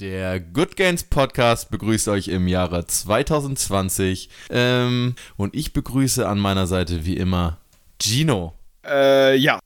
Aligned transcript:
Der 0.00 0.40
Good 0.40 0.78
Gains 0.78 1.04
Podcast 1.04 1.70
begrüßt 1.70 2.08
euch 2.08 2.28
im 2.28 2.48
Jahre 2.48 2.86
2020. 2.86 4.30
Ähm, 4.48 5.14
und 5.36 5.54
ich 5.54 5.74
begrüße 5.74 6.26
an 6.26 6.38
meiner 6.38 6.66
Seite 6.66 7.04
wie 7.04 7.18
immer 7.18 7.58
Gino. 8.00 8.54
Äh, 8.82 9.36
ja. 9.36 9.58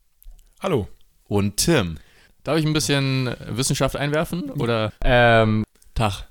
Hallo. 0.58 0.88
Und 1.28 1.58
Tim. 1.58 1.98
Darf 2.42 2.58
ich 2.58 2.66
ein 2.66 2.72
bisschen 2.72 3.32
Wissenschaft 3.48 3.94
einwerfen? 3.94 4.50
Oder, 4.50 4.92
ähm, 5.04 5.62
Tag. 5.94 6.26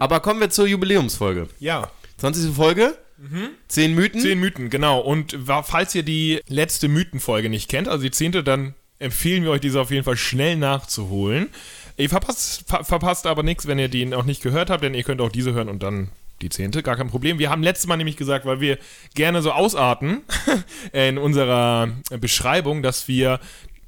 Aber 0.00 0.18
kommen 0.18 0.40
wir 0.40 0.50
zur 0.50 0.66
Jubiläumsfolge. 0.66 1.48
Ja. 1.60 1.92
20. 2.16 2.56
Folge. 2.56 2.98
Mhm. 3.18 3.50
Zehn 3.68 3.94
Mythen. 3.94 4.20
Zehn 4.20 4.40
Mythen, 4.40 4.68
genau. 4.68 4.98
Und 4.98 5.38
falls 5.62 5.94
ihr 5.94 6.02
die 6.02 6.40
letzte 6.48 6.88
Mythenfolge 6.88 7.48
nicht 7.48 7.70
kennt, 7.70 7.86
also 7.86 8.02
die 8.02 8.10
zehnte, 8.10 8.42
dann 8.42 8.74
empfehlen 8.98 9.44
wir 9.44 9.50
euch 9.50 9.60
diese 9.60 9.80
auf 9.80 9.90
jeden 9.90 10.04
Fall 10.04 10.16
schnell 10.16 10.56
nachzuholen. 10.56 11.48
Ihr 11.96 12.08
verpasst, 12.08 12.64
ver 12.66 12.84
verpasst 12.84 13.26
aber 13.26 13.42
nichts, 13.42 13.66
wenn 13.66 13.78
ihr 13.78 13.88
die 13.88 14.04
noch 14.06 14.24
nicht 14.24 14.42
gehört 14.42 14.70
habt, 14.70 14.84
denn 14.84 14.94
ihr 14.94 15.02
könnt 15.02 15.20
auch 15.20 15.32
diese 15.32 15.52
hören 15.52 15.68
und 15.68 15.82
dann 15.82 16.10
die 16.42 16.48
zehnte, 16.48 16.82
gar 16.82 16.96
kein 16.96 17.08
Problem. 17.08 17.38
Wir 17.38 17.50
haben 17.50 17.62
letztes 17.62 17.88
Mal 17.88 17.96
nämlich 17.96 18.16
gesagt, 18.16 18.46
weil 18.46 18.60
wir 18.60 18.78
gerne 19.14 19.42
so 19.42 19.50
ausarten 19.50 20.22
in 20.92 21.18
unserer 21.18 21.88
Beschreibung, 22.20 22.82
dass 22.82 23.08
wir 23.08 23.40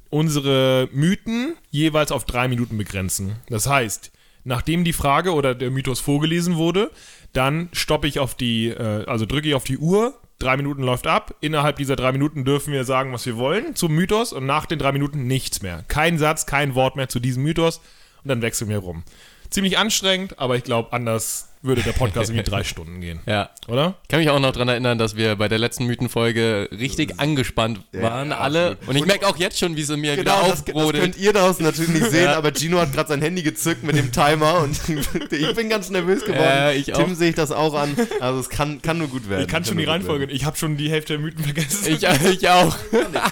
unsere 0.09 0.89
Mythen 0.91 1.55
jeweils 1.69 2.11
auf 2.11 2.25
drei 2.25 2.49
Minuten 2.49 2.77
begrenzen. 2.77 3.37
Das 3.47 3.67
heißt, 3.67 4.11
nachdem 4.43 4.83
die 4.83 4.93
Frage 4.93 5.33
oder 5.33 5.55
der 5.55 5.71
Mythos 5.71 6.01
vorgelesen 6.01 6.57
wurde, 6.57 6.91
dann 7.31 7.69
stoppe 7.71 8.07
ich 8.07 8.19
auf 8.19 8.35
die, 8.35 8.67
äh, 8.67 9.05
also 9.05 9.25
drücke 9.25 9.47
ich 9.47 9.55
auf 9.55 9.63
die 9.63 9.77
Uhr, 9.77 10.19
drei 10.41 10.57
Minuten 10.57 10.83
läuft 10.83 11.07
ab. 11.07 11.35
Innerhalb 11.39 11.77
dieser 11.77 11.95
drei 11.95 12.11
Minuten 12.11 12.43
dürfen 12.43 12.73
wir 12.73 12.83
sagen, 12.83 13.13
was 13.13 13.25
wir 13.25 13.37
wollen 13.37 13.75
zum 13.75 13.93
Mythos 13.93 14.33
und 14.33 14.45
nach 14.45 14.65
den 14.65 14.79
drei 14.79 14.91
Minuten 14.91 15.27
nichts 15.27 15.61
mehr. 15.61 15.83
Kein 15.87 16.17
Satz, 16.17 16.45
kein 16.45 16.75
Wort 16.75 16.95
mehr 16.95 17.09
zu 17.09 17.19
diesem 17.19 17.43
Mythos 17.43 17.77
und 18.23 18.29
dann 18.29 18.41
wechseln 18.41 18.69
wir 18.69 18.79
rum. 18.79 19.03
Ziemlich 19.51 19.77
anstrengend, 19.77 20.39
aber 20.39 20.55
ich 20.55 20.63
glaube, 20.63 20.93
anders 20.93 21.49
würde 21.61 21.83
der 21.83 21.91
Podcast 21.91 22.29
irgendwie 22.29 22.49
drei 22.49 22.63
Stunden 22.63 23.01
gehen. 23.01 23.19
Ja. 23.25 23.49
Oder? 23.67 23.95
Ich 24.03 24.07
kann 24.07 24.19
mich 24.19 24.29
auch 24.29 24.39
noch 24.39 24.51
daran 24.51 24.69
erinnern, 24.69 24.97
dass 24.97 25.15
wir 25.15 25.35
bei 25.35 25.47
der 25.47 25.59
letzten 25.59 25.85
Mythenfolge 25.85 26.69
richtig 26.71 27.19
angespannt 27.19 27.81
waren, 27.91 28.29
ja, 28.29 28.37
alle. 28.37 28.77
Und 28.87 28.95
ich 28.95 29.05
merke 29.05 29.27
auch 29.27 29.37
jetzt 29.37 29.59
schon, 29.59 29.75
wie 29.75 29.81
es 29.81 29.89
in 29.89 29.99
mir 29.99 30.15
genau, 30.15 30.37
wieder 30.37 30.53
aufbrodelt. 30.53 30.95
Das, 30.95 31.01
könnt 31.01 31.17
ihr 31.17 31.33
daraus 31.33 31.59
natürlich 31.59 31.91
nicht 31.91 32.09
sehen, 32.11 32.25
ja. 32.25 32.37
aber 32.37 32.53
Gino 32.53 32.79
hat 32.79 32.93
gerade 32.93 33.09
sein 33.09 33.21
Handy 33.21 33.43
gezückt 33.43 33.83
mit 33.83 33.95
dem 33.95 34.11
Timer 34.11 34.59
und 34.61 34.79
ich 35.31 35.53
bin 35.53 35.69
ganz 35.69 35.89
nervös 35.89 36.23
geworden. 36.23 36.41
Äh, 36.41 36.75
ich 36.77 36.85
Tim 36.85 37.13
sehe 37.15 37.29
ich 37.29 37.35
das 37.35 37.51
auch 37.51 37.73
an. 37.73 37.95
Also 38.19 38.39
es 38.39 38.49
kann, 38.49 38.81
kann 38.81 38.97
nur 38.97 39.09
gut 39.09 39.29
werden. 39.29 39.41
Ich 39.41 39.47
kann 39.47 39.65
schon 39.65 39.77
die 39.77 39.83
Reihenfolge. 39.83 40.25
Ich 40.31 40.45
habe 40.45 40.57
schon 40.57 40.77
die 40.77 40.89
Hälfte 40.89 41.13
der 41.13 41.21
Mythen 41.21 41.43
vergessen. 41.43 41.87
Ich, 41.87 42.03
ich 42.03 42.49
auch. 42.49 42.75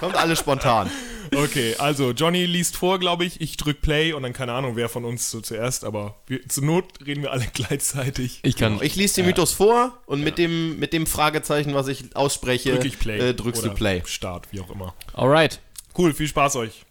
Kommt 0.00 0.16
alles 0.16 0.38
spontan. 0.38 0.90
Okay, 1.34 1.76
also 1.78 2.12
Johnny 2.12 2.44
liest 2.44 2.76
vor, 2.76 2.98
glaube 2.98 3.24
ich. 3.24 3.40
Ich 3.40 3.56
drück 3.56 3.80
Play 3.80 4.12
und 4.12 4.22
dann 4.22 4.32
keine 4.32 4.52
Ahnung, 4.52 4.76
wer 4.76 4.88
von 4.88 5.04
uns 5.04 5.30
so 5.30 5.40
zuerst, 5.40 5.84
aber 5.84 6.20
wir, 6.26 6.46
zur 6.48 6.64
Not 6.64 7.06
reden 7.06 7.22
wir 7.22 7.32
alle 7.32 7.46
gleichzeitig. 7.52 8.40
Ich 8.42 8.56
kann. 8.56 8.74
Genau. 8.74 8.82
Ich 8.82 8.96
lese 8.96 9.16
den 9.16 9.26
Mythos 9.26 9.52
vor 9.52 9.98
und 10.06 10.20
ja. 10.20 10.24
mit, 10.24 10.38
dem, 10.38 10.78
mit 10.78 10.92
dem 10.92 11.06
Fragezeichen, 11.06 11.74
was 11.74 11.88
ich 11.88 12.16
ausspreche, 12.16 12.72
Drück 12.72 12.84
ich 12.84 12.98
Play. 12.98 13.30
Äh, 13.30 13.34
drückst 13.34 13.64
du 13.64 13.70
Play. 13.70 14.02
Start, 14.06 14.48
wie 14.52 14.60
auch 14.60 14.70
immer. 14.70 14.94
Alright. 15.12 15.60
Cool, 15.96 16.14
viel 16.14 16.28
Spaß 16.28 16.56
euch. 16.56 16.84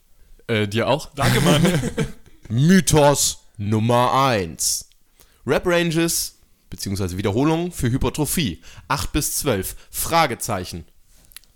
Äh, 0.48 0.68
dir 0.68 0.88
auch? 0.88 1.14
Danke, 1.16 1.42
Mann. 1.42 1.62
Mythos 2.50 3.46
Nummer 3.58 4.14
1. 4.14 4.90
Rap 5.46 5.66
Ranges 5.66 6.40
beziehungsweise 6.70 7.18
Wiederholungen 7.18 7.72
für 7.72 7.90
Hypertrophie. 7.90 8.62
8 8.88 9.12
bis 9.12 9.38
12. 9.38 9.76
Fragezeichen. 9.92 10.86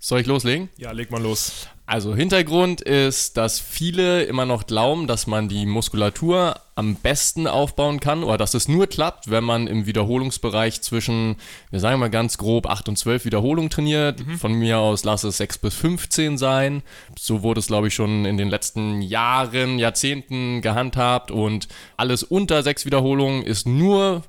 Soll 0.06 0.20
ich 0.20 0.28
loslegen? 0.28 0.68
Ja, 0.76 0.92
leg 0.92 1.12
mal 1.12 1.22
los. 1.22 1.66
Also 1.86 2.14
Hintergrund 2.14 2.82
ist, 2.82 3.38
dass 3.38 3.62
viele 3.62 4.24
immer 4.24 4.46
noch 4.46 4.68
glauben, 4.68 5.08
dass 5.08 5.28
man 5.28 5.48
die 5.48 5.66
Muskulatur 5.66 6.60
am 6.76 6.96
besten 6.96 7.48
aufbauen 7.48 8.02
kann 8.02 8.26
oder 8.26 8.38
dass 8.38 8.54
es 8.54 8.68
nur 8.68 8.88
klappt, 8.88 9.32
wenn 9.32 9.46
man 9.46 9.66
im 9.66 9.86
Wiederholungsbereich 9.86 10.82
zwischen, 10.82 11.38
wir 11.72 11.80
sagen 11.80 12.02
mal 12.02 12.10
ganz 12.10 12.38
grob, 12.38 12.68
8 12.68 12.90
und 12.90 12.98
12 12.98 13.24
Wiederholungen 13.24 13.70
trainiert. 13.70 14.28
Mhm. 14.28 14.38
Von 14.40 14.52
mir 14.56 14.80
aus 14.80 15.06
lass 15.06 15.24
es 15.24 15.38
6 15.38 15.60
bis 15.60 15.74
15 15.76 16.38
sein. 16.38 16.84
So 17.18 17.42
wurde 17.42 17.62
es, 17.62 17.68
glaube 17.68 17.88
ich, 17.88 17.94
schon 17.94 18.26
in 18.26 18.38
den 18.38 18.50
letzten 18.50 19.02
Jahren, 19.02 19.80
Jahrzehnten 19.80 20.62
gehandhabt 20.62 21.32
und 21.32 21.70
alles 21.96 22.24
unter 22.24 22.62
6 22.62 22.86
Wiederholungen 22.86 23.42
ist 23.42 23.66
nur 23.66 24.24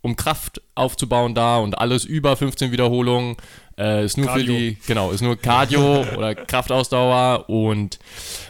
um 0.00 0.16
Kraft 0.16 0.62
aufzubauen 0.74 1.34
da 1.34 1.58
und 1.58 1.76
alles 1.76 2.04
über 2.04 2.34
15 2.34 2.72
Wiederholungen 2.72 3.36
äh, 3.78 4.04
ist 4.04 4.16
nur 4.18 4.26
Cardio. 4.26 4.54
für 4.54 4.60
die, 4.60 4.76
genau, 4.86 5.10
ist 5.10 5.22
nur 5.22 5.36
Cardio 5.36 6.04
oder 6.16 6.34
Kraftausdauer 6.34 7.48
und 7.48 7.98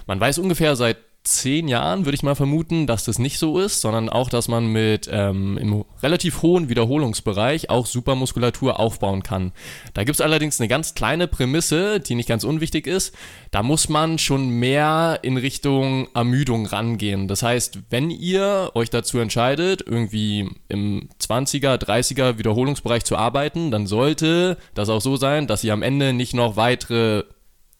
man 0.06 0.18
weiß 0.18 0.38
ungefähr 0.38 0.74
seit 0.76 0.96
zehn 1.28 1.68
Jahren, 1.68 2.04
würde 2.04 2.16
ich 2.16 2.22
mal 2.22 2.34
vermuten, 2.34 2.86
dass 2.86 3.04
das 3.04 3.18
nicht 3.18 3.38
so 3.38 3.58
ist, 3.58 3.80
sondern 3.80 4.08
auch, 4.08 4.30
dass 4.30 4.48
man 4.48 4.66
mit 4.66 5.08
ähm, 5.12 5.58
im 5.58 5.84
relativ 6.02 6.42
hohen 6.42 6.68
Wiederholungsbereich 6.68 7.70
auch 7.70 7.86
Supermuskulatur 7.86 8.80
aufbauen 8.80 9.22
kann. 9.22 9.52
Da 9.94 10.04
gibt 10.04 10.16
es 10.16 10.20
allerdings 10.20 10.58
eine 10.58 10.68
ganz 10.68 10.94
kleine 10.94 11.28
Prämisse, 11.28 12.00
die 12.00 12.14
nicht 12.14 12.28
ganz 12.28 12.44
unwichtig 12.44 12.86
ist. 12.86 13.14
Da 13.50 13.62
muss 13.62 13.88
man 13.88 14.18
schon 14.18 14.48
mehr 14.48 15.20
in 15.22 15.36
Richtung 15.36 16.08
Ermüdung 16.14 16.66
rangehen. 16.66 17.28
Das 17.28 17.42
heißt, 17.42 17.80
wenn 17.90 18.10
ihr 18.10 18.70
euch 18.74 18.88
dazu 18.88 19.18
entscheidet, 19.18 19.82
irgendwie 19.86 20.48
im 20.68 21.10
20er, 21.20 21.76
30er 21.76 22.38
Wiederholungsbereich 22.38 23.04
zu 23.04 23.16
arbeiten, 23.16 23.70
dann 23.70 23.86
sollte 23.86 24.56
das 24.74 24.88
auch 24.88 25.00
so 25.00 25.16
sein, 25.16 25.46
dass 25.46 25.62
ihr 25.62 25.74
am 25.74 25.82
Ende 25.82 26.12
nicht 26.14 26.34
noch 26.34 26.56
weitere 26.56 27.24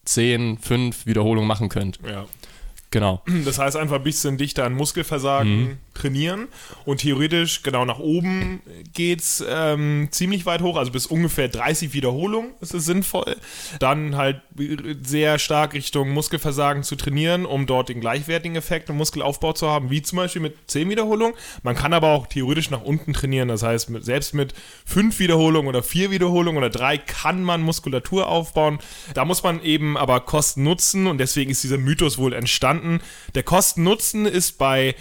10, 0.04 0.58
5 0.58 1.06
Wiederholungen 1.06 1.46
machen 1.46 1.68
könnt. 1.68 1.98
Ja. 2.06 2.26
Genau. 2.90 3.22
Das 3.44 3.58
heißt 3.58 3.76
einfach 3.76 3.96
ein 3.96 4.02
bisschen 4.02 4.38
dichter 4.38 4.64
an 4.64 4.72
Muskelversagen 4.74 5.60
mhm. 5.60 5.78
Trainieren 5.98 6.48
und 6.84 6.98
theoretisch 6.98 7.62
genau 7.62 7.84
nach 7.84 7.98
oben 7.98 8.60
geht's 8.92 9.44
ähm, 9.48 10.08
ziemlich 10.10 10.46
weit 10.46 10.62
hoch, 10.62 10.76
also 10.76 10.92
bis 10.92 11.06
ungefähr 11.06 11.48
30 11.48 11.92
Wiederholungen 11.92 12.52
ist 12.60 12.74
es 12.74 12.84
sinnvoll. 12.84 13.36
Dann 13.80 14.16
halt 14.16 14.40
sehr 15.02 15.38
stark 15.38 15.74
Richtung 15.74 16.10
Muskelversagen 16.10 16.82
zu 16.82 16.96
trainieren, 16.96 17.46
um 17.46 17.66
dort 17.66 17.88
den 17.88 18.00
gleichwertigen 18.00 18.56
Effekt 18.56 18.88
im 18.88 18.96
Muskelaufbau 18.96 19.52
zu 19.52 19.68
haben, 19.68 19.90
wie 19.90 20.02
zum 20.02 20.16
Beispiel 20.16 20.42
mit 20.42 20.56
10 20.66 20.88
Wiederholungen. 20.88 21.34
Man 21.62 21.76
kann 21.76 21.92
aber 21.92 22.08
auch 22.08 22.26
theoretisch 22.26 22.70
nach 22.70 22.82
unten 22.82 23.12
trainieren, 23.12 23.48
das 23.48 23.62
heißt 23.62 23.90
mit, 23.90 24.04
selbst 24.04 24.34
mit 24.34 24.54
5 24.86 25.18
Wiederholungen 25.18 25.68
oder 25.68 25.82
4 25.82 26.10
Wiederholungen 26.10 26.58
oder 26.58 26.70
3 26.70 26.98
kann 26.98 27.42
man 27.42 27.60
Muskulatur 27.62 28.28
aufbauen. 28.28 28.78
Da 29.14 29.24
muss 29.24 29.42
man 29.42 29.62
eben 29.62 29.96
aber 29.96 30.20
Kosten 30.20 30.62
nutzen 30.62 31.06
und 31.06 31.18
deswegen 31.18 31.50
ist 31.50 31.64
dieser 31.64 31.78
Mythos 31.78 32.18
wohl 32.18 32.32
entstanden. 32.32 33.00
Der 33.34 33.42
Kosten-Nutzen 33.42 34.26
ist 34.26 34.58
bei 34.58 34.94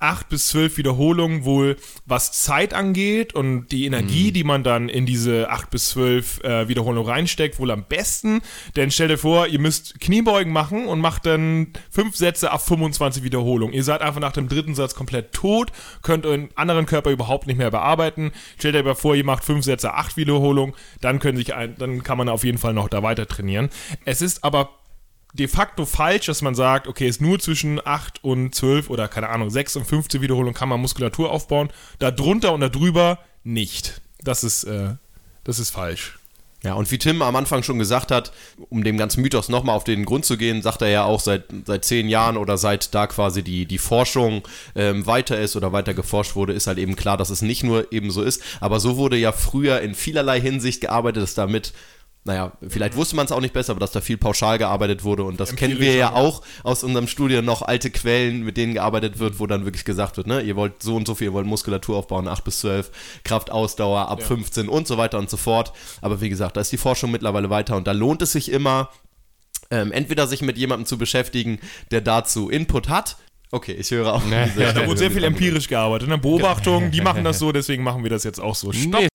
8 0.00 0.28
bis 0.28 0.48
12 0.48 0.76
Wiederholungen 0.76 1.44
wohl, 1.44 1.76
was 2.06 2.32
Zeit 2.32 2.74
angeht 2.74 3.34
und 3.34 3.68
die 3.68 3.86
Energie, 3.86 4.28
mhm. 4.28 4.32
die 4.34 4.44
man 4.44 4.64
dann 4.64 4.88
in 4.88 5.06
diese 5.06 5.50
8 5.50 5.70
bis 5.70 5.90
12 5.90 6.44
äh, 6.44 6.68
Wiederholungen 6.68 7.10
reinsteckt, 7.10 7.58
wohl 7.58 7.70
am 7.70 7.84
besten. 7.84 8.40
Denn 8.76 8.90
stell 8.90 9.08
dir 9.08 9.18
vor, 9.18 9.46
ihr 9.46 9.58
müsst 9.58 10.00
Kniebeugen 10.00 10.52
machen 10.52 10.86
und 10.86 11.00
macht 11.00 11.26
dann 11.26 11.72
5 11.90 12.16
Sätze 12.16 12.50
ab 12.50 12.66
25 12.66 13.22
Wiederholungen. 13.22 13.74
Ihr 13.74 13.84
seid 13.84 14.02
einfach 14.02 14.20
nach 14.20 14.32
dem 14.32 14.48
dritten 14.48 14.74
Satz 14.74 14.94
komplett 14.94 15.32
tot, 15.32 15.72
könnt 16.02 16.26
euren 16.26 16.48
anderen 16.54 16.86
Körper 16.86 17.10
überhaupt 17.10 17.46
nicht 17.46 17.58
mehr 17.58 17.70
bearbeiten. 17.70 18.32
Stellt 18.58 18.76
euch 18.76 18.84
mal 18.84 18.94
vor, 18.94 19.14
ihr 19.14 19.24
macht 19.24 19.44
5 19.44 19.64
Sätze, 19.64 19.94
8 19.94 20.16
Wiederholungen, 20.16 20.74
dann, 21.00 21.18
können 21.18 21.36
sich 21.36 21.54
ein, 21.54 21.74
dann 21.78 22.02
kann 22.02 22.18
man 22.18 22.28
auf 22.28 22.44
jeden 22.44 22.58
Fall 22.58 22.74
noch 22.74 22.88
da 22.88 23.02
weiter 23.02 23.26
trainieren. 23.26 23.70
Es 24.04 24.22
ist 24.22 24.44
aber 24.44 24.70
de 25.32 25.48
facto 25.48 25.86
falsch, 25.86 26.26
dass 26.26 26.42
man 26.42 26.54
sagt, 26.54 26.86
okay, 26.86 27.08
ist 27.08 27.20
nur 27.20 27.38
zwischen 27.38 27.80
8 27.84 28.22
und 28.22 28.54
12 28.54 28.90
oder 28.90 29.08
keine 29.08 29.30
Ahnung, 29.30 29.50
6 29.50 29.76
und 29.76 29.84
15 29.86 30.20
Wiederholungen 30.20 30.54
kann 30.54 30.68
man 30.68 30.80
Muskulatur 30.80 31.30
aufbauen. 31.30 31.70
Da 31.98 32.10
drunter 32.10 32.52
und 32.52 32.60
da 32.60 32.68
drüber 32.68 33.18
nicht. 33.44 34.00
Das 34.22 34.44
ist, 34.44 34.64
äh, 34.64 34.94
das 35.44 35.58
ist 35.58 35.70
falsch. 35.70 36.18
Ja, 36.64 36.74
und 36.74 36.88
wie 36.92 36.98
Tim 36.98 37.22
am 37.22 37.34
Anfang 37.34 37.64
schon 37.64 37.80
gesagt 37.80 38.12
hat, 38.12 38.30
um 38.70 38.84
dem 38.84 38.96
ganzen 38.96 39.20
Mythos 39.20 39.48
nochmal 39.48 39.74
auf 39.74 39.82
den 39.82 40.04
Grund 40.04 40.24
zu 40.24 40.36
gehen, 40.36 40.62
sagt 40.62 40.80
er 40.82 40.88
ja 40.88 41.04
auch 41.04 41.18
seit, 41.18 41.46
seit 41.64 41.84
zehn 41.84 42.08
Jahren 42.08 42.36
oder 42.36 42.56
seit 42.56 42.94
da 42.94 43.08
quasi 43.08 43.42
die, 43.42 43.66
die 43.66 43.78
Forschung 43.78 44.46
ähm, 44.76 45.04
weiter 45.04 45.40
ist 45.40 45.56
oder 45.56 45.72
weiter 45.72 45.92
geforscht 45.92 46.36
wurde, 46.36 46.52
ist 46.52 46.68
halt 46.68 46.78
eben 46.78 46.94
klar, 46.94 47.16
dass 47.16 47.30
es 47.30 47.42
nicht 47.42 47.64
nur 47.64 47.92
eben 47.92 48.12
so 48.12 48.22
ist. 48.22 48.42
Aber 48.60 48.78
so 48.78 48.96
wurde 48.96 49.16
ja 49.16 49.32
früher 49.32 49.80
in 49.80 49.96
vielerlei 49.96 50.40
Hinsicht 50.40 50.80
gearbeitet, 50.80 51.24
dass 51.24 51.34
damit 51.34 51.72
naja, 52.24 52.52
vielleicht 52.68 52.94
wusste 52.94 53.16
man 53.16 53.26
es 53.26 53.32
auch 53.32 53.40
nicht 53.40 53.52
besser, 53.52 53.72
aber 53.72 53.80
dass 53.80 53.90
da 53.90 54.00
viel 54.00 54.16
pauschal 54.16 54.56
gearbeitet 54.56 55.02
wurde 55.02 55.24
und 55.24 55.40
das 55.40 55.50
Empirisch 55.50 55.74
kennen 55.74 55.80
wir 55.80 55.94
ja 55.96 56.12
auch 56.12 56.42
aus 56.62 56.84
unserem 56.84 57.08
Studium 57.08 57.44
noch 57.44 57.62
alte 57.62 57.90
Quellen, 57.90 58.44
mit 58.44 58.56
denen 58.56 58.74
gearbeitet 58.74 59.18
wird, 59.18 59.40
wo 59.40 59.48
dann 59.48 59.64
wirklich 59.64 59.84
gesagt 59.84 60.16
wird, 60.16 60.28
ne, 60.28 60.40
ihr 60.40 60.54
wollt 60.54 60.84
so 60.84 60.94
und 60.94 61.06
so 61.06 61.16
viel, 61.16 61.28
ihr 61.28 61.32
wollt 61.32 61.46
Muskulatur 61.46 61.96
aufbauen, 61.96 62.28
8 62.28 62.44
bis 62.44 62.60
12, 62.60 62.92
Kraftausdauer 63.24 64.08
ab 64.08 64.20
ja. 64.20 64.26
15 64.26 64.68
und 64.68 64.86
so 64.86 64.98
weiter 64.98 65.18
und 65.18 65.30
so 65.30 65.36
fort. 65.36 65.72
Aber 66.00 66.20
wie 66.20 66.28
gesagt, 66.28 66.56
da 66.56 66.60
ist 66.60 66.70
die 66.70 66.76
Forschung 66.76 67.10
mittlerweile 67.10 67.50
weiter 67.50 67.76
und 67.76 67.88
da 67.88 67.92
lohnt 67.92 68.22
es 68.22 68.30
sich 68.30 68.52
immer, 68.52 68.90
ähm, 69.72 69.90
entweder 69.90 70.28
sich 70.28 70.42
mit 70.42 70.56
jemandem 70.56 70.86
zu 70.86 70.98
beschäftigen, 70.98 71.58
der 71.90 72.02
dazu 72.02 72.50
Input 72.50 72.88
hat, 72.88 73.16
Okay, 73.54 73.72
ich 73.72 73.90
höre 73.90 74.14
auch. 74.14 74.24
Nee. 74.30 74.50
Ja, 74.56 74.72
da 74.72 74.86
wurde 74.86 74.98
sehr 74.98 75.10
viel 75.10 75.24
empirisch 75.24 75.68
gearbeitet. 75.68 76.08
Ne? 76.08 76.16
Beobachtung, 76.16 76.90
die 76.90 77.02
machen 77.02 77.22
das 77.22 77.38
so, 77.38 77.52
deswegen 77.52 77.82
machen 77.82 78.02
wir 78.02 78.08
das 78.08 78.24
jetzt 78.24 78.40
auch 78.40 78.54
so. 78.54 78.72
Stopp! 78.72 79.02
Nee. 79.02 79.08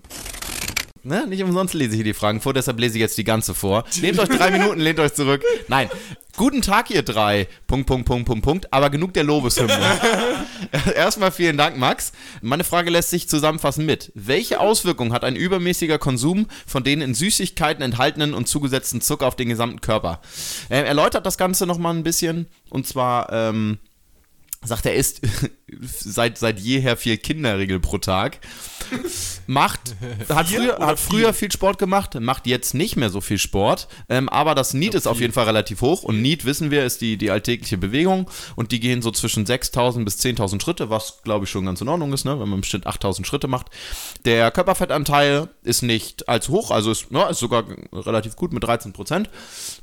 Ne? 1.08 1.26
Nicht 1.26 1.42
umsonst 1.42 1.74
lese 1.74 1.92
ich 1.92 1.96
hier 1.96 2.04
die 2.04 2.14
Fragen 2.14 2.42
vor, 2.42 2.54
deshalb 2.54 2.80
lese 2.82 2.98
ich 2.98 3.02
jetzt 3.02 3.18
die 3.18 3.24
ganze 3.24 3.54
vor. 3.54 3.86
Nehmt 4.02 4.20
euch 4.20 4.28
drei 4.28 4.52
Minuten, 4.58 4.82
lehnt 4.82 5.00
euch 5.00 5.14
zurück. 5.14 5.42
Nein. 5.70 5.90
Guten 6.36 6.62
Tag, 6.62 6.92
ihr 6.92 7.02
drei. 7.02 7.48
Punkt, 7.66 7.88
Punkt, 7.88 8.06
Punkt, 8.06 8.26
Punkt, 8.26 8.44
Punkt. 8.44 8.74
Aber 8.74 8.90
genug 8.90 9.14
der 9.14 9.24
Lobeshymne. 9.24 9.80
Erstmal 10.96 11.32
vielen 11.32 11.56
Dank, 11.56 11.78
Max. 11.78 12.12
Meine 12.42 12.66
Frage 12.66 12.90
lässt 12.90 13.10
sich 13.10 13.30
zusammenfassen 13.30 13.86
mit: 13.86 14.12
Welche 14.16 14.60
Auswirkungen 14.60 15.14
hat 15.14 15.24
ein 15.24 15.38
übermäßiger 15.38 15.98
Konsum 15.98 16.48
von 16.68 16.84
den 16.84 17.00
in 17.00 17.16
Süßigkeiten 17.16 17.82
enthaltenen 17.82 18.34
und 18.34 18.50
zugesetzten 18.50 19.00
Zucker 19.00 19.28
auf 19.28 19.38
den 19.38 19.48
gesamten 19.48 19.80
Körper? 19.80 20.20
Er 20.68 20.86
erläutert 20.86 21.26
das 21.26 21.38
Ganze 21.38 21.66
nochmal 21.66 21.96
ein 21.96 22.04
bisschen. 22.04 22.48
Und 22.70 22.86
zwar, 22.86 23.32
ähm, 23.32 23.80
sagt 24.64 24.86
er, 24.86 24.94
isst 24.94 25.22
seit, 25.82 26.38
seit 26.38 26.60
jeher 26.60 26.96
vier 26.98 27.18
Kinderriegel 27.18 27.80
pro 27.80 27.98
Tag. 27.98 28.40
Macht, 29.48 29.96
hat, 30.30 30.48
früher, 30.48 30.80
hat 30.80 31.00
viel? 31.00 31.20
früher 31.20 31.34
viel 31.34 31.52
Sport 31.52 31.78
gemacht, 31.78 32.18
macht 32.20 32.48
jetzt 32.48 32.74
nicht 32.74 32.96
mehr 32.96 33.10
so 33.10 33.20
viel 33.20 33.38
Sport, 33.38 33.88
ähm, 34.08 34.30
aber 34.30 34.56
das 34.56 34.74
Need 34.74 34.94
ist 34.94 35.08
auf 35.08 35.20
jeden 35.20 35.34
Fall 35.34 35.46
relativ 35.46 35.82
hoch 35.82 36.04
und 36.04 36.22
Need, 36.22 36.46
wissen 36.46 36.72
wir, 36.72 36.86
ist 36.86 37.02
die, 37.02 37.18
die 37.18 37.32
alltägliche 37.32 37.78
Bewegung 37.78 38.30
und 38.56 38.72
die 38.72 38.80
gehen 38.80 39.02
so 39.02 39.12
zwischen 39.12 39.46
6.000 39.46 40.06
bis 40.06 40.20
10.000 40.20 40.62
Schritte, 40.62 40.90
was 40.90 41.22
glaube 41.24 41.46
ich 41.46 41.52
schon 41.52 41.66
ganz 41.66 41.82
in 41.82 41.90
Ordnung 41.90 42.14
ist, 42.14 42.24
ne? 42.24 42.40
wenn 42.40 42.48
man 42.48 42.60
im 42.60 42.64
Schnitt 42.64 42.88
8.000 42.88 43.26
Schritte 43.26 43.48
macht. 43.48 43.68
Der 44.26 44.52
Körperfettanteil 44.52 45.50
ist 45.64 45.82
nicht 45.82 46.30
allzu 46.30 46.54
hoch, 46.54 46.72
also 46.72 46.92
ist, 46.92 47.12
ne, 47.12 47.28
ist 47.30 47.40
sogar 47.40 47.66
relativ 47.92 48.36
gut 48.36 48.54
mit 48.54 48.64
13 48.64 48.94
Prozent. 48.94 49.30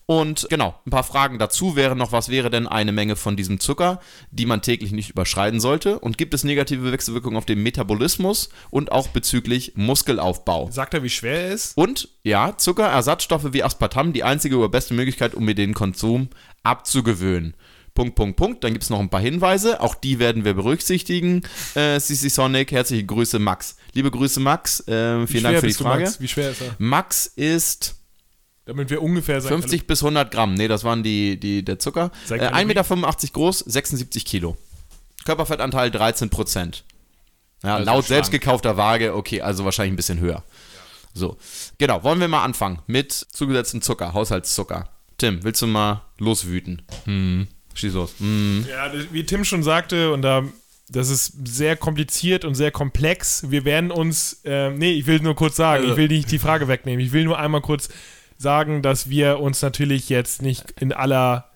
Und 0.07 0.47
genau, 0.51 0.75
ein 0.87 0.91
paar 0.91 1.05
Fragen 1.05 1.39
dazu 1.39 1.77
wären 1.77 1.99
noch, 1.99 2.13
was 2.13 2.29
wäre 2.29 2.51
denn 2.51 2.67
eine 2.67 2.93
Menge 2.93 3.17
von 3.17 3.37
diesem 3.37 3.61
Zucker, 3.61 4.01
die 4.31 4.47
man 4.47 4.63
täglich 4.63 4.93
nicht 4.93 5.11
überschreiten 5.11 5.61
sollte? 5.75 5.99
Und 5.99 6.19
gibt 6.19 6.35
es 6.35 6.45
negative 6.45 6.93
Wechselwirkungen 6.93 7.37
auf 7.37 7.47
den 7.47 7.63
Metabolismus 7.63 8.49
und 8.71 8.93
auch 8.93 9.09
bezüglich 9.09 9.73
Muskelaufbau? 9.75 10.71
Sagt 10.71 10.95
er, 10.95 11.03
wie 11.03 11.11
schwer 11.11 11.47
er 11.47 11.53
ist? 11.53 11.77
Und 11.77 12.09
ja, 12.23 12.57
Zuckerersatzstoffe 12.57 13.53
wie 13.53 13.63
Aspartam, 13.63 14.13
die 14.13 14.23
einzige 14.23 14.57
oder 14.57 14.69
beste 14.69 14.95
Möglichkeit, 14.95 15.35
um 15.35 15.45
mir 15.45 15.55
den 15.55 15.75
Konsum 15.75 16.29
abzugewöhnen. 16.63 17.55
Punkt, 17.95 18.17
Punkt, 18.17 18.37
Punkt. 18.37 18.65
Dann 18.65 18.73
gibt 18.73 18.85
es 18.85 18.91
noch 18.91 19.01
ein 19.01 19.09
paar 19.09 19.21
Hinweise. 19.21 19.81
Auch 19.81 19.95
die 19.95 20.19
werden 20.19 20.45
wir 20.45 20.55
berücksichtigen. 20.55 21.43
Äh, 21.75 22.01
CC 22.01 22.29
Sonic, 22.29 22.73
herzliche 22.73 23.05
Grüße, 23.05 23.39
Max. 23.39 23.77
Liebe 23.93 24.11
Grüße, 24.11 24.41
Max. 24.41 24.81
Äh, 24.89 25.27
vielen 25.27 25.45
Dank 25.45 25.59
für 25.59 25.67
die 25.69 25.75
Frage. 25.75 26.05
Max? 26.05 26.21
Wie 26.21 26.29
schwer 26.29 26.51
ist 26.51 26.61
er? 26.61 26.75
Max 26.79 27.27
ist 27.27 27.95
Damit 28.65 28.91
wir 28.91 29.01
ungefähr 29.01 29.41
sein 29.41 29.49
50 29.49 29.87
bis 29.87 30.03
100 30.03 30.33
Gramm. 30.33 30.55
Nee, 30.55 30.67
das 30.67 30.83
waren 30.83 31.05
die, 31.05 31.39
die, 31.39 31.65
der 31.65 31.79
Zucker. 31.79 32.11
Äh, 32.31 32.39
Kalorien? 32.39 32.71
1,85 32.71 33.05
Meter 33.07 33.33
groß, 33.33 33.59
76 33.61 34.25
Kilo. 34.25 34.57
Körperfettanteil 35.25 35.91
13 35.91 36.31
Prozent. 36.31 36.85
Ja, 37.63 37.79
laut 37.79 37.87
schlank. 37.87 38.07
selbst 38.07 38.31
gekaufter 38.31 38.77
Waage, 38.77 39.15
okay, 39.15 39.41
also 39.41 39.65
wahrscheinlich 39.65 39.95
ein 39.95 39.97
bisschen 39.97 40.21
höher. 40.21 40.45
So, 41.15 41.39
genau, 41.79 42.03
wollen 42.03 42.21
wir 42.21 42.29
mal 42.29 42.45
anfangen 42.45 42.81
mit 42.87 43.13
zugesetztem 43.13 43.81
Zucker, 43.81 44.13
Haushaltszucker. 44.13 44.89
Tim, 45.17 45.45
willst 45.45 45.63
du 45.63 45.67
mal 45.67 46.03
loswüten? 46.19 46.83
Hm. 47.05 47.47
Schieß 47.75 47.95
los. 47.95 48.15
Mm. 48.19 48.61
Ja, 48.69 48.93
wie 49.11 49.25
Tim 49.25 49.45
schon 49.45 49.63
sagte, 49.63 50.13
und 50.13 50.23
da, 50.23 50.45
das 50.89 51.09
ist 51.09 51.33
sehr 51.47 51.77
kompliziert 51.77 52.45
und 52.45 52.55
sehr 52.55 52.71
komplex. 52.71 53.51
Wir 53.51 53.65
werden 53.65 53.91
uns, 53.91 54.41
ähm, 54.45 54.79
nee, 54.79 54.93
ich 54.93 55.07
will 55.07 55.21
nur 55.21 55.35
kurz 55.35 55.57
sagen, 55.57 55.85
ich 55.85 55.97
will 55.97 56.09
nicht 56.09 56.31
die 56.31 56.39
Frage 56.39 56.69
wegnehmen. 56.69 57.05
Ich 57.05 57.13
will 57.13 57.25
nur 57.25 57.39
einmal 57.39 57.61
kurz 57.61 57.89
sagen, 58.37 58.83
dass 58.83 59.09
wir 59.09 59.41
uns 59.41 59.63
natürlich 59.63 60.09
jetzt 60.09 60.43
nicht 60.43 60.73
in 60.81 60.93
aller, 60.93 61.51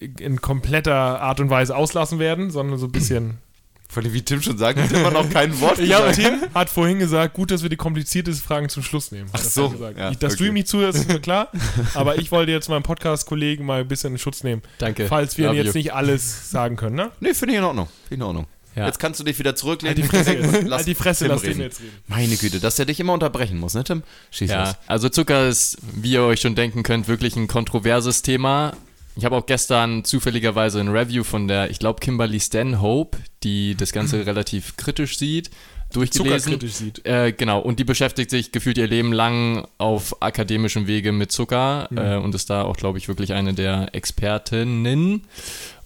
in 0.00 0.40
kompletter 0.40 1.20
Art 1.20 1.40
und 1.40 1.50
Weise 1.50 1.76
auslassen 1.76 2.18
werden, 2.18 2.50
sondern 2.50 2.78
so 2.78 2.86
ein 2.86 2.92
bisschen. 2.92 3.38
Vor 3.88 4.02
allem, 4.02 4.12
wie 4.12 4.22
Tim 4.22 4.42
schon 4.42 4.58
sagt, 4.58 4.80
hat 4.80 4.90
immer 4.90 5.12
noch 5.12 5.30
kein 5.30 5.60
Wort 5.60 5.78
Ja, 5.78 5.98
gesagt. 6.00 6.16
Tim 6.16 6.54
hat 6.54 6.68
vorhin 6.68 6.98
gesagt, 6.98 7.34
gut, 7.34 7.52
dass 7.52 7.62
wir 7.62 7.70
die 7.70 7.76
kompliziertesten 7.76 8.44
Fragen 8.44 8.68
zum 8.68 8.82
Schluss 8.82 9.12
nehmen. 9.12 9.28
Ach 9.32 9.38
so, 9.38 9.68
gesagt. 9.68 9.96
ja, 9.96 10.10
ich, 10.10 10.18
dass 10.18 10.34
du 10.34 10.42
okay. 10.42 10.48
ihm 10.48 10.54
nicht 10.54 10.66
zuhörst, 10.66 10.98
ist 10.98 11.08
mir 11.08 11.20
klar. 11.20 11.48
aber 11.94 12.18
ich 12.18 12.32
wollte 12.32 12.50
jetzt 12.50 12.68
meinen 12.68 12.82
Podcast-Kollegen 12.82 13.64
mal 13.64 13.82
ein 13.82 13.86
bisschen 13.86 14.14
in 14.14 14.18
Schutz 14.18 14.42
nehmen. 14.42 14.62
Danke. 14.78 15.06
Falls 15.06 15.38
wir 15.38 15.52
jetzt 15.52 15.66
you. 15.66 15.72
nicht 15.74 15.92
alles 15.92 16.50
sagen 16.50 16.74
können, 16.74 16.96
ne? 16.96 17.12
Nee, 17.20 17.34
finde 17.34 17.54
ich 17.54 17.58
in 17.58 17.64
Ordnung. 17.64 17.86
Finde 17.86 18.14
ich 18.14 18.16
in 18.16 18.22
Ordnung. 18.22 18.46
Ja. 18.74 18.86
Jetzt 18.86 18.98
kannst 18.98 19.20
du 19.20 19.24
dich 19.24 19.38
wieder 19.38 19.54
zurücklehnen. 19.54 19.96
Halt 19.96 20.04
die 20.04 20.16
Fresse. 20.16 20.60
Lass 20.66 20.78
halt 20.78 20.86
die 20.88 20.94
Fresse, 20.94 21.24
Tim 21.24 21.32
lass 21.32 21.42
den 21.42 21.50
reden. 21.52 21.60
jetzt 21.62 21.80
reden. 21.80 21.92
Meine 22.08 22.36
Güte, 22.36 22.58
dass 22.58 22.76
der 22.76 22.86
dich 22.86 22.98
immer 22.98 23.12
unterbrechen 23.12 23.58
muss, 23.58 23.74
ne, 23.74 23.84
Tim? 23.84 24.02
Schieß 24.32 24.50
los. 24.50 24.56
Ja, 24.56 24.78
also 24.88 25.08
Zucker 25.08 25.46
ist, 25.46 25.78
wie 25.94 26.12
ihr 26.12 26.22
euch 26.22 26.40
schon 26.40 26.56
denken 26.56 26.82
könnt, 26.82 27.06
wirklich 27.06 27.36
ein 27.36 27.46
kontroverses 27.46 28.22
Thema. 28.22 28.72
Ich 29.16 29.24
habe 29.24 29.36
auch 29.36 29.46
gestern 29.46 30.04
zufälligerweise 30.04 30.80
ein 30.80 30.88
Review 30.88 31.22
von 31.22 31.46
der, 31.46 31.70
ich 31.70 31.78
glaube, 31.78 32.00
Kimberly 32.00 32.40
Stanhope, 32.40 33.18
die 33.42 33.76
das 33.76 33.92
Ganze 33.92 34.26
relativ 34.26 34.76
kritisch 34.76 35.18
sieht, 35.18 35.50
durchgelesen. 35.92 36.40
Zuckerkritisch 36.40 36.72
sieht. 36.72 37.06
Äh, 37.06 37.32
genau, 37.32 37.60
und 37.60 37.78
die 37.78 37.84
beschäftigt 37.84 38.30
sich 38.30 38.50
gefühlt 38.50 38.78
ihr 38.78 38.88
Leben 38.88 39.12
lang 39.12 39.66
auf 39.78 40.20
akademischem 40.22 40.86
Wege 40.86 41.12
mit 41.12 41.30
Zucker 41.30 41.88
äh, 41.94 42.16
und 42.16 42.34
ist 42.34 42.50
da 42.50 42.62
auch, 42.62 42.76
glaube 42.76 42.98
ich, 42.98 43.06
wirklich 43.06 43.32
eine 43.32 43.54
der 43.54 43.94
Expertinnen. 43.94 45.22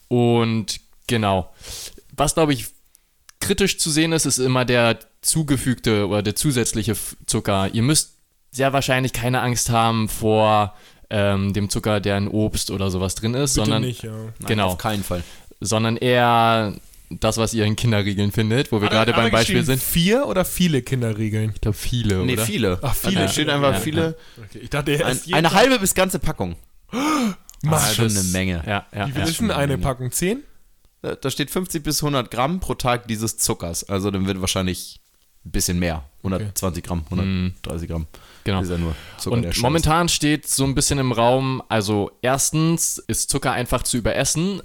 Und 0.08 0.81
genau, 1.06 1.52
was, 2.16 2.34
glaube 2.34 2.54
ich, 2.54 2.66
kritisch 3.40 3.78
zu 3.78 3.90
sehen 3.90 4.12
ist, 4.12 4.24
ist 4.24 4.38
immer 4.38 4.64
der 4.64 4.98
zugefügte 5.20 6.08
oder 6.08 6.22
der 6.22 6.34
zusätzliche 6.34 6.96
Zucker. 7.26 7.69
Ihr 7.72 7.82
müsst 7.82 8.14
sehr 8.50 8.72
wahrscheinlich 8.72 9.12
keine 9.12 9.42
Angst 9.42 9.70
haben 9.70 10.08
vor 10.08 10.74
ähm, 11.10 11.52
dem 11.52 11.70
Zucker, 11.70 12.00
der 12.00 12.19
in 12.19 12.28
Obst 12.28 12.70
oder 12.70 12.90
sowas 12.90 13.14
drin 13.14 13.34
ist, 13.34 13.55
Bitte 13.55 13.64
sondern, 13.64 13.82
nicht, 13.82 14.02
ja. 14.02 14.10
Nein, 14.12 14.32
genau. 14.46 14.66
Auf 14.69 14.78
keinen 14.78 15.02
Fall. 15.05 15.22
sondern 15.60 15.96
eher 15.96 16.75
das, 17.10 17.38
was 17.38 17.55
ihr 17.55 17.64
in 17.64 17.75
Kinderriegeln 17.75 18.32
findet, 18.32 18.70
wo 18.70 18.82
wir 18.82 18.88
gerade 18.90 19.12
beim 19.14 19.31
Beispiel 19.31 19.64
sind. 19.64 19.82
Vier 19.82 20.26
oder 20.26 20.44
viele 20.44 20.82
Kinderregeln? 20.82 21.52
Ich 21.55 21.60
glaube 21.62 21.76
viele, 21.78 22.19
Nee, 22.26 22.34
oder? 22.34 22.44
viele. 22.44 22.78
Ach, 22.82 22.94
viele. 22.94 23.14
Da 23.22 23.28
steht 23.28 23.49
einfach 23.49 23.72
Ja, 23.72 23.81
viele. 23.81 24.16
Okay, 24.37 24.58
ich 24.58 24.69
dachte, 24.70 24.93
er 24.93 25.06
Ein, 25.06 25.19
eine 25.32 25.49
Tag- 25.49 25.56
halbe 25.56 25.78
bis 25.78 25.94
ganze 25.94 26.19
Packung. 26.19 26.56
Mann, 27.62 27.82
ist 27.82 27.94
schon 27.96 28.05
das- 28.05 28.19
eine 28.19 28.28
Menge. 28.32 28.62
Ja, 28.66 28.87
ja, 28.94 29.06
Wie 29.08 29.12
viel 29.12 29.20
ja. 29.22 29.26
ist 29.28 29.40
denn 29.40 29.50
eine 29.50 29.78
Packung? 29.78 30.12
Zehn? 30.12 30.43
Da, 31.00 31.31
steht 31.31 31.50
50 31.50 31.82
bis 31.82 32.02
100 32.02 32.31
Gramm 32.31 32.60
pro 32.60 32.75
Tag 32.75 33.06
dieses 33.08 33.38
Zuckers. 33.38 33.88
Also 33.88 34.10
dann 34.10 34.26
wird 34.26 34.40
wahrscheinlich 34.40 35.00
ein 35.00 35.07
bisschen 35.44 35.79
mehr. 35.79 36.05
120 36.19 36.85
Gramm, 36.85 37.05
130 37.11 37.88
Gramm. 37.88 38.06
Genau. 38.44 38.62
Ist 38.62 38.70
ja 38.70 38.79
nur 38.79 38.94
Zucker, 39.19 39.37
Und 39.37 39.58
momentan 39.58 40.08
steht 40.08 40.49
so 40.49 40.64
ein 40.64 40.75
bisschen 40.75 40.99
im 40.99 41.12
Raum, 41.12 41.62
also 41.69 42.11
erstens 42.23 42.99
ist 42.99 43.31
Zucker 43.31 43.52
einfach 43.52 43.82
zu 43.82 43.96
überessen, 43.99 44.62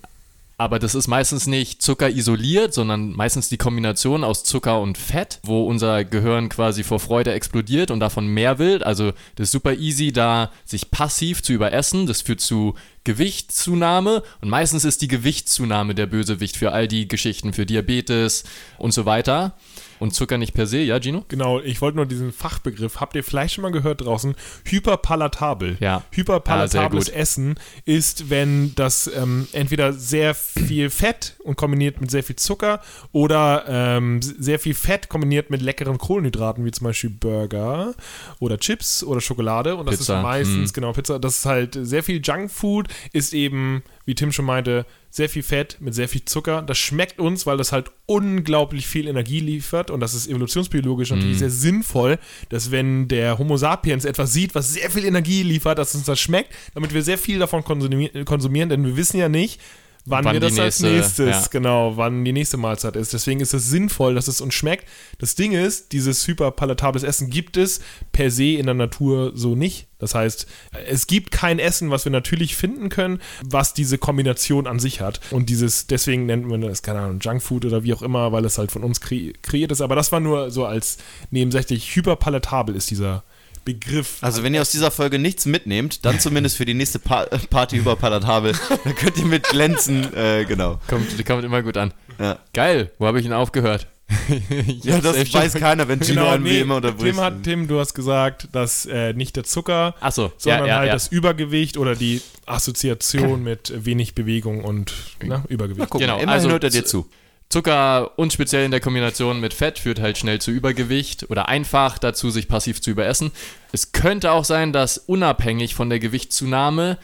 aber 0.58 0.80
das 0.80 0.96
ist 0.96 1.08
meistens 1.08 1.48
nicht 1.48 1.81
Zucker 1.81 2.10
isoliert, 2.10 2.74
sondern 2.74 3.12
meistens 3.12 3.50
die 3.50 3.58
Kombination 3.58 4.24
aus 4.24 4.44
Zucker 4.44 4.80
und 4.80 4.98
Fett, 4.98 5.40
wo 5.44 5.66
unser 5.66 6.06
Gehirn 6.06 6.48
quasi 6.48 6.84
vor 6.84 7.00
Freude 7.00 7.34
explodiert 7.34 7.90
und 7.90 8.00
davon 8.00 8.28
mehr 8.28 8.60
will. 8.60 8.84
Also 8.84 9.12
das 9.36 9.48
ist 9.48 9.52
super 9.52 9.74
easy, 9.74 10.14
da 10.14 10.52
sich 10.64 10.92
passiv 10.92 11.42
zu 11.42 11.54
überessen. 11.54 12.06
Das 12.06 12.22
führt 12.22 12.40
zu 12.40 12.76
Gewichtszunahme 13.04 14.24
und 14.42 14.50
meistens 14.50 14.86
ist 14.86 15.02
die 15.02 15.08
Gewichtszunahme 15.08 15.96
der 15.96 16.06
Bösewicht 16.06 16.56
für 16.56 16.72
all 16.72 16.88
die 16.88 17.08
Geschichten, 17.08 17.52
für 17.52 17.66
Diabetes 17.66 18.44
und 18.78 18.94
so 18.94 19.06
weiter. 19.06 19.57
Und 20.04 20.14
Zucker 20.14 20.38
nicht 20.38 20.54
per 20.54 20.68
se, 20.68 20.80
ja, 20.80 21.00
Gino? 21.00 21.24
Genau, 21.30 21.62
ich 21.62 21.80
wollte 21.81 21.95
nur 21.95 22.06
diesen 22.06 22.33
Fachbegriff. 22.33 23.00
Habt 23.00 23.16
ihr 23.16 23.24
vielleicht 23.24 23.54
schon 23.54 23.62
mal 23.62 23.72
gehört 23.72 24.02
draußen? 24.02 24.36
Hyperpalatabel. 24.66 25.78
Ja. 25.80 26.04
Hyperpalatables 26.12 27.07
Ah, 27.07 27.12
gut. 27.12 27.18
Essen 27.18 27.56
ist, 27.86 28.30
wenn 28.30 28.76
das 28.76 29.10
ähm, 29.16 29.48
entweder 29.54 29.94
sehr 29.94 30.36
viel 30.36 30.90
Fett 30.90 31.38
und 31.45 31.56
kombiniert 31.56 32.02
mit 32.02 32.12
sehr 32.12 32.22
viel 32.22 32.36
Zucker 32.36 32.81
oder 33.14 33.64
ähm, 33.66 34.22
sehr 34.22 34.60
viel 34.60 34.74
Fett 34.74 35.07
kombiniert 35.07 35.50
mit 35.50 35.62
leckeren 35.62 35.98
Kohlenhydraten, 35.98 36.66
wie 36.66 36.72
zum 36.72 36.83
Beispiel 36.83 37.10
Burger 37.10 37.95
oder 38.40 38.57
Chips 38.57 39.06
oder 39.06 39.22
Schokolade. 39.22 39.78
Und 39.78 39.86
das 39.86 40.00
Pizza, 40.00 40.18
ist 40.18 40.22
meistens, 40.22 40.72
hm. 40.72 40.74
genau, 40.74 40.92
Pizza. 40.92 41.18
Das 41.18 41.38
ist 41.38 41.45
halt 41.45 41.78
sehr 41.81 42.04
viel 42.04 42.19
Junkfood, 42.22 42.90
ist 43.14 43.33
eben, 43.33 43.83
wie 44.06 44.16
Tim 44.16 44.31
schon 44.31 44.45
meinte, 44.45 44.86
sehr 45.10 45.30
viel 45.30 45.44
Fett 45.44 45.78
mit 45.80 45.94
sehr 45.94 46.10
viel 46.10 46.26
Zucker. 46.26 46.62
Das 46.62 46.78
schmeckt 46.78 47.19
uns, 47.19 47.45
weil 47.45 47.57
das 47.57 47.72
halt 47.72 47.92
unglaublich 48.06 48.88
viel 48.88 49.07
Energie 49.07 49.40
liefert 49.40 49.92
und 49.92 50.00
das 50.00 50.14
ist 50.14 50.28
evolutionsbiologisch 50.28 51.12
natürlich 51.12 51.40
sehr 51.40 51.50
sinnvoll, 51.50 52.19
dass 52.50 52.72
wenn 52.72 53.07
der 53.07 53.38
Homo 53.38 53.57
sapiens 53.57 54.06
etwas 54.06 54.33
sieht, 54.33 54.56
was 54.56 54.74
sehr 54.74 54.90
viel 54.90 55.06
Energie 55.06 55.44
liefert, 55.44 55.78
dass 55.78 55.95
uns 55.95 56.06
das 56.06 56.19
schmeckt, 56.19 56.54
damit 56.74 56.94
wir 56.94 57.04
sehr 57.04 57.18
viel 57.18 57.40
davon 57.40 57.64
konsumieren, 57.64 58.26
konsumieren 58.26 58.69
denn 58.69 58.86
wir 58.86 58.98
wissen 58.98 59.18
ja 59.18 59.30
nicht, 59.30 59.62
wann, 60.06 60.26
Wann 60.26 60.33
wir 60.33 60.40
das 60.40 60.54
die 60.56 60.62
als 60.62 60.80
nächste- 60.81 61.24
nächstes, 61.26 61.45
ja. 61.45 61.50
genau, 61.52 61.95
wann 61.98 62.24
die 62.26 62.33
nächste 62.33 62.57
Mahlzeit 62.57 62.95
ist. 62.95 63.14
Deswegen 63.14 63.40
ist 63.40 63.54
es 63.54 63.69
sinnvoll, 63.69 64.16
dass 64.16 64.28
es 64.28 64.42
uns 64.42 64.54
schmeckt. 64.54 64.86
Das 65.19 65.36
Ding 65.36 65.52
ist, 65.54 65.92
dieses 65.92 66.28
hyperpalatables 66.28 67.04
Essen 67.04 67.30
gibt 67.30 67.57
es 67.57 67.80
per 68.12 68.30
se 68.31 68.54
in 68.54 68.66
der 68.66 68.76
Natur 68.76 69.31
so 69.36 69.56
nicht. 69.56 69.88
Das 70.00 70.16
heißt, 70.16 70.48
es 70.88 71.07
gibt 71.07 71.31
kein 71.31 71.60
Essen, 71.60 71.90
was 71.90 72.04
wir 72.04 72.12
natürlich 72.12 72.57
finden 72.57 72.90
können, 72.90 73.22
was 73.45 73.74
diese 73.74 73.98
Kombination 73.98 74.68
an 74.68 74.78
sich 74.80 75.00
hat. 75.00 75.22
Und 75.31 75.50
dieses, 75.50 75.88
deswegen 75.88 76.26
nennt 76.26 76.45
man 76.45 76.60
das, 76.60 76.81
keine 76.81 77.00
Ahnung, 77.00 77.19
Junkfood 77.22 77.64
oder 77.64 77.83
wie 77.86 77.94
auch 77.94 78.02
immer, 78.02 78.33
weil 78.33 78.44
es 78.44 78.57
halt 78.57 78.72
von 78.72 78.83
uns 78.83 79.00
kre 79.00 79.31
kreiert 79.42 79.72
ist. 79.72 79.80
Aber 79.80 79.95
das 79.95 80.12
war 80.12 80.19
nur 80.19 80.52
so 80.52 80.66
als 80.66 80.98
nebensächlich 81.31 81.95
hyperpalatabel 81.95 82.76
ist 82.76 82.92
dieser 82.92 83.24
Begriff. 83.66 84.18
Also 84.22 84.44
wenn 84.44 84.54
ihr 84.54 84.62
aus 84.62 84.72
dieser 84.72 84.92
Folge 84.92 85.20
nichts 85.20 85.46
mitnehmt, 85.46 86.06
dann 86.06 86.20
zumindest 86.20 86.58
für 86.58 86.66
die 86.66 86.74
nächste 86.74 87.00
pa 87.00 87.26
Party 87.50 87.78
über 87.78 87.96
Palatabel. 87.96 88.54
dann 88.84 88.96
könnt 88.96 89.18
ihr 89.18 89.26
mit 89.26 89.44
glänzen, 89.44 90.14
äh, 90.16 90.46
genau. 90.46 90.80
Kommt, 90.88 91.18
die 91.18 91.24
kommt 91.24 91.44
immer 91.44 91.62
gut 91.64 91.78
an. 91.78 91.94
Ja. 92.20 92.40
Geil, 92.54 92.92
wo 93.00 93.08
habe 93.08 93.20
ich 93.20 93.26
ihn 93.26 93.34
aufgehört? 93.34 93.88
Ja, 94.84 95.00
das 95.00 95.34
weiß 95.34 95.56
keiner, 95.56 95.88
wenn 95.88 96.02
Gino 96.02 96.28
einen 96.28 96.44
wie 96.46 96.60
immer 96.60 96.76
unterbricht. 96.78 97.16
Tim, 97.16 97.24
hat, 97.24 97.44
Tim, 97.44 97.68
du 97.68 97.80
hast 97.80 97.94
gesagt, 97.94 98.50
dass 98.52 98.86
äh, 98.86 99.14
nicht 99.14 99.36
der 99.36 99.44
Zucker, 99.44 99.96
Ach 100.00 100.12
so, 100.12 100.32
sondern 100.38 100.62
ja, 100.62 100.68
ja, 100.68 100.78
halt 100.80 100.88
ja. 100.88 100.94
das 100.94 101.08
Übergewicht 101.08 101.78
oder 101.78 101.96
die 101.96 102.22
Assoziation 102.46 103.44
mit 103.44 103.74
wenig 103.86 104.14
Bewegung 104.14 104.64
und 104.64 104.94
ne, 105.24 105.44
Übergewicht. 105.48 105.90
Guck, 105.90 106.02
Genau, 106.02 106.16
immerhin 106.16 106.30
also 106.30 106.50
hört 106.50 106.64
er 106.64 106.70
dir 106.70 106.86
zu. 106.86 107.08
Zucker 107.50 108.18
und 108.18 108.33
speziell 108.33 108.66
in 108.66 108.71
der 108.71 108.80
Kombination 108.80 109.40
mit 109.40 109.54
Fett 109.54 109.78
führt 109.78 110.00
halt 110.00 110.18
schnell 110.18 110.40
zu 110.40 110.52
Übergewicht 110.52 111.30
oder 111.30 111.50
einfach 111.50 112.00
dazu, 112.00 112.31
sich 112.31 112.47
passiv 112.47 112.81
zu 112.81 112.90
überessen. 112.90 113.31
Es 113.71 113.92
könnte 113.92 114.31
auch 114.31 114.45
sein, 114.45 114.73
dass 114.73 114.97
unabhängig 114.97 115.76
von 115.76 115.90
der 115.90 116.00
Gewichtszunahme 116.00 116.97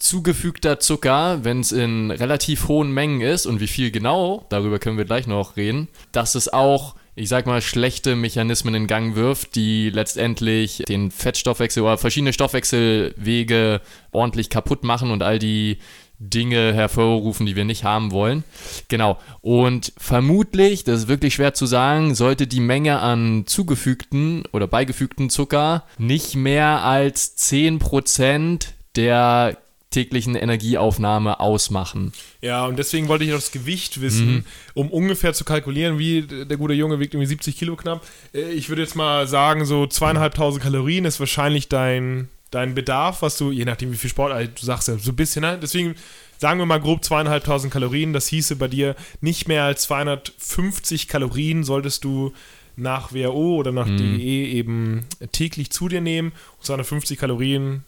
zugefügter 0.00 0.80
Zucker, 0.80 1.44
wenn 1.44 1.60
es 1.60 1.72
in 1.72 2.10
relativ 2.10 2.68
hohen 2.68 2.92
Mengen 2.92 3.20
ist 3.20 3.46
und 3.46 3.60
wie 3.60 3.66
viel 3.66 3.90
genau, 3.90 4.46
darüber 4.48 4.78
können 4.78 4.96
wir 4.96 5.04
gleich 5.04 5.26
noch 5.26 5.56
reden, 5.56 5.88
dass 6.12 6.34
es 6.34 6.52
auch, 6.52 6.94
ich 7.14 7.28
sag 7.28 7.46
mal, 7.46 7.60
schlechte 7.60 8.16
Mechanismen 8.16 8.74
in 8.74 8.86
Gang 8.86 9.14
wirft, 9.14 9.54
die 9.56 9.90
letztendlich 9.90 10.84
den 10.88 11.10
Fettstoffwechsel 11.10 11.82
oder 11.82 11.98
verschiedene 11.98 12.32
Stoffwechselwege 12.32 13.80
ordentlich 14.10 14.48
kaputt 14.48 14.84
machen 14.84 15.10
und 15.10 15.22
all 15.22 15.38
die 15.38 15.78
Dinge 16.22 16.74
hervorrufen, 16.74 17.46
die 17.46 17.56
wir 17.56 17.64
nicht 17.64 17.82
haben 17.82 18.12
wollen. 18.12 18.44
Genau. 18.88 19.18
Und 19.40 19.92
vermutlich, 19.96 20.84
das 20.84 21.00
ist 21.00 21.08
wirklich 21.08 21.34
schwer 21.34 21.54
zu 21.54 21.64
sagen, 21.66 22.14
sollte 22.14 22.46
die 22.46 22.60
Menge 22.60 23.00
an 23.00 23.44
zugefügten 23.46 24.44
oder 24.52 24.66
beigefügten 24.66 25.30
Zucker 25.30 25.84
nicht 25.98 26.36
mehr 26.36 26.84
als 26.84 27.36
10% 27.38 28.68
der 28.96 29.56
täglichen 29.90 30.36
Energieaufnahme 30.36 31.40
ausmachen. 31.40 32.12
Ja, 32.42 32.64
und 32.66 32.78
deswegen 32.78 33.08
wollte 33.08 33.24
ich 33.24 33.30
noch 33.30 33.38
das 33.38 33.50
Gewicht 33.50 34.00
wissen, 34.00 34.34
Mhm. 34.34 34.44
um 34.74 34.88
ungefähr 34.90 35.32
zu 35.32 35.44
kalkulieren, 35.44 35.98
wie 35.98 36.22
der 36.22 36.56
gute 36.58 36.74
Junge 36.74 37.00
wiegt 37.00 37.14
irgendwie 37.14 37.26
70 37.26 37.56
Kilo 37.56 37.74
knapp. 37.74 38.06
Äh, 38.32 38.52
Ich 38.52 38.68
würde 38.68 38.82
jetzt 38.82 38.94
mal 38.94 39.26
sagen, 39.26 39.64
so 39.64 39.86
zweieinhalbtausend 39.88 40.62
Kalorien 40.62 41.06
ist 41.06 41.18
wahrscheinlich 41.18 41.68
dein, 41.68 42.28
dein 42.50 42.74
Bedarf, 42.74 43.22
was 43.22 43.36
du, 43.36 43.50
je 43.52 43.64
nachdem 43.64 43.92
wie 43.92 43.96
viel 43.96 44.10
Sport, 44.10 44.32
also 44.32 44.50
du 44.50 44.64
sagst 44.64 44.88
ja 44.88 44.98
so 44.98 45.12
ein 45.12 45.16
bisschen, 45.16 45.42
ne? 45.42 45.58
deswegen 45.60 45.94
sagen 46.38 46.58
wir 46.58 46.66
mal 46.66 46.80
grob 46.80 47.04
zweieinhalbtausend 47.04 47.72
Kalorien, 47.72 48.12
das 48.12 48.26
hieße 48.28 48.56
bei 48.56 48.68
dir 48.68 48.96
nicht 49.20 49.46
mehr 49.46 49.64
als 49.64 49.82
250 49.82 51.06
Kalorien 51.06 51.64
solltest 51.64 52.04
du 52.04 52.32
nach 52.76 53.12
WHO 53.12 53.56
oder 53.56 53.72
nach 53.72 53.86
DGE 53.86 54.46
eben 54.52 55.04
täglich 55.32 55.70
zu 55.70 55.88
dir 55.88 56.00
nehmen. 56.00 56.32
Und 56.56 56.64
250 56.64 57.18
Kalorien 57.18 57.84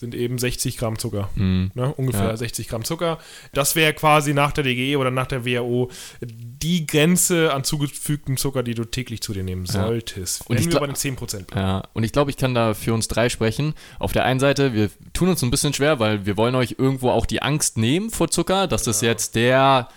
sind 0.00 0.14
eben 0.14 0.38
60 0.38 0.78
Gramm 0.78 0.98
Zucker. 0.98 1.28
Mhm. 1.34 1.70
Ne, 1.74 1.92
ungefähr 1.94 2.28
Ja. 2.30 2.36
60 2.36 2.68
Gramm 2.68 2.84
Zucker. 2.84 3.18
Das 3.52 3.76
wäre 3.76 3.92
quasi 3.92 4.32
nach 4.32 4.50
der 4.52 4.64
DGE 4.64 4.96
oder 4.96 5.10
nach 5.10 5.26
der 5.26 5.44
WHO 5.44 5.90
die 6.22 6.86
Grenze 6.86 7.52
an 7.52 7.64
zugefügtem 7.64 8.36
Zucker, 8.38 8.62
die 8.62 8.74
du 8.74 8.84
täglich 8.84 9.20
zu 9.20 9.32
dir 9.34 9.42
nehmen 9.42 9.66
Ja. 9.66 9.72
solltest. 9.84 10.48
Und 10.48 10.56
Wenn 10.56 10.62
ich 10.64 10.72
wir 10.72 10.80
bei 10.80 10.86
den 10.86 10.96
10% 10.96 11.48
bleiben. 11.48 11.60
Ja, 11.66 11.82
und 11.92 12.02
ich 12.02 12.12
glaube, 12.12 12.30
ich 12.30 12.38
kann 12.38 12.54
da 12.54 12.72
für 12.74 12.94
uns 12.94 13.08
drei 13.08 13.28
sprechen. 13.28 13.74
Auf 13.98 14.12
der 14.12 14.24
einen 14.24 14.40
Seite, 14.40 14.72
wir 14.72 14.90
tun 15.12 15.28
uns 15.28 15.42
ein 15.42 15.50
bisschen 15.50 15.74
schwer, 15.74 16.00
weil 16.00 16.24
wir 16.24 16.36
wollen 16.38 16.54
euch 16.54 16.76
irgendwo 16.78 17.10
auch 17.10 17.26
die 17.26 17.42
Angst 17.42 17.76
nehmen 17.76 18.10
vor 18.10 18.30
Zucker, 18.30 18.66
dass 18.66 18.82
das 18.84 19.02
jetzt 19.02 19.34
der, 19.34 19.88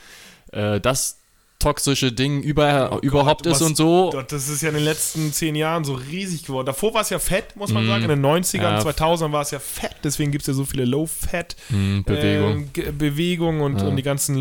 äh, 0.52 0.82
das 0.82 1.23
toxische 1.64 2.12
Ding 2.12 2.42
über, 2.42 2.92
Oh 2.94 3.00
überhaupt 3.00 3.44
Gott, 3.44 3.54
ist 3.54 3.62
was- 3.62 3.68
und 3.70 3.78
so. 3.78 4.10
Gott, 4.12 4.32
Das 4.32 4.50
ist 4.50 4.62
ja 4.62 4.70
in 4.70 4.76
den 4.76 4.84
letzten 4.84 5.32
zehn 5.34 5.56
Jahren 5.56 5.84
so 5.84 5.94
riesig 5.94 6.44
geworden. 6.46 6.66
Davor 6.66 6.94
war 6.94 7.02
es 7.02 7.10
ja 7.10 7.20
fett, 7.20 7.56
muss 7.56 7.72
man 7.72 7.88
sagen. 7.88 8.04
In 8.04 8.10
den 8.10 8.22
90ern, 8.22 8.74
Mhm. 8.74 8.78
Ja. 8.78 8.82
2000ern 8.82 9.32
war 9.32 9.42
es 9.42 9.52
ja 9.52 9.60
fett. 9.60 9.96
Deswegen 10.04 10.32
gibt 10.32 10.44
es 10.44 10.48
ja 10.48 10.54
so 10.54 10.66
viele 10.66 10.86
Low-Fat 10.86 11.56
Hm, 11.70 12.04
Bewegung. 12.06 12.70
Bewegung 12.98 13.62
und, 13.62 13.82
Ja. 13.82 13.88
und 13.88 13.96
die 13.96 14.04
ganzen 14.04 14.36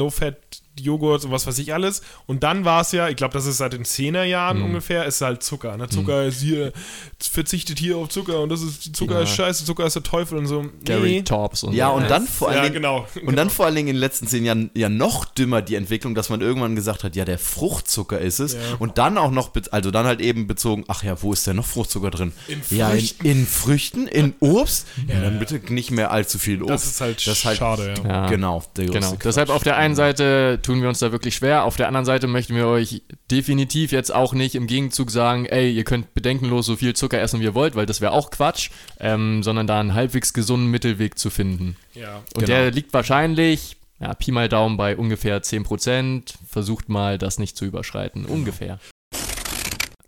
Low-Fat-Joghurts 0.82 1.24
und 1.24 1.30
was 1.32 1.46
weiß 1.46 1.58
ich 1.58 1.72
alles. 1.74 2.02
Und 2.26 2.42
dann 2.42 2.64
war 2.64 2.80
es 2.80 2.92
ja, 2.92 3.08
ich 3.08 3.16
glaube, 3.16 3.34
das 3.34 3.46
ist 3.46 3.58
seit 3.58 3.72
den 3.72 3.84
10er 3.84 4.24
Jahren 4.24 4.58
Mhm. 4.58 4.64
ungefähr, 4.66 5.04
ist 5.04 5.20
halt 5.20 5.42
Zucker. 5.42 5.76
Ne? 5.76 5.88
Zucker 5.88 6.24
ist 6.24 6.40
hier, 6.40 6.72
verzichtet 7.20 7.78
hier 7.78 7.96
auf 7.96 8.08
Zucker 8.08 8.40
und 8.40 8.48
das 8.48 8.62
ist, 8.62 8.94
Zucker 8.96 9.16
Ja. 9.16 9.22
ist 9.22 9.30
scheiße, 9.34 9.64
Zucker 9.64 9.86
ist 9.86 9.94
der 9.94 10.02
Teufel 10.02 10.38
und 10.38 10.46
so. 10.46 10.64
Gary 10.84 11.10
Nee. 11.12 11.22
Tops 11.22 11.62
und 11.64 11.74
Ja, 11.74 11.88
so. 11.88 11.94
und 11.94 12.10
dann 12.10 12.26
vor 12.26 12.48
allen 12.48 12.56
Ja, 12.58 12.62
Dingen, 12.64 12.74
genau. 12.74 13.06
Und 13.24 13.36
dann 13.36 13.50
vor 13.50 13.66
allen 13.66 13.74
Dingen 13.74 13.88
in 13.88 13.94
den 13.96 14.00
letzten 14.00 14.26
zehn 14.26 14.44
Jahren 14.44 14.70
ja 14.74 14.88
noch 14.88 15.24
dümmer 15.24 15.62
die 15.62 15.74
Entwicklung, 15.74 16.14
dass 16.14 16.28
man 16.28 16.40
irgendwann 16.40 16.74
gesagt 16.74 17.04
hat, 17.04 17.16
ja, 17.16 17.24
der 17.24 17.38
Fruchtzucker 17.38 18.18
ist 18.18 18.40
es. 18.40 18.54
Ja. 18.54 18.58
Und 18.78 18.98
dann 18.98 19.18
auch 19.18 19.30
noch, 19.30 19.50
also 19.70 19.90
dann 19.90 20.06
halt 20.06 20.20
eben 20.20 20.46
bezogen, 20.46 20.84
ach 20.88 21.02
ja, 21.04 21.20
wo 21.22 21.32
ist 21.32 21.46
denn 21.46 21.56
noch 21.56 21.66
Fruchtzucker 21.66 22.10
drin? 22.10 22.32
In 22.48 22.62
Ja, 22.76 22.90
in, 22.90 22.98
Früchten. 22.98 23.26
in 23.26 23.46
Früchten, 23.46 24.06
in 24.08 24.34
Obst. 24.40 24.86
Ja, 25.08 25.20
dann 25.20 25.38
bitte 25.38 25.60
nicht 25.72 25.90
mehr 25.90 26.10
allzu 26.10 26.38
viel 26.38 26.62
Obst. 26.62 26.72
Das 26.72 26.84
ist 26.86 27.00
halt, 27.00 27.16
Das 27.26 27.38
ist 27.38 27.44
halt- 27.44 27.58
schade, 27.58 27.94
ja. 28.04 28.28
Genau, 28.28 28.62
der 28.76 28.86
Genau. 28.86 29.16
Deshalb 29.22 29.48
auf 29.50 29.62
der 29.62 29.76
einen 29.76 29.94
Seite 29.94 30.58
tun 30.62 30.80
wir 30.82 30.88
uns 30.88 30.98
da 31.00 31.12
wirklich 31.12 31.34
schwer, 31.34 31.64
auf 31.64 31.76
der 31.76 31.86
anderen 31.88 32.04
Seite 32.06 32.26
möchten 32.26 32.54
wir 32.54 32.66
euch 32.66 33.02
definitiv 33.30 33.92
jetzt 33.92 34.14
auch 34.14 34.32
nicht 34.32 34.54
im 34.54 34.66
Gegenzug 34.66 35.10
sagen, 35.10 35.46
ey, 35.46 35.70
ihr 35.72 35.84
könnt 35.84 36.14
bedenkenlos 36.14 36.66
so 36.66 36.76
viel 36.76 36.94
Zucker 36.94 37.20
essen, 37.20 37.40
wie 37.40 37.44
ihr 37.44 37.54
wollt, 37.54 37.74
weil 37.76 37.86
das 37.86 38.00
wäre 38.00 38.12
auch 38.12 38.30
Quatsch, 38.30 38.70
ähm, 39.00 39.42
sondern 39.42 39.66
da 39.66 39.80
einen 39.80 39.94
halbwegs 39.94 40.32
gesunden 40.32 40.70
Mittelweg 40.70 41.18
zu 41.18 41.30
finden. 41.30 41.76
ja. 41.94 42.16
Und 42.34 42.44
Genau. 42.44 42.46
der 42.46 42.70
liegt 42.70 42.92
wahrscheinlich, 42.94 43.76
ja, 44.00 44.14
Pi 44.14 44.32
mal 44.32 44.48
Daumen 44.48 44.76
bei 44.76 44.96
ungefähr 44.96 45.42
10%. 45.42 46.34
Versucht 46.48 46.88
mal, 46.88 47.18
das 47.18 47.38
nicht 47.38 47.56
zu 47.56 47.64
überschreiten. 47.64 48.24
Ungefähr. 48.24 48.78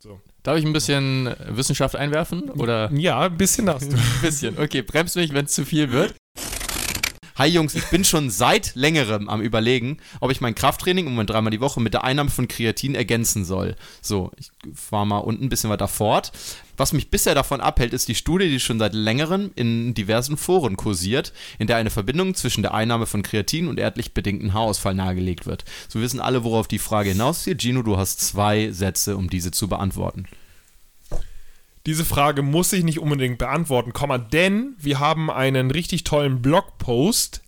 So. 0.00 0.20
Darf 0.42 0.58
ich 0.58 0.64
ein 0.64 0.72
bisschen 0.72 1.34
Wissenschaft 1.48 1.96
einwerfen? 1.96 2.50
Oder 2.50 2.90
Ja, 2.92 3.20
ein 3.20 3.36
bisschen 3.36 3.68
hast 3.70 3.92
du. 3.92 3.96
ein 3.96 4.02
bisschen? 4.22 4.58
Okay, 4.58 4.82
bremst 4.82 5.16
mich, 5.16 5.32
wenn 5.32 5.44
es 5.46 5.52
zu 5.52 5.64
viel 5.64 5.90
wird. 5.92 6.14
Hi 7.36 7.48
Jungs, 7.48 7.74
ich 7.74 7.86
bin 7.86 8.04
schon 8.04 8.30
seit 8.30 8.76
längerem 8.76 9.28
am 9.28 9.40
überlegen, 9.40 9.98
ob 10.20 10.30
ich 10.30 10.40
mein 10.40 10.54
Krafttraining 10.54 11.08
um 11.08 11.26
dreimal 11.26 11.50
die 11.50 11.60
Woche 11.60 11.80
mit 11.80 11.92
der 11.92 12.04
Einnahme 12.04 12.30
von 12.30 12.46
Kreatin 12.46 12.94
ergänzen 12.94 13.44
soll. 13.44 13.74
So, 14.00 14.30
ich 14.38 14.52
fahre 14.72 15.04
mal 15.04 15.18
unten 15.18 15.46
ein 15.46 15.48
bisschen 15.48 15.68
weiter 15.68 15.88
fort. 15.88 16.30
Was 16.76 16.92
mich 16.92 17.10
bisher 17.10 17.34
davon 17.34 17.60
abhält, 17.60 17.92
ist 17.92 18.06
die 18.06 18.14
Studie, 18.14 18.48
die 18.48 18.60
schon 18.60 18.78
seit 18.78 18.94
längerem 18.94 19.50
in 19.56 19.94
diversen 19.94 20.36
Foren 20.36 20.76
kursiert, 20.76 21.32
in 21.58 21.66
der 21.66 21.76
eine 21.76 21.90
Verbindung 21.90 22.36
zwischen 22.36 22.62
der 22.62 22.72
Einnahme 22.72 23.06
von 23.06 23.24
Kreatin 23.24 23.66
und 23.66 23.80
erdlich 23.80 24.14
bedingten 24.14 24.54
Haarausfall 24.54 24.94
nahegelegt 24.94 25.44
wird. 25.44 25.64
So 25.88 26.00
wissen 26.00 26.20
alle, 26.20 26.44
worauf 26.44 26.68
die 26.68 26.78
Frage 26.78 27.10
hinausgeht. 27.10 27.60
Gino, 27.60 27.82
du 27.82 27.96
hast 27.96 28.20
zwei 28.20 28.70
Sätze, 28.70 29.16
um 29.16 29.28
diese 29.28 29.50
zu 29.50 29.66
beantworten. 29.66 30.26
Diese 31.86 32.04
Frage 32.04 32.42
muss 32.42 32.72
ich 32.72 32.82
nicht 32.82 32.98
unbedingt 32.98 33.38
beantworten, 33.38 33.92
Komma, 33.92 34.16
denn 34.16 34.74
wir 34.78 35.00
haben 35.00 35.30
einen 35.30 35.70
richtig 35.70 36.04
tollen 36.04 36.40
Blogpost, 36.40 37.42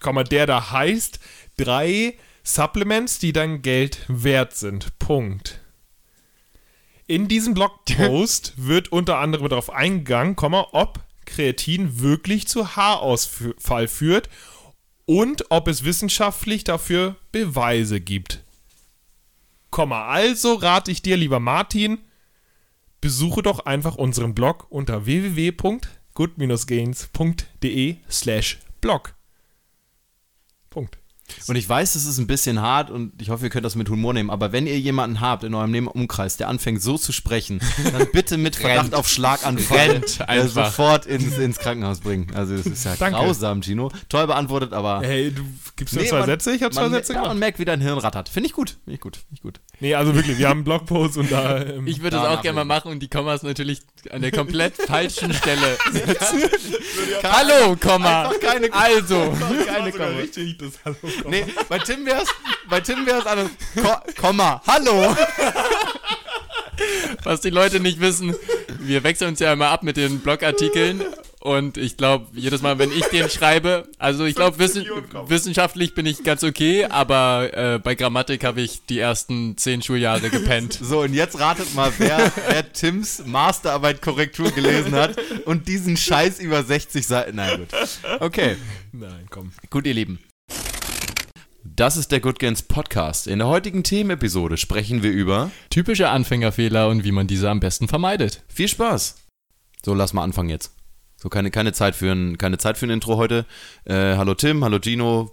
Komma, 0.00 0.22
der 0.22 0.46
da 0.46 0.70
heißt 0.70 1.18
drei 1.56 2.14
Supplements, 2.42 3.18
die 3.18 3.32
dein 3.32 3.62
Geld 3.62 4.04
wert 4.08 4.54
sind. 4.54 4.98
Punkt. 4.98 5.60
In 7.06 7.26
diesem 7.26 7.54
Blogpost 7.54 8.52
wird 8.56 8.92
unter 8.92 9.18
anderem 9.18 9.48
darauf 9.48 9.70
eingegangen, 9.70 10.36
Komma, 10.36 10.66
ob 10.72 11.00
Kreatin 11.24 12.00
wirklich 12.00 12.46
zu 12.46 12.76
Haarausfall 12.76 13.88
führt 13.88 14.28
und 15.06 15.50
ob 15.50 15.68
es 15.68 15.84
wissenschaftlich 15.84 16.64
dafür 16.64 17.16
Beweise 17.32 18.00
gibt. 18.00 18.42
Komma, 19.70 20.06
also 20.06 20.54
rate 20.54 20.90
ich 20.90 21.00
dir, 21.00 21.16
lieber 21.16 21.40
Martin, 21.40 21.98
besuche 23.04 23.42
doch 23.42 23.66
einfach 23.66 23.96
unseren 23.96 24.34
Blog 24.34 24.66
unter 24.70 25.04
www.good-gains.de 25.04 27.96
slash 28.08 28.60
blog. 28.80 29.14
Und 31.48 31.56
ich 31.56 31.66
weiß, 31.66 31.94
es 31.94 32.04
ist 32.04 32.18
ein 32.18 32.26
bisschen 32.26 32.60
hart 32.60 32.90
und 32.90 33.12
ich 33.20 33.30
hoffe, 33.30 33.44
ihr 33.44 33.50
könnt 33.50 33.64
das 33.64 33.76
mit 33.76 33.88
Humor 33.88 34.12
nehmen, 34.12 34.28
aber 34.30 34.52
wenn 34.52 34.66
ihr 34.66 34.78
jemanden 34.78 35.20
habt 35.20 35.42
in 35.42 35.54
eurem 35.54 35.88
Umkreis, 35.88 36.36
der 36.36 36.48
anfängt 36.48 36.82
so 36.82 36.98
zu 36.98 37.12
sprechen, 37.12 37.60
dann 37.92 38.06
bitte 38.12 38.36
mit 38.36 38.56
Verdacht 38.56 38.94
auf 38.94 39.08
Schlaganfall 39.08 40.02
äh, 40.18 40.22
einfach. 40.26 40.66
sofort 40.66 41.06
ins, 41.06 41.38
ins 41.38 41.58
Krankenhaus 41.58 42.00
bringen. 42.00 42.28
Also 42.34 42.54
es 42.54 42.66
ist 42.66 42.84
ja 42.84 42.94
Danke. 42.98 43.18
grausam, 43.18 43.62
Gino. 43.62 43.90
Toll 44.10 44.26
beantwortet, 44.26 44.72
aber 44.74 45.00
Hey, 45.02 45.30
du 45.32 45.42
gibst 45.76 45.94
mir 45.94 46.02
Nee, 46.02 46.08
zwei 46.08 46.18
man- 46.18 46.26
Sätze? 46.26 46.52
Ich 46.54 46.62
habe 46.62 46.74
zwei 46.74 46.82
man, 46.82 46.92
Sätze 46.92 47.12
ja, 47.14 47.18
man 47.20 47.24
gemacht. 47.30 47.40
merkt, 47.40 47.58
wie 47.58 47.64
dein 47.64 47.80
Hirn 47.80 47.98
rattert. 47.98 48.28
Finde 48.28 48.48
ich 48.48 48.52
gut. 48.52 48.76
Finde 48.84 48.94
ich 48.94 49.00
gut. 49.00 49.16
Finde 49.16 49.34
ich 49.34 49.40
gut. 49.42 49.60
Nee, 49.80 49.94
also 49.94 50.14
wirklich, 50.14 50.38
wir 50.38 50.48
haben 50.48 50.58
einen 50.58 50.64
Blogpost 50.64 51.16
und 51.16 51.32
da. 51.32 51.62
Ähm, 51.62 51.86
Ich 51.86 52.02
würde 52.02 52.16
es 52.18 52.22
Da 52.22 52.34
auch 52.34 52.42
gerne 52.42 52.56
mal 52.56 52.64
machen 52.64 52.90
und 52.92 53.00
die 53.00 53.08
Kommas 53.08 53.42
natürlich 53.42 53.80
an 54.10 54.20
der 54.22 54.30
komplett 54.30 54.76
falschen 54.76 55.32
Stelle 55.32 55.76
setzen. 55.90 56.42
Hallo, 57.22 57.76
Komma. 57.76 58.24
Einfach 58.28 58.40
keine- 58.40 58.72
also. 58.72 59.34
Keine 59.66 59.90
sogar 59.92 60.08
Komma. 60.08 60.20
richtig, 60.20 60.58
das 60.58 60.72
Hallo 60.84 60.96
Komma. 61.00 61.13
Nee, 61.28 61.44
bei 61.68 61.78
Tim 61.78 62.06
wär's, 62.06 62.28
bei 62.68 62.80
Tim 62.80 63.06
wär's 63.06 63.26
anders. 63.26 63.50
Ko 63.74 63.96
Komma, 64.20 64.62
hallo. 64.66 65.16
Was 67.22 67.40
die 67.40 67.50
Leute 67.50 67.80
nicht 67.80 68.00
wissen, 68.00 68.34
wir 68.80 69.04
wechseln 69.04 69.30
uns 69.30 69.40
ja 69.40 69.52
immer 69.52 69.68
ab 69.68 69.82
mit 69.82 69.96
den 69.96 70.20
Blogartikeln 70.20 71.02
und 71.44 71.76
ich 71.76 71.98
glaube, 71.98 72.26
jedes 72.32 72.62
Mal, 72.62 72.78
wenn 72.78 72.90
ich 72.90 73.04
den 73.08 73.28
schreibe, 73.28 73.86
also 73.98 74.24
ich 74.24 74.34
glaube, 74.34 74.58
wissen, 74.58 74.86
wissenschaftlich 75.26 75.94
bin 75.94 76.06
ich 76.06 76.24
ganz 76.24 76.42
okay, 76.42 76.86
aber 76.86 77.50
äh, 77.52 77.78
bei 77.78 77.94
Grammatik 77.94 78.44
habe 78.44 78.62
ich 78.62 78.86
die 78.86 78.98
ersten 78.98 79.54
zehn 79.58 79.82
Schuljahre 79.82 80.30
gepennt. 80.30 80.80
So, 80.94 81.02
und 81.02 81.12
jetzt 81.12 81.38
ratet 81.38 81.74
mal, 81.74 81.92
wer, 81.98 82.32
wer 82.48 82.72
Tims 82.72 83.24
Masterarbeit 83.26 84.00
Korrektur 84.00 84.50
gelesen 84.52 84.94
hat 84.94 85.16
und 85.44 85.68
diesen 85.68 85.98
Scheiß 85.98 86.40
über 86.40 86.62
60 86.62 87.06
Seiten. 87.06 87.36
Na 87.36 87.56
gut. 87.56 87.68
Okay. 88.20 88.56
Nein, 88.92 89.26
komm. 89.28 89.52
Gut, 89.68 89.86
ihr 89.86 89.94
Lieben. 89.94 90.18
Das 91.76 91.96
ist 91.96 92.12
der 92.12 92.20
Good 92.20 92.38
Gains 92.38 92.62
Podcast. 92.62 93.26
In 93.26 93.40
der 93.40 93.48
heutigen 93.48 93.82
Themenepisode 93.82 94.56
sprechen 94.58 95.02
wir 95.02 95.10
über. 95.10 95.50
Typische 95.70 96.08
Anfängerfehler 96.08 96.88
und 96.88 97.02
wie 97.02 97.10
man 97.10 97.26
diese 97.26 97.50
am 97.50 97.58
besten 97.58 97.88
vermeidet. 97.88 98.44
Viel 98.46 98.68
Spaß. 98.68 99.16
So, 99.84 99.92
lass 99.92 100.12
mal 100.12 100.22
anfangen 100.22 100.50
jetzt. 100.50 100.70
So, 101.16 101.28
keine, 101.28 101.50
keine, 101.50 101.72
Zeit, 101.72 101.96
für 101.96 102.12
ein, 102.12 102.38
keine 102.38 102.58
Zeit 102.58 102.78
für 102.78 102.86
ein 102.86 102.90
Intro 102.90 103.16
heute. 103.16 103.44
Äh, 103.86 104.14
hallo 104.14 104.34
Tim, 104.34 104.62
hallo 104.62 104.78
Gino. 104.80 105.32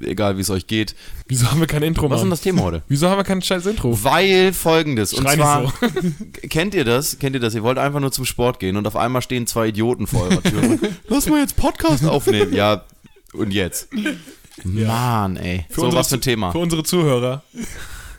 Egal, 0.00 0.36
wie 0.36 0.42
es 0.42 0.50
euch 0.50 0.68
geht. 0.68 0.94
Wieso 1.26 1.50
haben 1.50 1.58
wir 1.58 1.66
kein 1.66 1.82
Intro, 1.82 2.08
Was 2.08 2.18
ist 2.18 2.20
denn 2.20 2.28
Mann? 2.28 2.30
das 2.30 2.40
Thema 2.42 2.62
heute? 2.62 2.82
Wieso 2.86 3.08
haben 3.08 3.18
wir 3.18 3.24
kein 3.24 3.42
scheiß 3.42 3.66
Intro? 3.66 4.04
Weil 4.04 4.52
folgendes. 4.52 5.12
Und 5.12 5.24
Schrei 5.24 5.34
zwar, 5.34 5.62
nicht 5.62 6.42
kennt 6.50 6.74
ihr 6.76 6.84
das? 6.84 7.18
Kennt 7.18 7.34
ihr 7.34 7.40
das? 7.40 7.56
Ihr 7.56 7.64
wollt 7.64 7.78
einfach 7.78 7.98
nur 7.98 8.12
zum 8.12 8.24
Sport 8.24 8.60
gehen 8.60 8.76
und 8.76 8.86
auf 8.86 8.94
einmal 8.94 9.20
stehen 9.20 9.48
zwei 9.48 9.66
Idioten 9.66 10.06
vor 10.06 10.28
eurer 10.28 10.44
Tür. 10.44 10.62
und, 10.62 10.80
Lass 11.08 11.28
mal 11.28 11.40
jetzt 11.40 11.56
Podcast 11.56 12.04
aufnehmen. 12.04 12.54
Ja, 12.54 12.84
und 13.32 13.52
jetzt? 13.52 13.88
Mann, 14.64 15.36
ey. 15.36 15.66
so, 15.68 15.82
unsere 15.82 16.00
was 16.00 16.08
für 16.08 16.16
ein 16.16 16.20
Thema. 16.20 16.52
Für 16.52 16.58
unsere 16.58 16.82
Zuhörer. 16.84 17.42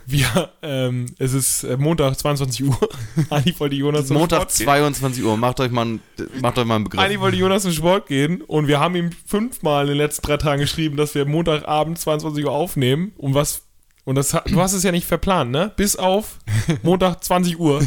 Wir, 0.06 0.50
ähm, 0.62 1.06
es 1.18 1.32
ist 1.32 1.64
äh, 1.64 1.78
Montag, 1.78 2.18
22 2.18 2.64
Uhr. 2.64 2.78
Eigentlich 3.30 3.58
wollte 3.58 3.74
Jonas 3.76 4.08
zum 4.08 4.18
Montag, 4.18 4.42
Sport 4.42 4.56
gehen. 4.58 4.66
22 4.66 5.24
Uhr. 5.24 5.36
Macht 5.38 5.60
euch 5.60 5.70
mal, 5.70 5.82
einen- 5.82 6.00
macht 6.42 6.58
euch 6.58 6.66
mal 6.66 6.74
einen 6.76 6.84
Begriff. 6.84 7.00
Eigentlich 7.00 7.20
wollte 7.20 7.38
Jonas 7.38 7.62
zum 7.62 7.72
Sport 7.72 8.06
gehen 8.08 8.42
und 8.42 8.68
wir 8.68 8.80
haben 8.80 8.96
ihm 8.96 9.10
fünfmal 9.26 9.84
in 9.84 9.88
den 9.90 9.96
letzten 9.98 10.26
drei 10.26 10.36
Tagen 10.36 10.60
geschrieben, 10.60 10.98
dass 10.98 11.14
wir 11.14 11.24
Montagabend 11.24 11.98
22 11.98 12.44
Uhr 12.44 12.52
aufnehmen. 12.52 13.12
Und 13.16 13.32
was. 13.34 13.62
Und 14.06 14.16
das, 14.16 14.28
du 14.32 14.60
hast 14.60 14.74
es 14.74 14.82
ja 14.82 14.92
nicht 14.92 15.06
verplant, 15.06 15.50
ne? 15.50 15.72
Bis 15.74 15.96
auf 15.96 16.38
Montag 16.82 17.24
20 17.24 17.58
Uhr. 17.58 17.80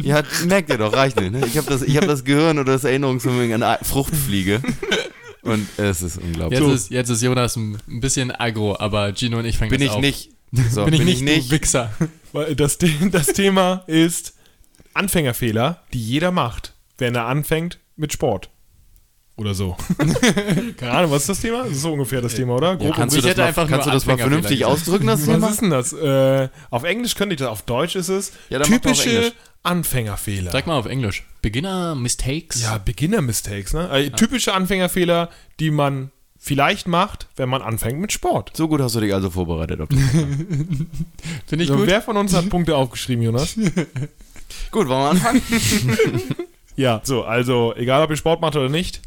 Ja, 0.00 0.22
merkt 0.46 0.68
ihr 0.70 0.78
doch, 0.78 0.92
reicht 0.92 1.18
nicht. 1.20 1.32
Ne? 1.32 1.44
Ich 1.44 1.58
habe 1.58 1.68
das, 1.68 1.82
ich 1.82 1.96
hab 1.96 2.06
das 2.06 2.22
Gehirn 2.22 2.60
oder 2.60 2.74
das 2.74 2.84
Erinnerungsvermögen 2.84 3.54
an 3.54 3.64
eine 3.64 3.78
Fruchtfliege. 3.84 4.62
Und 5.42 5.66
es 5.78 6.02
ist 6.02 6.18
unglaublich. 6.18 6.58
Jetzt, 6.60 6.68
So. 6.68 6.74
ist, 6.74 6.90
jetzt 6.90 7.08
ist 7.10 7.22
Jonas 7.22 7.56
ein 7.56 7.78
ein 7.88 8.00
bisschen 8.00 8.30
aggro, 8.30 8.76
aber 8.78 9.14
Gino 9.14 9.38
und 9.38 9.44
ich 9.46 9.56
fangen 9.58 9.70
bin 9.70 9.80
jetzt 9.80 9.90
ich 9.90 9.96
auf. 9.96 10.00
nicht. 10.00 10.30
So, 10.70 10.84
Bin 10.84 10.94
ich 10.94 11.20
nicht, 11.22 11.46
du 11.48 11.54
Wichser. 11.54 11.92
Weil 12.32 12.56
Das, 12.56 12.76
The- 12.80 13.08
das 13.10 13.28
Thema 13.28 13.84
ist 13.86 14.34
Anfängerfehler, 14.94 15.82
die 15.92 16.02
jeder 16.02 16.32
macht, 16.32 16.74
wenn 16.98 17.14
er 17.14 17.26
anfängt 17.26 17.78
mit 17.96 18.12
Sport. 18.12 18.50
Oder 19.40 19.54
so. 19.54 19.74
Keine 20.76 20.92
Ahnung, 20.92 21.10
was 21.12 21.22
ist 21.22 21.28
das 21.30 21.40
Thema? 21.40 21.62
Das 21.64 21.72
ist 21.72 21.80
so 21.80 21.94
ungefähr 21.94 22.20
das 22.20 22.34
Thema, 22.34 22.56
oder? 22.56 22.76
Grob 22.76 22.94
Kannst 22.94 23.16
du 23.16 23.22
das 23.22 23.34
mal, 23.38 23.44
einfach 23.46 23.66
kannst 23.66 23.86
du 23.86 23.90
das 23.90 24.04
mal 24.04 24.18
vernünftig 24.18 24.66
ausdrücken, 24.66 25.06
das 25.06 25.26
Was 25.26 25.34
Thema? 25.34 25.48
ist 25.48 25.60
denn 25.62 25.70
das? 25.70 25.92
Äh, 25.94 26.48
auf 26.68 26.84
Englisch 26.84 27.14
könnte 27.14 27.34
ich 27.34 27.38
das, 27.38 27.48
auf 27.48 27.62
Deutsch 27.62 27.96
ist 27.96 28.10
es 28.10 28.32
Ja, 28.50 28.58
dann 28.58 28.68
typische. 28.68 29.32
Anfängerfehler. 29.62 30.50
Sag 30.52 30.66
mal 30.66 30.78
auf 30.78 30.84
Englisch. 30.84 31.24
Beginner 31.40 31.94
Mistakes. 31.94 32.60
ja, 32.62 32.76
Beginner-Mistakes, 32.78 33.72
ne? 33.72 33.88
Äh, 33.90 34.10
Typische 34.10 34.52
Anfängerfehler, 34.52 35.30
die 35.58 35.70
man 35.70 36.10
vielleicht 36.38 36.86
macht, 36.86 37.28
wenn 37.36 37.48
man 37.48 37.62
anfängt 37.62 37.98
mit 37.98 38.12
Sport. 38.12 38.52
So 38.54 38.68
gut 38.68 38.80
hast 38.82 38.94
du 38.94 39.00
dich 39.00 39.12
also 39.14 39.30
vorbereitet. 39.30 39.80
Auf 39.80 39.88
Finde 41.46 41.64
ich 41.64 41.68
So, 41.68 41.76
gut. 41.76 41.86
wer 41.86 42.02
von 42.02 42.16
uns 42.18 42.34
hat 42.34 42.48
Punkte 42.50 42.76
aufgeschrieben, 42.76 43.22
Jonas? 43.24 43.54
gut, 44.70 44.86
wollen 44.88 44.88
wir 44.88 45.10
anfangen? 45.10 45.42
Ja, 46.76 47.00
so, 47.04 47.24
also, 47.24 47.74
egal 47.76 48.02
ob 48.02 48.10
ihr 48.10 48.16
Sport 48.16 48.40
macht 48.40 48.56
oder 48.56 48.70
nicht, 48.70 49.02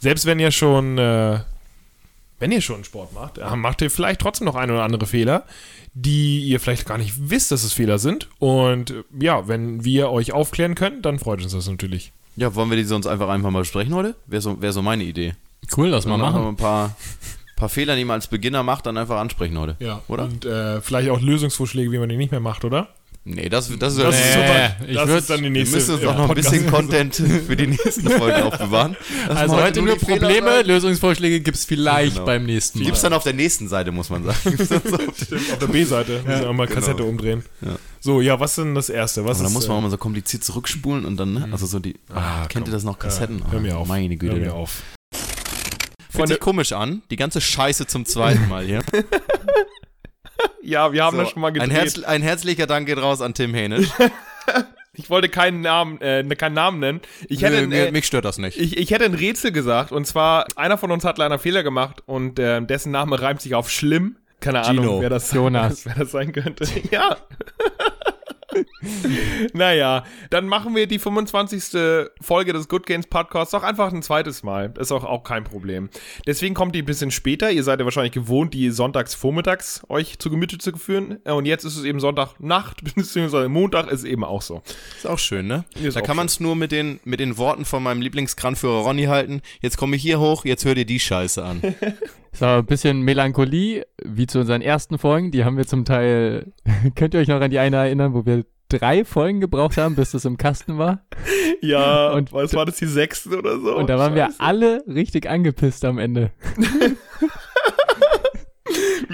selbst 0.00 0.26
wenn 0.26 0.38
ihr 0.38 0.50
schon, 0.50 0.98
äh, 0.98 1.40
wenn 2.38 2.52
ihr 2.52 2.60
schon 2.60 2.84
Sport 2.84 3.12
macht, 3.14 3.38
äh, 3.38 3.56
macht 3.56 3.82
ihr 3.82 3.90
vielleicht 3.90 4.20
trotzdem 4.20 4.46
noch 4.46 4.54
ein 4.54 4.70
oder 4.70 4.82
andere 4.82 5.06
Fehler, 5.06 5.44
die 5.94 6.40
ihr 6.40 6.60
vielleicht 6.60 6.86
gar 6.86 6.98
nicht 6.98 7.30
wisst, 7.30 7.50
dass 7.50 7.64
es 7.64 7.72
Fehler 7.72 7.98
sind. 7.98 8.28
Und 8.38 8.90
äh, 8.90 9.02
ja, 9.18 9.48
wenn 9.48 9.84
wir 9.84 10.10
euch 10.10 10.32
aufklären 10.32 10.74
können, 10.74 11.02
dann 11.02 11.18
freut 11.18 11.42
uns 11.42 11.52
das 11.52 11.68
natürlich. 11.68 12.12
Ja, 12.36 12.54
wollen 12.54 12.68
wir 12.68 12.76
die 12.76 12.84
sonst 12.84 13.06
einfach 13.06 13.28
einfach 13.30 13.50
mal 13.50 13.60
besprechen 13.60 13.94
heute? 13.94 14.14
Wäre 14.26 14.42
so, 14.42 14.60
wär 14.60 14.72
so 14.72 14.82
meine 14.82 15.04
Idee. 15.04 15.34
Cool, 15.74 15.88
lass 15.88 16.04
mal 16.04 16.18
machen. 16.18 16.46
ein 16.46 16.56
paar, 16.56 16.94
paar 17.56 17.70
Fehler, 17.70 17.96
die 17.96 18.04
man 18.04 18.14
als 18.16 18.28
Beginner 18.28 18.62
macht, 18.62 18.86
dann 18.86 18.98
einfach 18.98 19.18
ansprechen 19.18 19.58
heute. 19.58 19.76
Ja, 19.80 20.02
Oder? 20.08 20.24
Und 20.24 20.44
äh, 20.44 20.80
vielleicht 20.82 21.08
auch 21.08 21.20
Lösungsvorschläge, 21.20 21.90
wie 21.90 21.98
man 21.98 22.10
die 22.10 22.16
nicht 22.18 22.30
mehr 22.30 22.40
macht, 22.40 22.64
oder? 22.64 22.88
Nee, 23.28 23.48
das, 23.48 23.66
das 23.76 23.94
ist 23.94 24.02
Das 24.04 24.14
ja 24.14 24.20
ist 24.20 24.36
weit. 24.80 24.88
ich 24.88 24.94
Das 24.94 25.08
würd- 25.10 25.16
ist 25.18 25.30
dann 25.30 25.38
die 25.38 25.42
Wir 25.44 25.50
nächste. 25.50 25.74
müssen 25.76 25.94
uns 25.94 26.02
ja, 26.04 26.10
auch 26.10 26.16
noch 26.18 26.28
ein 26.28 26.34
bisschen 26.36 26.70
Content 26.70 27.16
für 27.16 27.56
die 27.56 27.66
nächsten 27.66 28.08
Folgen 28.08 28.42
aufbewahren. 28.42 28.96
Lass 29.28 29.36
Also 29.36 29.56
heute 29.56 29.82
nur 29.82 29.94
die 29.96 30.04
Fehler 30.04 30.18
Probleme, 30.20 30.46
sagen. 30.46 30.68
Lösungsvorschläge 30.68 31.40
gibt's 31.40 31.64
vielleicht 31.64 32.14
Genau. 32.14 32.24
beim 32.26 32.46
nächsten 32.46 32.78
Mal. 32.78 32.84
Gibt's 32.84 33.00
dann 33.02 33.12
auf 33.12 33.24
der 33.24 33.32
nächsten 33.32 33.66
Seite, 33.66 33.90
muss 33.90 34.10
man 34.10 34.22
sagen. 34.24 34.38
So 34.56 34.76
auf 34.76 35.58
der- 35.60 35.66
B-Seite 35.72 36.22
müssen 36.24 36.42
wir 36.44 36.52
mal 36.52 36.66
genau. 36.68 36.78
Kassette 36.80 37.02
umdrehen. 37.02 37.42
Ja. 37.62 37.76
So, 37.98 38.20
ja, 38.20 38.38
was 38.38 38.52
ist 38.52 38.58
denn 38.58 38.76
das 38.76 38.88
Erste? 38.90 39.24
Was 39.24 39.42
da 39.42 39.48
muss 39.48 39.66
man 39.66 39.74
äh, 39.76 39.78
auch 39.78 39.82
mal 39.82 39.90
so 39.90 39.98
kompliziert 39.98 40.44
zurückspulen 40.44 41.04
und 41.04 41.16
dann, 41.16 41.32
ne? 41.34 41.48
Also 41.50 41.66
so 41.66 41.80
die. 41.80 41.96
Ah, 42.14 42.46
kennt 42.46 42.66
komm. 42.66 42.72
ihr 42.72 42.76
das 42.76 42.84
noch? 42.84 42.96
Kassetten? 43.00 43.40
Ja, 43.40 43.50
hör 43.50 43.60
mir 43.60 43.74
Ah, 43.74 43.78
auf. 43.78 43.88
Meine 43.88 44.16
Güte. 44.16 44.34
Hör 44.34 44.40
mir 44.40 44.54
auf. 44.54 44.82
Fühlt 46.10 46.28
sich 46.28 46.38
komisch 46.38 46.70
an. 46.72 47.02
Die 47.10 47.16
ganze 47.16 47.40
Scheiße 47.40 47.86
zum 47.88 48.06
zweiten 48.06 48.48
Mal 48.48 48.64
hier. 48.64 48.82
Ja, 50.62 50.92
wir 50.92 51.04
haben 51.04 51.16
So, 51.16 51.22
das 51.22 51.30
schon 51.30 51.42
mal 51.42 51.48
ein, 51.48 51.54
gedreht. 51.54 51.72
Herz, 51.72 51.98
ein 52.02 52.22
herzlicher 52.22 52.66
Dank 52.66 52.86
geht 52.86 52.98
raus 52.98 53.20
an 53.20 53.34
Tim 53.34 53.54
Hänisch. 53.54 53.88
Ich 54.98 55.10
wollte 55.10 55.28
keinen 55.28 55.60
Namen, 55.60 56.00
äh, 56.00 56.24
keinen 56.36 56.54
Namen 56.54 56.80
nennen. 56.80 57.00
Ich 57.28 57.42
hätte, 57.42 57.56
Nö, 57.56 57.62
ein, 57.64 57.68
mir, 57.68 57.88
äh, 57.88 57.92
mich 57.92 58.06
stört 58.06 58.24
das 58.24 58.38
nicht. 58.38 58.56
ich, 58.58 58.78
ich 58.78 58.90
hätte 58.90 59.04
ein 59.04 59.12
Rätsel 59.12 59.52
gesagt. 59.52 59.92
Und 59.92 60.06
zwar, 60.06 60.46
einer 60.56 60.78
von 60.78 60.90
uns 60.90 61.04
hat 61.04 61.18
leider 61.18 61.34
einen 61.34 61.40
Fehler 61.42 61.62
gemacht 61.62 62.02
und 62.06 62.38
äh, 62.38 62.62
dessen 62.62 62.92
Name 62.92 63.20
reimt 63.20 63.42
sich 63.42 63.54
auf 63.54 63.70
schlimm. 63.70 64.16
Keine 64.40 64.62
Gino. 64.62 64.80
Ahnung, 64.82 65.00
wer 65.02 65.10
das, 65.10 65.30
Jonas. 65.32 65.84
wer 65.84 65.96
das 65.96 66.12
sein 66.12 66.32
könnte. 66.32 66.66
ja. 66.90 67.18
naja, 69.52 70.04
dann 70.30 70.46
machen 70.46 70.74
wir 70.74 70.86
die 70.86 70.98
25. 70.98 72.08
Folge 72.20 72.52
des 72.52 72.68
Good 72.68 72.86
Games 72.86 73.06
Podcasts 73.06 73.52
doch 73.52 73.62
einfach 73.62 73.92
ein 73.92 74.02
zweites 74.02 74.42
Mal. 74.42 74.72
Ist 74.78 74.92
auch, 74.92 75.04
auch 75.04 75.24
kein 75.24 75.44
Problem. 75.44 75.88
Deswegen 76.26 76.54
kommt 76.54 76.74
die 76.74 76.82
ein 76.82 76.86
bisschen 76.86 77.10
später. 77.10 77.50
Ihr 77.50 77.64
seid 77.64 77.80
ja 77.80 77.84
wahrscheinlich 77.84 78.12
gewohnt, 78.12 78.54
die 78.54 78.70
sonntags 78.70 79.14
vormittags 79.14 79.82
euch 79.88 80.18
zu 80.18 80.30
Gemüte 80.30 80.58
zu 80.58 80.76
führen. 80.76 81.16
Und 81.16 81.46
jetzt 81.46 81.64
ist 81.64 81.76
es 81.76 81.84
eben 81.84 82.00
Sonntagnacht, 82.00 82.82
beziehungsweise 82.94 83.48
Montag 83.48 83.90
ist 83.90 84.04
eben 84.04 84.24
auch 84.24 84.42
so. 84.42 84.62
Ist 84.96 85.06
auch 85.06 85.18
schön, 85.18 85.46
ne? 85.46 85.64
Ist 85.80 85.96
da 85.96 86.00
kann 86.00 86.16
man 86.16 86.26
es 86.26 86.40
nur 86.40 86.56
mit 86.56 86.72
den, 86.72 87.00
mit 87.04 87.20
den 87.20 87.38
Worten 87.38 87.64
von 87.64 87.82
meinem 87.82 88.02
Lieblingskranführer 88.02 88.82
Ronny 88.82 89.04
halten. 89.04 89.42
Jetzt 89.60 89.76
komme 89.76 89.96
ich 89.96 90.02
hier 90.02 90.20
hoch, 90.20 90.44
jetzt 90.44 90.64
hör 90.64 90.74
dir 90.74 90.86
die 90.86 91.00
Scheiße 91.00 91.44
an. 91.44 91.62
So, 92.38 92.44
ein 92.46 92.66
bisschen 92.66 93.00
Melancholie, 93.00 93.86
wie 94.04 94.26
zu 94.26 94.40
unseren 94.40 94.60
ersten 94.62 94.98
Folgen. 94.98 95.30
Die 95.30 95.44
haben 95.44 95.56
wir 95.56 95.66
zum 95.66 95.84
Teil, 95.84 96.52
könnt 96.94 97.14
ihr 97.14 97.20
euch 97.20 97.28
noch 97.28 97.40
an 97.40 97.50
die 97.50 97.58
eine 97.58 97.76
erinnern, 97.76 98.12
wo 98.14 98.26
wir 98.26 98.44
drei 98.68 99.04
Folgen 99.04 99.40
gebraucht 99.40 99.76
haben, 99.78 99.94
bis 99.94 100.10
das 100.10 100.24
im 100.24 100.36
Kasten 100.36 100.78
war? 100.78 101.00
Ja, 101.62 102.10
Und- 102.12 102.32
was 102.34 102.52
war 102.54 102.66
das, 102.66 102.76
die 102.76 102.86
sechste 102.86 103.38
oder 103.38 103.58
so? 103.58 103.74
Und 103.76 103.88
da 103.88 103.98
waren 103.98 104.14
wir 104.14 104.26
Scheiße. 104.26 104.40
alle 104.40 104.84
richtig 104.86 105.28
angepisst 105.28 105.84
am 105.86 105.98
Ende. 105.98 106.30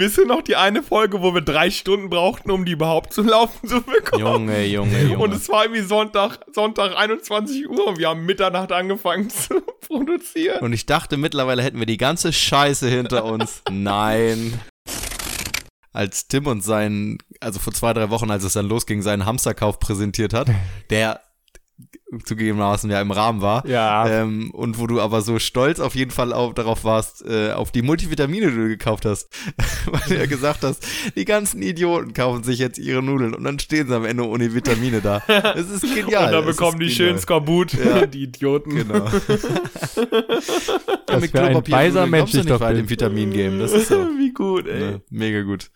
Wisst 0.02 0.18
ihr 0.18 0.26
noch 0.26 0.42
die 0.42 0.56
eine 0.56 0.82
Folge, 0.82 1.22
wo 1.22 1.32
wir 1.32 1.42
drei 1.42 1.70
Stunden 1.70 2.10
brauchten, 2.10 2.50
um 2.50 2.64
die 2.64 2.72
überhaupt 2.72 3.12
zum 3.12 3.28
Laufen 3.28 3.68
zu 3.68 3.82
bekommen? 3.82 4.20
Junge, 4.20 4.64
Junge, 4.64 5.00
Junge. 5.00 5.18
Und 5.18 5.32
es 5.32 5.48
war 5.48 5.62
irgendwie 5.62 5.82
Sonntag, 5.82 6.40
Sonntag 6.52 6.96
21 6.96 7.68
Uhr 7.68 7.86
und 7.86 7.98
wir 8.00 8.08
haben 8.08 8.26
Mitternacht 8.26 8.72
angefangen 8.72 9.30
zu 9.30 9.60
produzieren. 9.86 10.58
Und 10.58 10.72
ich 10.72 10.86
dachte, 10.86 11.16
mittlerweile 11.16 11.62
hätten 11.62 11.78
wir 11.78 11.86
die 11.86 11.98
ganze 11.98 12.32
Scheiße 12.32 12.88
hinter 12.88 13.24
uns. 13.24 13.62
Nein. 13.70 14.60
Als 15.92 16.26
Tim 16.26 16.48
uns 16.48 16.64
seinen, 16.64 17.18
also 17.38 17.60
vor 17.60 17.72
zwei, 17.72 17.92
drei 17.92 18.10
Wochen, 18.10 18.32
als 18.32 18.42
es 18.42 18.54
dann 18.54 18.66
losging, 18.66 19.02
seinen 19.02 19.24
Hamsterkauf 19.24 19.78
präsentiert 19.78 20.34
hat, 20.34 20.48
der 20.90 21.20
zugegebenermaßen 22.24 22.90
ja 22.90 23.00
im 23.00 23.10
Rahmen 23.10 23.40
war. 23.40 23.66
Ja. 23.66 24.06
Ähm, 24.08 24.50
und 24.52 24.78
wo 24.78 24.86
du 24.86 25.00
aber 25.00 25.22
so 25.22 25.38
stolz 25.38 25.80
auf 25.80 25.94
jeden 25.94 26.10
Fall 26.10 26.32
auf, 26.32 26.54
darauf 26.54 26.84
warst, 26.84 27.24
äh, 27.26 27.52
auf 27.52 27.72
die 27.72 27.82
Multivitamine, 27.82 28.50
die 28.50 28.56
du 28.56 28.68
gekauft 28.68 29.04
hast. 29.06 29.28
Weil 29.86 30.00
du 30.08 30.18
ja 30.18 30.26
gesagt 30.26 30.62
hast, 30.62 30.86
die 31.16 31.24
ganzen 31.24 31.62
Idioten 31.62 32.12
kaufen 32.12 32.44
sich 32.44 32.58
jetzt 32.58 32.78
ihre 32.78 33.02
Nudeln 33.02 33.34
und 33.34 33.44
dann 33.44 33.58
stehen 33.58 33.88
sie 33.88 33.96
am 33.96 34.04
Ende 34.04 34.26
ohne 34.26 34.54
Vitamine 34.54 35.00
da. 35.00 35.22
Das 35.26 35.70
ist 35.70 35.82
genial. 35.94 36.26
und 36.26 36.32
dann 36.32 36.44
bekommen 36.44 36.78
die 36.78 36.90
schön. 36.90 37.18
Skorbut, 37.18 37.72
Ja. 37.72 38.06
die 38.12 38.24
Idioten. 38.24 38.74
Genau. 38.74 39.04
Was 39.04 39.28
mit 41.20 41.32
Klopapier 41.32 41.92
kommst 41.92 42.34
du 42.34 42.38
ich 42.38 42.44
nicht 42.44 42.60
weit 42.60 42.74
bin. 42.74 42.80
im 42.84 42.90
Vitamin-Game. 42.90 43.58
Das 43.58 43.72
ist 43.72 43.88
so. 43.88 43.96
Wie 44.18 44.32
gut, 44.32 44.66
ey. 44.66 44.80
Ne, 44.80 45.00
mega 45.10 45.42
gut. 45.42 45.70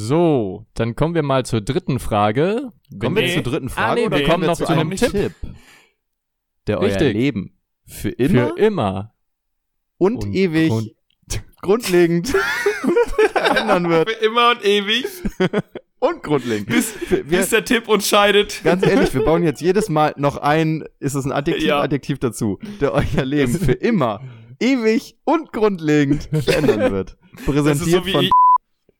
So, 0.00 0.64
dann 0.74 0.94
kommen 0.94 1.16
wir 1.16 1.24
mal 1.24 1.44
zur 1.44 1.60
dritten 1.60 1.98
Frage. 1.98 2.70
Kommen 3.00 3.16
wir 3.16 3.22
Nee. 3.22 3.28
jetzt 3.34 3.34
zur 3.44 3.52
dritten 3.52 3.66
Ah, 3.66 3.70
Frage 3.70 4.00
nee, 4.02 4.06
oder 4.06 4.18
wir 4.20 4.26
kommen 4.28 4.42
wir 4.42 4.46
noch 4.48 4.56
zu 4.56 4.66
einem 4.68 4.90
einem 4.90 4.96
Tipp, 4.96 5.32
der 6.68 6.78
euer 6.78 6.86
Richtig. 6.86 7.12
Leben 7.14 7.58
für 7.84 8.10
immer 8.10 8.50
Für 8.50 8.58
immer. 8.60 9.14
und, 9.98 10.24
Und 10.24 10.34
ewig 10.34 10.68
grund- 10.70 10.94
grundlegend 11.62 12.32
ändern 13.58 13.88
wird. 13.90 14.08
Für 14.08 14.24
immer 14.24 14.52
und 14.52 14.64
ewig, 14.64 15.04
Und 15.98 16.22
grundlegend. 16.22 16.68
bis, 16.68 16.94
wir, 17.10 17.24
bis 17.24 17.50
der 17.50 17.64
Tipp 17.64 17.88
uns 17.88 18.06
scheidet. 18.08 18.60
ganz 18.62 18.86
ehrlich, 18.86 19.12
wir 19.14 19.24
bauen 19.24 19.42
jetzt 19.42 19.60
jedes 19.60 19.88
Mal 19.88 20.14
noch 20.16 20.36
ein, 20.36 20.84
ist 21.00 21.16
es 21.16 21.24
ein 21.24 21.32
Adjektiv, 21.32 21.66
Ja. 21.66 21.80
Adjektiv 21.80 22.20
dazu, 22.20 22.60
der 22.80 22.92
euer 22.94 23.24
Leben 23.24 23.52
für 23.58 23.72
immer, 23.72 24.20
ewig 24.60 25.16
und 25.24 25.52
grundlegend 25.52 26.28
ändern 26.46 26.92
wird. 26.92 27.16
Präsentiert 27.44 28.04
so 28.04 28.12
von 28.12 28.24
ich, 28.26 28.30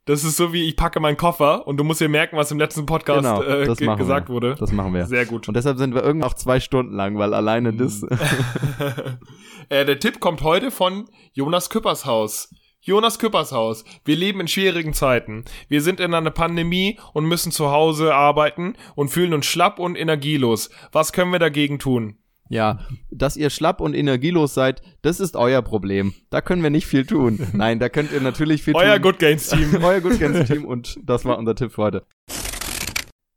das 0.09 0.25
ist 0.25 0.39
so 0.39 0.55
wie 0.55 0.65
ich 0.65 0.75
packe 0.75 1.01
meinen 1.01 1.19
Koffer 1.19 1.67
und 1.67 1.77
du 1.77 1.85
musst 1.85 2.01
dir 2.01 2.09
merken, 2.09 2.39
was 2.39 2.51
im 2.51 2.59
letzten 2.59 2.87
Podcast 2.87 3.21
Genau, 3.21 3.43
äh, 3.43 3.67
ge 3.67 3.95
gesagt 3.97 4.29
wir. 4.29 4.35
wurde. 4.35 4.55
Das 4.59 4.73
machen 4.73 4.95
wir. 4.95 5.05
Sehr 5.05 5.27
gut. 5.27 5.49
Und 5.49 5.55
deshalb 5.55 5.77
sind 5.77 5.95
wir 5.95 6.03
irgendwann 6.03 6.31
auch 6.31 6.35
zwei 6.35 6.61
Stunden 6.61 6.95
lang, 6.95 7.19
weil 7.19 7.35
alleine 7.35 7.75
das. 7.75 8.03
äh, 9.69 9.85
der 9.85 9.99
Tipp 9.99 10.19
kommt 10.19 10.41
heute 10.41 10.71
von 10.71 11.11
Jonas 11.35 11.69
Küppershaus. 11.69 12.55
Jonas 12.81 13.19
Küppershaus. 13.19 13.85
Wir 14.07 14.17
leben 14.17 14.41
in 14.41 14.49
schwierigen 14.49 14.95
Zeiten. 14.95 15.45
Wir 15.69 15.83
sind 15.83 16.01
in 16.01 16.15
einer 16.15 16.31
Pandemie 16.31 16.99
und 17.13 17.27
müssen 17.27 17.53
zu 17.53 17.71
Hause 17.71 18.15
arbeiten 18.15 18.77
und 18.95 19.11
fühlen 19.11 19.35
uns 19.35 19.45
schlapp 19.45 19.79
und 19.79 19.95
energielos. 19.95 20.71
Was 20.91 21.13
können 21.13 21.33
wir 21.33 21.39
dagegen 21.39 21.79
tun? 21.79 22.17
Ja, 22.49 22.81
dass 23.11 23.37
ihr 23.37 23.51
schlapp 23.51 23.81
und 23.81 23.95
energielos 23.95 24.55
seid, 24.55 24.83
das 25.03 25.21
ist 25.21 25.37
euer 25.37 25.63
Problem. 25.63 26.15
Da 26.31 26.41
können 26.41 26.63
wir 26.63 26.71
nicht 26.71 26.87
viel 26.87 27.05
tun. 27.05 27.39
Nein, 27.53 27.79
da 27.79 27.89
könnt 27.89 28.11
ihr 28.13 28.21
natürlich 28.21 28.63
viel 28.63 28.75
Euer 28.75 28.95
tun. 28.95 29.03
Good 29.03 29.19
Gains 29.19 29.49
Team. 29.49 29.79
Euer 29.83 30.01
Good 30.01 30.19
Games 30.19 30.49
Team 30.49 30.65
und 30.65 30.99
das 31.05 31.25
war 31.25 31.39
unser 31.39 31.55
Tipp 31.55 31.73
für 31.73 31.83
heute. 31.83 32.07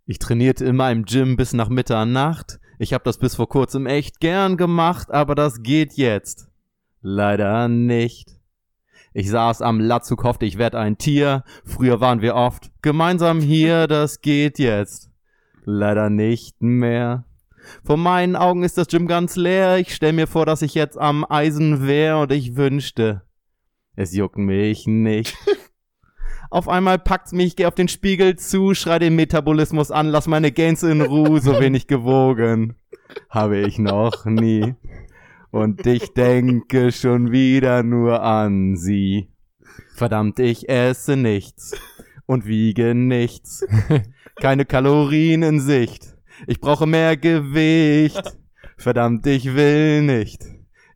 Ich 0.05 0.19
trainierte 0.19 0.65
in 0.65 0.75
meinem 0.75 1.05
Gym 1.05 1.35
bis 1.35 1.53
nach 1.53 1.69
Mitternacht. 1.69 2.59
Ich 2.79 2.93
habe 2.93 3.03
das 3.03 3.17
bis 3.17 3.35
vor 3.35 3.47
kurzem 3.47 3.85
echt 3.85 4.19
gern 4.19 4.57
gemacht, 4.57 5.11
aber 5.11 5.35
das 5.35 5.61
geht 5.61 5.93
jetzt. 5.93 6.47
Leider 7.01 7.67
nicht. 7.67 8.41
Ich 9.13 9.29
saß 9.29 9.61
am 9.61 9.79
Latzug, 9.79 10.23
hoffte, 10.23 10.45
ich 10.45 10.57
werd 10.57 10.73
ein 10.73 10.97
Tier. 10.97 11.43
Früher 11.65 11.99
waren 11.99 12.21
wir 12.21 12.35
oft 12.35 12.71
gemeinsam 12.81 13.41
hier, 13.41 13.87
das 13.87 14.21
geht 14.21 14.57
jetzt. 14.57 15.11
Leider 15.63 16.09
nicht 16.09 16.61
mehr. 16.61 17.25
Vor 17.83 17.97
meinen 17.97 18.35
Augen 18.35 18.63
ist 18.63 18.77
das 18.77 18.87
Gym 18.87 19.07
ganz 19.07 19.35
leer. 19.35 19.77
Ich 19.77 19.93
stell 19.93 20.13
mir 20.13 20.27
vor, 20.27 20.45
dass 20.45 20.61
ich 20.61 20.73
jetzt 20.73 20.97
am 20.97 21.25
Eisen 21.29 21.87
wär 21.87 22.19
und 22.19 22.31
ich 22.31 22.55
wünschte, 22.55 23.21
es 23.95 24.13
juckt 24.13 24.37
mich 24.37 24.87
nicht. 24.87 25.37
Auf 26.49 26.67
einmal 26.67 26.99
packt's 26.99 27.31
mich, 27.31 27.55
geh 27.55 27.65
auf 27.65 27.75
den 27.75 27.87
Spiegel 27.87 28.35
zu, 28.35 28.73
schrei 28.73 28.99
den 28.99 29.15
Metabolismus 29.15 29.89
an, 29.89 30.09
lass 30.09 30.27
meine 30.27 30.51
Gains 30.51 30.83
in 30.83 31.01
Ruhe, 31.01 31.39
so 31.39 31.57
wenig 31.61 31.87
gewogen. 31.87 32.75
Habe 33.29 33.59
ich 33.59 33.79
noch 33.79 34.25
nie. 34.25 34.75
Und 35.51 35.87
ich 35.87 36.13
denke 36.13 36.91
schon 36.91 37.31
wieder 37.31 37.83
nur 37.83 38.21
an 38.21 38.75
sie. 38.75 39.29
Verdammt, 39.95 40.39
ich 40.39 40.67
esse 40.67 41.15
nichts 41.15 41.79
und 42.25 42.45
wiege 42.45 42.95
nichts. 42.95 43.65
Keine 44.41 44.65
Kalorien 44.65 45.43
in 45.43 45.59
Sicht. 45.61 46.17
Ich 46.47 46.59
brauche 46.59 46.87
mehr 46.87 47.17
Gewicht. 47.17 48.37
Verdammt, 48.77 49.25
ich 49.27 49.53
will 49.55 50.01
nicht. 50.01 50.43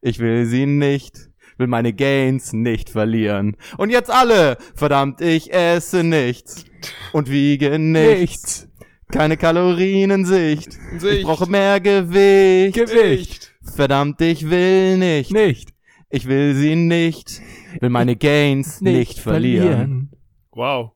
Ich 0.02 0.20
will 0.20 0.46
sie 0.46 0.66
nicht. 0.66 1.30
Will 1.58 1.68
meine 1.68 1.94
Gains 1.94 2.52
nicht 2.52 2.90
verlieren. 2.90 3.56
Und 3.78 3.90
jetzt 3.90 4.12
alle. 4.12 4.58
Verdammt, 4.76 5.22
ich 5.22 5.54
esse 5.54 6.04
nichts. 6.04 6.66
Und 7.14 7.30
wiege 7.30 7.80
nichts. 7.80 8.68
Keine 9.12 9.38
Kalorien 9.38 10.12
in 10.12 10.26
Sicht. 10.26 10.78
Ich 10.96 11.02
Sicht. 11.02 11.24
brauche 11.24 11.50
mehr 11.50 11.80
Gewicht. 11.80 12.76
Gewicht. 12.76 13.54
Verdammt, 13.62 14.20
ich 14.22 14.50
will 14.50 14.98
nicht. 14.98 15.32
Nicht. 15.32 15.70
Ich 16.10 16.28
will 16.28 16.56
sie 16.56 16.76
nicht. 16.76 17.42
Will 17.80 17.90
meine 17.90 18.16
Gains 18.16 18.82
nicht, 18.82 19.20
verlieren. 19.20 20.12
Wow. 20.52 20.95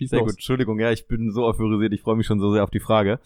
Schieß 0.00 0.10
Sehr 0.10 0.20
los. 0.20 0.28
gut, 0.28 0.36
Entschuldigung, 0.36 0.80
ja, 0.80 0.90
ich 0.90 1.06
bin 1.08 1.30
so 1.30 1.44
euphorisiert, 1.44 1.92
ich 1.92 2.00
freue 2.00 2.16
mich 2.16 2.24
schon 2.24 2.40
so 2.40 2.50
sehr 2.50 2.64
auf 2.64 2.70
die 2.70 2.80
Frage. 2.80 3.20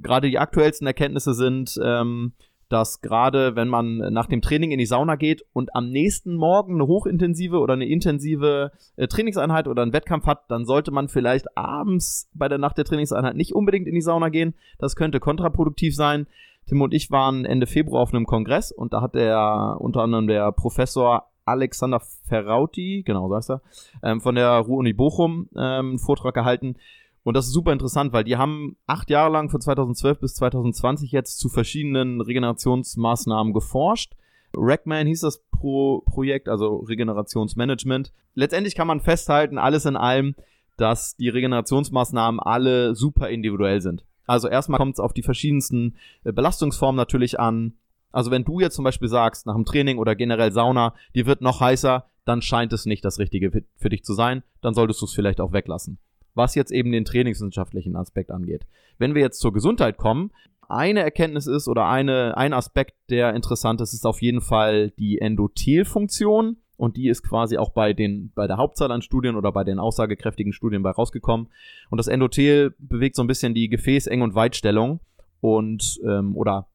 Gerade 0.00 0.28
die 0.30 0.38
aktuellsten 0.38 0.86
Erkenntnisse 0.86 1.34
sind, 1.34 1.76
ähm, 1.82 2.32
dass 2.68 3.00
gerade 3.00 3.56
wenn 3.56 3.66
man 3.66 3.96
nach 4.12 4.26
dem 4.26 4.40
Training 4.40 4.70
in 4.70 4.78
die 4.78 4.86
Sauna 4.86 5.16
geht 5.16 5.44
und 5.52 5.74
am 5.74 5.90
nächsten 5.90 6.36
Morgen 6.36 6.74
eine 6.74 6.86
hochintensive 6.86 7.58
oder 7.58 7.74
eine 7.74 7.88
intensive 7.88 8.70
äh, 8.94 9.08
Trainingseinheit 9.08 9.66
oder 9.66 9.82
einen 9.82 9.92
Wettkampf 9.92 10.26
hat, 10.26 10.48
dann 10.48 10.64
sollte 10.64 10.92
man 10.92 11.08
vielleicht 11.08 11.56
abends 11.56 12.30
bei 12.34 12.46
der 12.46 12.58
Nacht 12.58 12.78
der 12.78 12.84
Trainingseinheit 12.84 13.34
nicht 13.34 13.52
unbedingt 13.52 13.88
in 13.88 13.94
die 13.96 14.00
Sauna 14.00 14.28
gehen. 14.28 14.54
Das 14.78 14.94
könnte 14.94 15.18
kontraproduktiv 15.18 15.96
sein. 15.96 16.28
Tim 16.66 16.82
und 16.82 16.94
ich 16.94 17.10
waren 17.10 17.44
Ende 17.44 17.66
Februar 17.66 18.02
auf 18.02 18.14
einem 18.14 18.26
Kongress 18.26 18.70
und 18.70 18.92
da 18.92 19.00
hat 19.00 19.16
der 19.16 19.76
unter 19.80 20.02
anderem 20.02 20.28
der 20.28 20.52
Professor 20.52 21.32
Alexander 21.46 22.00
Ferrauti, 22.00 23.02
genau 23.04 23.28
so 23.28 23.36
heißt 23.36 23.50
er, 23.50 23.62
ähm, 24.02 24.20
von 24.20 24.34
der 24.34 24.50
Ruhr-Uni 24.58 24.92
Bochum 24.92 25.48
ähm, 25.56 25.90
einen 25.90 25.98
Vortrag 25.98 26.34
gehalten. 26.34 26.76
Und 27.22 27.34
das 27.34 27.46
ist 27.46 27.52
super 27.52 27.72
interessant, 27.72 28.12
weil 28.12 28.24
die 28.24 28.36
haben 28.36 28.76
acht 28.86 29.10
Jahre 29.10 29.32
lang 29.32 29.48
von 29.48 29.60
2012 29.60 30.20
bis 30.20 30.34
2020 30.34 31.10
jetzt 31.10 31.38
zu 31.38 31.48
verschiedenen 31.48 32.20
Regenerationsmaßnahmen 32.20 33.52
geforscht. 33.52 34.14
Rackman 34.56 35.06
hieß 35.06 35.22
das 35.22 35.42
Pro 35.50 36.02
Projekt, 36.06 36.48
also 36.48 36.76
Regenerationsmanagement. 36.76 38.12
Letztendlich 38.34 38.74
kann 38.74 38.86
man 38.86 39.00
festhalten, 39.00 39.58
alles 39.58 39.86
in 39.86 39.96
allem, 39.96 40.34
dass 40.76 41.16
die 41.16 41.28
Regenerationsmaßnahmen 41.28 42.38
alle 42.40 42.94
super 42.94 43.28
individuell 43.28 43.80
sind. 43.80 44.04
Also 44.26 44.48
erstmal 44.48 44.78
kommt 44.78 44.94
es 44.94 45.00
auf 45.00 45.12
die 45.12 45.22
verschiedensten 45.22 45.96
äh, 46.24 46.32
Belastungsformen 46.32 46.96
natürlich 46.96 47.38
an. 47.38 47.74
Also 48.16 48.30
wenn 48.30 48.44
du 48.44 48.60
jetzt 48.60 48.76
zum 48.76 48.84
Beispiel 48.84 49.08
sagst, 49.08 49.44
nach 49.44 49.54
dem 49.54 49.66
Training 49.66 49.98
oder 49.98 50.16
generell 50.16 50.50
Sauna, 50.50 50.94
dir 51.14 51.26
wird 51.26 51.42
noch 51.42 51.60
heißer, 51.60 52.06
dann 52.24 52.40
scheint 52.40 52.72
es 52.72 52.86
nicht 52.86 53.04
das 53.04 53.18
Richtige 53.18 53.50
für- 53.50 53.64
für 53.76 53.90
dich 53.90 54.04
zu 54.04 54.14
sein, 54.14 54.42
dann 54.62 54.72
solltest 54.72 55.02
du 55.02 55.04
es 55.04 55.12
vielleicht 55.12 55.38
auch 55.38 55.52
weglassen. 55.52 55.98
Was 56.34 56.54
jetzt 56.54 56.72
eben 56.72 56.92
den 56.92 57.04
trainingswissenschaftlichen 57.04 57.94
Aspekt 57.94 58.30
angeht. 58.30 58.66
Wenn 58.96 59.14
wir 59.14 59.20
jetzt 59.20 59.40
zur 59.40 59.52
Gesundheit 59.52 59.98
kommen, 59.98 60.30
eine 60.66 61.00
Erkenntnis 61.00 61.46
ist 61.46 61.68
oder 61.68 61.88
eine, 61.88 62.38
ein 62.38 62.54
Aspekt, 62.54 62.94
der 63.10 63.34
interessant 63.34 63.82
ist, 63.82 63.92
ist 63.92 64.06
auf 64.06 64.22
jeden 64.22 64.40
Fall 64.40 64.92
die 64.98 65.18
Endothelfunktion. 65.20 66.56
Und 66.78 66.96
die 66.96 67.08
ist 67.08 67.22
quasi 67.22 67.58
auch 67.58 67.70
bei 67.70 67.92
den, 67.92 68.32
bei 68.34 68.46
der 68.46 68.56
Hauptzahl 68.56 68.92
an 68.92 69.02
Studien 69.02 69.36
oder 69.36 69.52
bei 69.52 69.64
den 69.64 69.78
aussagekräftigen 69.78 70.54
Studien 70.54 70.82
bei 70.82 70.90
rausgekommen. 70.90 71.48
Und 71.90 71.98
das 71.98 72.06
Endothel 72.08 72.74
bewegt 72.78 73.16
so 73.16 73.22
ein 73.22 73.26
bisschen 73.26 73.54
die 73.54 73.68
Gefäßeng- 73.68 74.22
und 74.22 74.34
Weitstellung 74.34 75.00
und, 75.40 76.00
ähm, 76.06 76.34
oder 76.34 76.66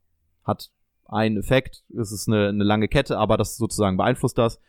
hat 0.43 0.69
einen 1.12 1.38
Effekt. 1.38 1.84
Es 1.95 2.12
ist 2.12 2.28
eine, 2.28 2.50
eine 2.50 2.63
lange 2.63 2.88
Kette, 2.88 3.17
aber 3.17 3.38
das 3.38 3.58
sozusagen 3.58 3.97
beeinflusst 3.97 4.38
das. 4.38 4.60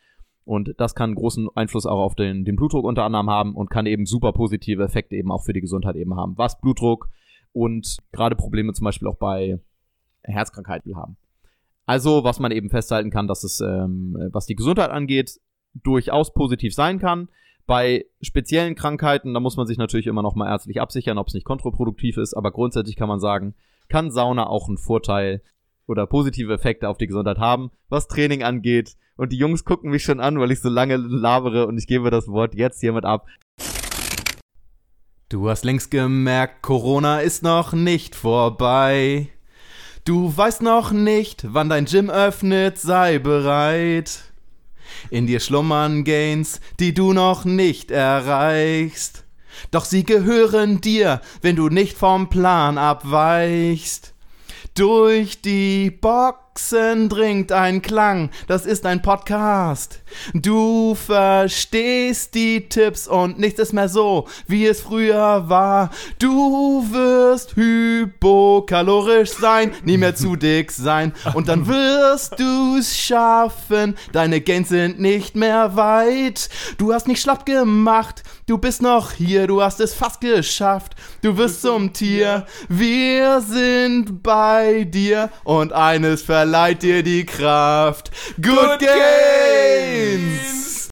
Und 0.44 0.74
das 0.78 0.94
kann 0.94 1.14
großen 1.14 1.48
Einfluss 1.54 1.86
auch 1.86 2.00
auf 2.00 2.16
den, 2.16 2.44
den 2.44 2.56
Blutdruck 2.56 2.84
unter 2.84 3.04
anderem 3.04 3.30
haben 3.30 3.54
und 3.54 3.70
kann 3.70 3.86
eben 3.86 4.06
super 4.06 4.32
positive 4.32 4.82
Effekte 4.82 5.14
eben 5.14 5.30
auch 5.30 5.44
für 5.44 5.52
die 5.52 5.60
Gesundheit 5.60 5.94
eben 5.94 6.16
haben. 6.16 6.36
Was 6.36 6.60
Blutdruck 6.60 7.08
und 7.52 7.98
gerade 8.10 8.34
Probleme 8.34 8.72
zum 8.72 8.84
Beispiel 8.84 9.06
auch 9.06 9.16
bei 9.16 9.60
Herzkrankheiten 10.24 10.96
haben. 10.96 11.16
Also, 11.86 12.24
was 12.24 12.40
man 12.40 12.52
eben 12.52 12.70
festhalten 12.70 13.10
kann, 13.10 13.28
dass 13.28 13.44
es, 13.44 13.60
ähm, 13.60 14.16
was 14.32 14.46
die 14.46 14.56
Gesundheit 14.56 14.90
angeht, 14.90 15.40
durchaus 15.74 16.32
positiv 16.32 16.74
sein 16.74 16.98
kann. 16.98 17.28
Bei 17.66 18.04
speziellen 18.20 18.74
Krankheiten, 18.74 19.34
da 19.34 19.40
muss 19.40 19.56
man 19.56 19.66
sich 19.66 19.78
natürlich 19.78 20.06
immer 20.06 20.22
noch 20.22 20.34
mal 20.34 20.48
ärztlich 20.48 20.80
absichern, 20.80 21.18
ob 21.18 21.28
es 21.28 21.34
nicht 21.34 21.44
kontraproduktiv 21.44 22.16
ist, 22.16 22.34
aber 22.34 22.50
grundsätzlich 22.50 22.96
kann 22.96 23.08
man 23.08 23.20
sagen, 23.20 23.54
kann 23.88 24.10
Sauna 24.10 24.48
auch 24.48 24.68
einen 24.68 24.78
Vorteil 24.78 25.42
oder 25.92 26.06
positive 26.06 26.52
Effekte 26.52 26.88
auf 26.88 26.98
die 26.98 27.06
Gesundheit 27.06 27.38
haben, 27.38 27.70
was 27.88 28.08
Training 28.08 28.42
angeht. 28.42 28.96
Und 29.16 29.30
die 29.30 29.36
Jungs 29.36 29.64
gucken 29.64 29.90
mich 29.90 30.02
schon 30.02 30.18
an, 30.18 30.40
weil 30.40 30.50
ich 30.50 30.60
so 30.60 30.68
lange 30.68 30.96
labere 30.96 31.66
und 31.66 31.78
ich 31.78 31.86
gebe 31.86 32.10
das 32.10 32.26
Wort 32.26 32.54
jetzt 32.54 32.80
hiermit 32.80 33.04
ab. 33.04 33.26
Du 35.28 35.48
hast 35.48 35.64
längst 35.64 35.90
gemerkt, 35.90 36.62
Corona 36.62 37.20
ist 37.20 37.42
noch 37.42 37.72
nicht 37.72 38.14
vorbei. 38.16 39.28
Du 40.04 40.36
weißt 40.36 40.62
noch 40.62 40.90
nicht, 40.90 41.46
wann 41.54 41.68
dein 41.68 41.84
Gym 41.84 42.10
öffnet, 42.10 42.78
sei 42.78 43.18
bereit. 43.18 44.32
In 45.10 45.26
dir 45.26 45.40
schlummern 45.40 46.04
Gains, 46.04 46.60
die 46.80 46.92
du 46.92 47.12
noch 47.12 47.44
nicht 47.44 47.90
erreichst. 47.90 49.24
Doch 49.70 49.84
sie 49.84 50.04
gehören 50.04 50.80
dir, 50.80 51.20
wenn 51.40 51.56
du 51.56 51.68
nicht 51.68 51.96
vom 51.96 52.28
Plan 52.28 52.78
abweichst. 52.78 54.11
Durch 54.74 55.42
die 55.42 55.90
Boxen 56.52 57.08
dringt 57.08 57.50
ein 57.50 57.80
Klang, 57.80 58.28
das 58.46 58.66
ist 58.66 58.84
ein 58.84 59.00
Podcast. 59.00 60.02
Du 60.34 60.94
verstehst 60.94 62.34
die 62.34 62.68
Tipps 62.68 63.08
und 63.08 63.38
nichts 63.38 63.58
ist 63.58 63.72
mehr 63.72 63.88
so, 63.88 64.28
wie 64.46 64.66
es 64.66 64.82
früher 64.82 65.48
war. 65.48 65.88
Du 66.18 66.86
wirst 66.90 67.56
hypokalorisch 67.56 69.30
sein, 69.30 69.72
nie 69.82 69.96
mehr 69.96 70.14
zu 70.14 70.36
dick 70.36 70.72
sein 70.72 71.14
und 71.32 71.48
dann 71.48 71.66
wirst 71.66 72.38
du's 72.38 72.98
schaffen. 72.98 73.96
Deine 74.12 74.42
Gains 74.42 74.68
sind 74.68 75.00
nicht 75.00 75.34
mehr 75.34 75.74
weit. 75.74 76.50
Du 76.76 76.92
hast 76.92 77.08
nicht 77.08 77.22
schlapp 77.22 77.46
gemacht, 77.46 78.24
du 78.46 78.58
bist 78.58 78.82
noch 78.82 79.12
hier, 79.12 79.46
du 79.46 79.62
hast 79.62 79.80
es 79.80 79.94
fast 79.94 80.20
geschafft. 80.20 80.96
Du 81.22 81.38
wirst 81.38 81.62
zum 81.62 81.94
Tier, 81.94 82.44
wir 82.68 83.40
sind 83.40 84.22
bei 84.22 84.84
dir 84.84 85.30
und 85.44 85.72
eines 85.72 86.22
verleiht 86.42 86.82
dir 86.82 87.04
die 87.04 87.24
Kraft. 87.24 88.10
Good 88.42 88.80
Gains! 90.00 90.90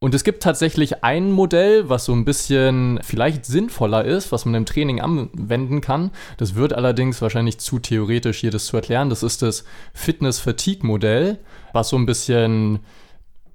Und 0.00 0.14
es 0.14 0.22
gibt 0.22 0.42
tatsächlich 0.42 1.02
ein 1.02 1.32
Modell, 1.32 1.88
was 1.88 2.04
so 2.04 2.12
ein 2.12 2.26
bisschen 2.26 3.00
vielleicht 3.02 3.46
sinnvoller 3.46 4.04
ist, 4.04 4.32
was 4.32 4.44
man 4.44 4.54
im 4.54 4.66
Training 4.66 5.00
anwenden 5.00 5.80
kann. 5.80 6.10
Das 6.36 6.56
wird 6.56 6.74
allerdings 6.74 7.22
wahrscheinlich 7.22 7.56
zu 7.56 7.78
theoretisch, 7.78 8.40
hier 8.40 8.50
das 8.50 8.66
zu 8.66 8.76
erklären. 8.76 9.08
Das 9.08 9.22
ist 9.22 9.40
das 9.40 9.64
Fitness-Fatigue-Modell, 9.94 11.38
was 11.72 11.88
so 11.88 11.96
ein 11.96 12.04
bisschen 12.04 12.80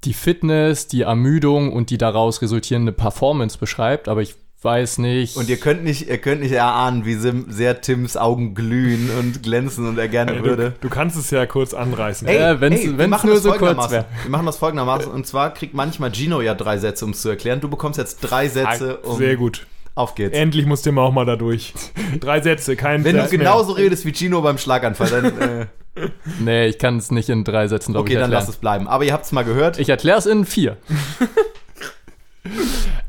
die 0.05 0.13
Fitness, 0.13 0.87
die 0.87 1.01
Ermüdung 1.01 1.71
und 1.71 1.91
die 1.91 1.99
daraus 1.99 2.41
resultierende 2.41 2.93
Performance 2.93 3.59
beschreibt. 3.59 4.07
Aber 4.07 4.23
ich 4.23 4.33
weiß 4.61 4.97
nicht. 4.97 5.37
Und 5.37 5.47
ihr 5.49 5.57
könnt 5.57 5.83
nicht, 5.83 6.07
ihr 6.09 6.17
könnt 6.17 6.41
nicht 6.41 6.51
erahnen, 6.51 7.05
wie 7.05 7.15
sehr 7.15 7.81
Tims 7.81 8.17
Augen 8.17 8.55
glühen 8.55 9.09
und 9.17 9.41
glänzen 9.43 9.87
und 9.87 9.97
er 9.97 10.07
gerne 10.09 10.43
würde. 10.43 10.73
Du 10.81 10.89
kannst 10.89 11.17
es 11.17 11.31
ja 11.31 11.45
kurz 11.45 11.73
anreißen. 11.73 12.27
Ja, 12.27 12.59
wenn's- 12.59 12.83
wir 12.83 12.97
wenn's 12.97 13.09
machen 13.09 13.27
nur 13.27 13.35
das 13.35 13.43
so 13.43 13.49
kurz 13.51 13.59
folgendermaßen. 13.59 13.91
wär. 13.97 14.05
Wir 14.23 14.29
machen 14.31 14.45
das 14.45 14.57
folgendermaßen. 14.57 15.11
Und 15.11 15.25
zwar 15.27 15.53
kriegt 15.53 15.73
manchmal 15.73 16.13
Gino 16.13 16.41
ja 16.41 16.55
drei 16.55 16.77
Sätze, 16.77 17.05
um 17.05 17.11
es 17.11 17.21
zu 17.21 17.29
erklären. 17.29 17.61
Du 17.61 17.69
bekommst 17.69 17.97
jetzt 17.97 18.19
drei 18.21 18.49
Sätze, 18.49 18.97
um. 18.97 19.17
Sehr 19.17 19.35
gut. 19.37 19.65
Auf 19.95 20.15
geht's. 20.15 20.37
Endlich 20.37 20.65
muss 20.65 20.81
Tim 20.81 20.97
auch 20.97 21.11
mal 21.11 21.25
da 21.25 21.35
durch. 21.35 21.73
Drei 22.21 22.39
Sätze, 22.41 22.77
kein 22.77 23.03
Wenn 23.03 23.15
du 23.17 23.21
Satz 23.23 23.31
mehr. 23.31 23.39
genauso 23.39 23.73
redest 23.73 24.05
wie 24.05 24.13
Gino 24.13 24.41
beim 24.41 24.57
Schlaganfall, 24.57 25.09
dann. 25.09 25.25
Äh, 25.41 25.65
nee, 26.39 26.67
ich 26.67 26.77
kann 26.77 26.97
es 26.97 27.11
nicht 27.11 27.27
in 27.27 27.43
drei 27.43 27.67
Sätzen, 27.67 27.91
glaube 27.91 28.03
okay, 28.05 28.13
ich, 28.13 28.15
dann 28.19 28.23
erklären. 28.31 28.41
lass 28.43 28.49
es 28.49 28.55
bleiben. 28.57 28.87
Aber 28.87 29.03
ihr 29.03 29.11
habt 29.11 29.25
es 29.25 29.33
mal 29.33 29.43
gehört. 29.43 29.77
Ich 29.77 29.89
erkläre 29.89 30.17
es 30.19 30.25
in 30.25 30.45
vier. 30.45 30.77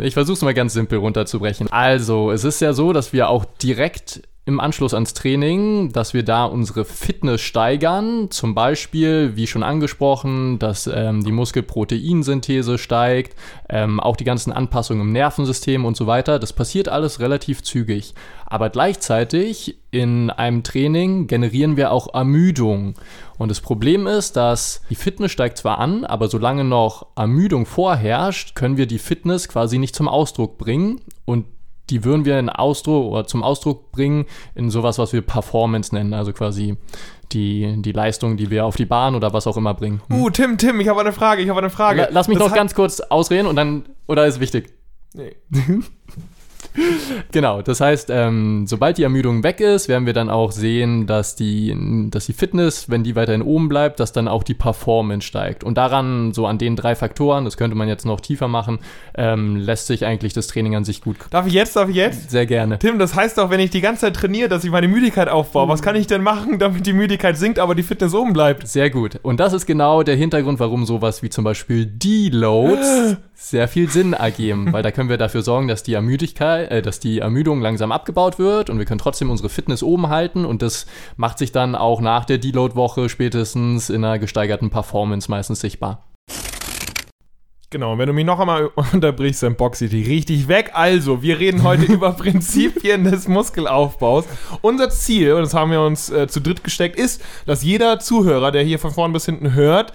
ich 0.01 0.15
versuche 0.15 0.35
es 0.35 0.43
mal 0.43 0.55
ganz 0.55 0.73
simpel 0.73 0.99
runterzubrechen. 0.99 1.71
Also, 1.71 2.31
es 2.31 2.45
ist 2.45 2.61
ja 2.61 2.73
so, 2.73 2.93
dass 2.93 3.13
wir 3.13 3.29
auch 3.29 3.45
direkt 3.45 4.23
im 4.47 4.59
Anschluss 4.59 4.95
ans 4.95 5.15
Training, 5.15 5.93
dass 5.93 6.15
wir 6.15 6.25
da 6.25 6.45
unsere 6.45 6.85
Fitness 6.85 7.41
steigern. 7.41 8.31
Zum 8.31 8.55
Beispiel, 8.55 9.37
wie 9.37 9.47
schon 9.47 9.63
angesprochen, 9.63 10.59
dass 10.59 10.87
ähm, 10.87 11.23
die 11.23 11.31
Muskelproteinsynthese 11.33 12.79
steigt, 12.79 13.37
ähm, 13.69 14.01
auch 14.01 14.17
die 14.17 14.25
ganzen 14.25 14.53
Anpassungen 14.53 15.03
im 15.03 15.13
Nervensystem 15.13 15.85
und 15.85 15.97
so 15.97 16.07
weiter. 16.07 16.39
Das 16.39 16.53
passiert 16.53 16.89
alles 16.89 17.21
relativ 17.21 17.63
zügig. 17.63 18.15
Aber 18.47 18.71
gleichzeitig 18.71 19.79
in 19.91 20.31
einem 20.31 20.63
Training 20.63 21.27
generieren 21.27 21.77
wir 21.77 21.93
auch 21.93 22.13
Ermüdung. 22.15 22.95
Und 23.39 23.51
das 23.51 23.61
Problem 23.61 24.07
ist, 24.07 24.37
dass 24.37 24.81
die 24.91 24.97
Fitness 24.97 25.33
steigt 25.33 25.59
zwar 25.59 25.79
an, 25.79 26.05
aber 26.05 26.29
solange 26.29 26.65
noch 26.65 27.07
Ermüdung 27.15 27.67
vorherrscht, 27.67 28.55
können 28.55 28.77
wir 28.77 28.87
die 28.87 28.99
Fitness 28.99 29.49
quasi 29.49 29.79
nicht 29.79 29.95
zum 29.95 30.09
Ausdruck 30.09 30.59
bringen. 30.59 31.01
Und 31.27 31.45
die 31.91 32.05
würden 32.05 32.25
wir 32.25 32.39
in 32.39 32.49
Ausdruck 32.49 33.13
oder 33.13 33.27
zum 33.27 33.43
Ausdruck 33.43 33.91
bringen 33.93 34.27
in 34.55 34.71
sowas, 34.71 34.99
was 34.99 35.13
wir 35.13 35.23
Performance 35.23 35.95
nennen, 35.95 36.15
also 36.15 36.33
quasi 36.33 36.77
die, 37.33 37.75
die 37.83 37.93
Leistung, 37.93 38.37
die 38.37 38.51
wir 38.51 38.65
auf 38.65 38.77
die 38.77 38.87
Bahn 38.87 39.15
oder 39.15 39.33
was 39.33 39.47
auch 39.47 39.57
immer 39.57 39.75
bringen. 39.75 40.01
Uh, 40.11 40.31
Tim, 40.31 40.57
Tim, 40.59 40.81
ich 40.81 40.89
habe 40.89 41.01
eine 41.01 41.13
Frage, 41.13 41.43
ich 41.43 41.49
habe 41.49 41.59
eine 41.61 41.71
Frage. 41.71 42.03
La- 42.03 42.09
Lass 42.11 42.29
mich 42.29 42.39
Das 42.39 42.49
noch 42.49 42.55
ganz 42.55 42.75
kurz 42.75 43.01
ausreden 43.01 43.47
und 43.47 43.57
dann, 43.57 43.85
oder 44.07 44.27
ist 44.27 44.41
wichtig? 44.41 44.73
Nee. 45.15 45.37
Genau, 47.33 47.63
das 47.63 47.81
heißt, 47.81 48.11
ähm, 48.11 48.67
sobald 48.67 48.99
die 48.99 49.03
Ermüdung 49.03 49.43
weg 49.43 49.61
ist, 49.61 49.89
werden 49.89 50.07
wir 50.07 50.13
dann 50.13 50.31
auch 50.31 50.53
sehen, 50.53 51.07
dass 51.07 51.37
die, 51.37 51.77
dass 52.11 52.27
die 52.27 52.33
Fitness, 52.33 52.91
wenn 52.91 53.05
die 53.05 53.15
weiterhin 53.15 53.43
oben 53.43 53.69
bleibt, 53.69 54.01
dass 54.01 54.13
dann 54.13 54.27
auch 54.27 54.43
die 54.43 54.55
Performance 54.55 55.27
steigt. 55.27 55.63
Und 55.63 55.79
daran, 55.79 56.33
so 56.33 56.47
an 56.47 56.59
den 56.59 56.77
drei 56.77 56.95
Faktoren, 56.95 57.45
das 57.45 57.57
könnte 57.57 57.77
man 57.77 57.89
jetzt 57.89 58.05
noch 58.05 58.21
tiefer 58.21 58.49
machen, 58.49 58.79
ähm, 59.15 59.57
lässt 59.57 59.87
sich 59.87 60.05
eigentlich 60.05 60.33
das 60.33 60.49
Training 60.49 60.75
an 60.75 60.85
sich 60.85 61.03
gut. 61.03 61.17
Darf 61.31 61.47
ich 61.47 61.53
jetzt, 61.53 61.77
darf 61.77 61.89
ich 61.89 61.97
jetzt? 61.97 62.31
Sehr 62.31 62.47
gerne. 62.47 62.79
Tim, 62.79 62.99
das 62.99 63.15
heißt 63.15 63.39
doch, 63.39 63.51
wenn 63.51 63.61
ich 63.61 63.71
die 63.71 63.81
ganze 63.81 64.03
Zeit 64.03 64.17
trainiere, 64.17 64.49
dass 64.49 64.65
ich 64.65 64.71
meine 64.71 64.89
Müdigkeit 64.89 65.29
aufbaue. 65.29 65.69
Was 65.69 65.83
kann 65.83 65.97
ich 65.97 66.07
denn 66.07 66.23
machen, 66.23 66.59
damit 66.59 66.87
die 66.87 66.93
Müdigkeit 66.93 67.37
sinkt, 67.37 67.59
aber 67.59 67.75
die 67.75 67.83
Fitness 67.83 68.15
oben 68.15 68.33
bleibt? 68.33 68.67
Sehr 68.67 68.91
gut. 68.91 69.21
Und 69.23 69.41
das 69.41 69.53
ist 69.53 69.67
genau 69.67 70.03
der 70.03 70.17
Hintergrund, 70.17 70.59
warum 70.61 70.85
sowas 70.85 71.23
wie 71.23 71.31
zum 71.31 71.45
Beispiel 71.45 71.87
Deloads 71.87 73.17
sehr 73.35 73.69
viel 73.69 73.89
Sinn 73.89 74.13
ergeben, 74.13 74.73
weil 74.73 74.83
da 74.83 74.91
können 74.91 75.09
wir 75.09 75.17
dafür 75.17 75.43
sorgen, 75.43 75.69
dass 75.69 75.83
die 75.83 75.95
Ermüdigkeit, 75.95 76.50
äh, 76.59 76.83
dass 76.83 77.01
die 77.01 77.19
Ermüdung 77.19 77.61
langsam 77.61 77.93
abgebaut 77.93 78.39
wird 78.39 78.71
und 78.71 78.79
wir 78.79 78.85
können 78.85 78.99
trotzdem 78.99 79.31
unsere 79.31 79.49
Fitness 79.49 79.83
oben 79.83 80.09
halten 80.09 80.45
und 80.45 80.63
das 80.63 80.87
macht 81.17 81.39
sich 81.39 81.53
dann 81.53 81.75
auch 81.75 82.01
nach 82.01 82.25
der 82.25 82.39
Deload-Woche 82.39 83.09
spätestens 83.09 83.91
in 83.91 84.05
einer 84.05 84.19
gesteigerten 84.19 84.71
Performance 84.71 85.31
meistens 85.31 85.61
sichtbar. 85.61 86.05
Genau, 87.73 87.93
und 87.93 87.99
wenn 87.99 88.09
du 88.09 88.13
mich 88.13 88.25
noch 88.25 88.41
einmal 88.41 88.67
unterbrichst, 88.93 89.45
dann 89.45 89.55
boxe 89.55 89.85
ich 89.85 89.93
dich 89.93 90.09
richtig 90.09 90.49
weg. 90.49 90.73
Also, 90.75 91.23
wir 91.23 91.39
reden 91.39 91.63
heute 91.63 91.85
über 91.93 92.13
Prinzipien 92.13 93.05
des 93.05 93.29
Muskelaufbaus. 93.29 94.25
Unser 94.61 94.91
Ziel, 94.91 95.35
und 95.35 95.43
das 95.43 95.55
haben 95.55 95.71
wir 95.71 95.81
uns 95.81 96.11
äh, 96.11 96.27
zu 96.27 96.41
dritt 96.41 96.65
gesteckt, 96.65 96.99
ist, 96.99 97.23
dass 97.47 97.63
jeder 97.63 98.01
Zuhörer, 98.01 98.51
der 98.51 98.65
hier 98.65 98.81
von 98.81 98.91
vorn 98.91 99.13
bis 99.13 99.25
hinten 99.25 99.55
hört, 99.55 99.93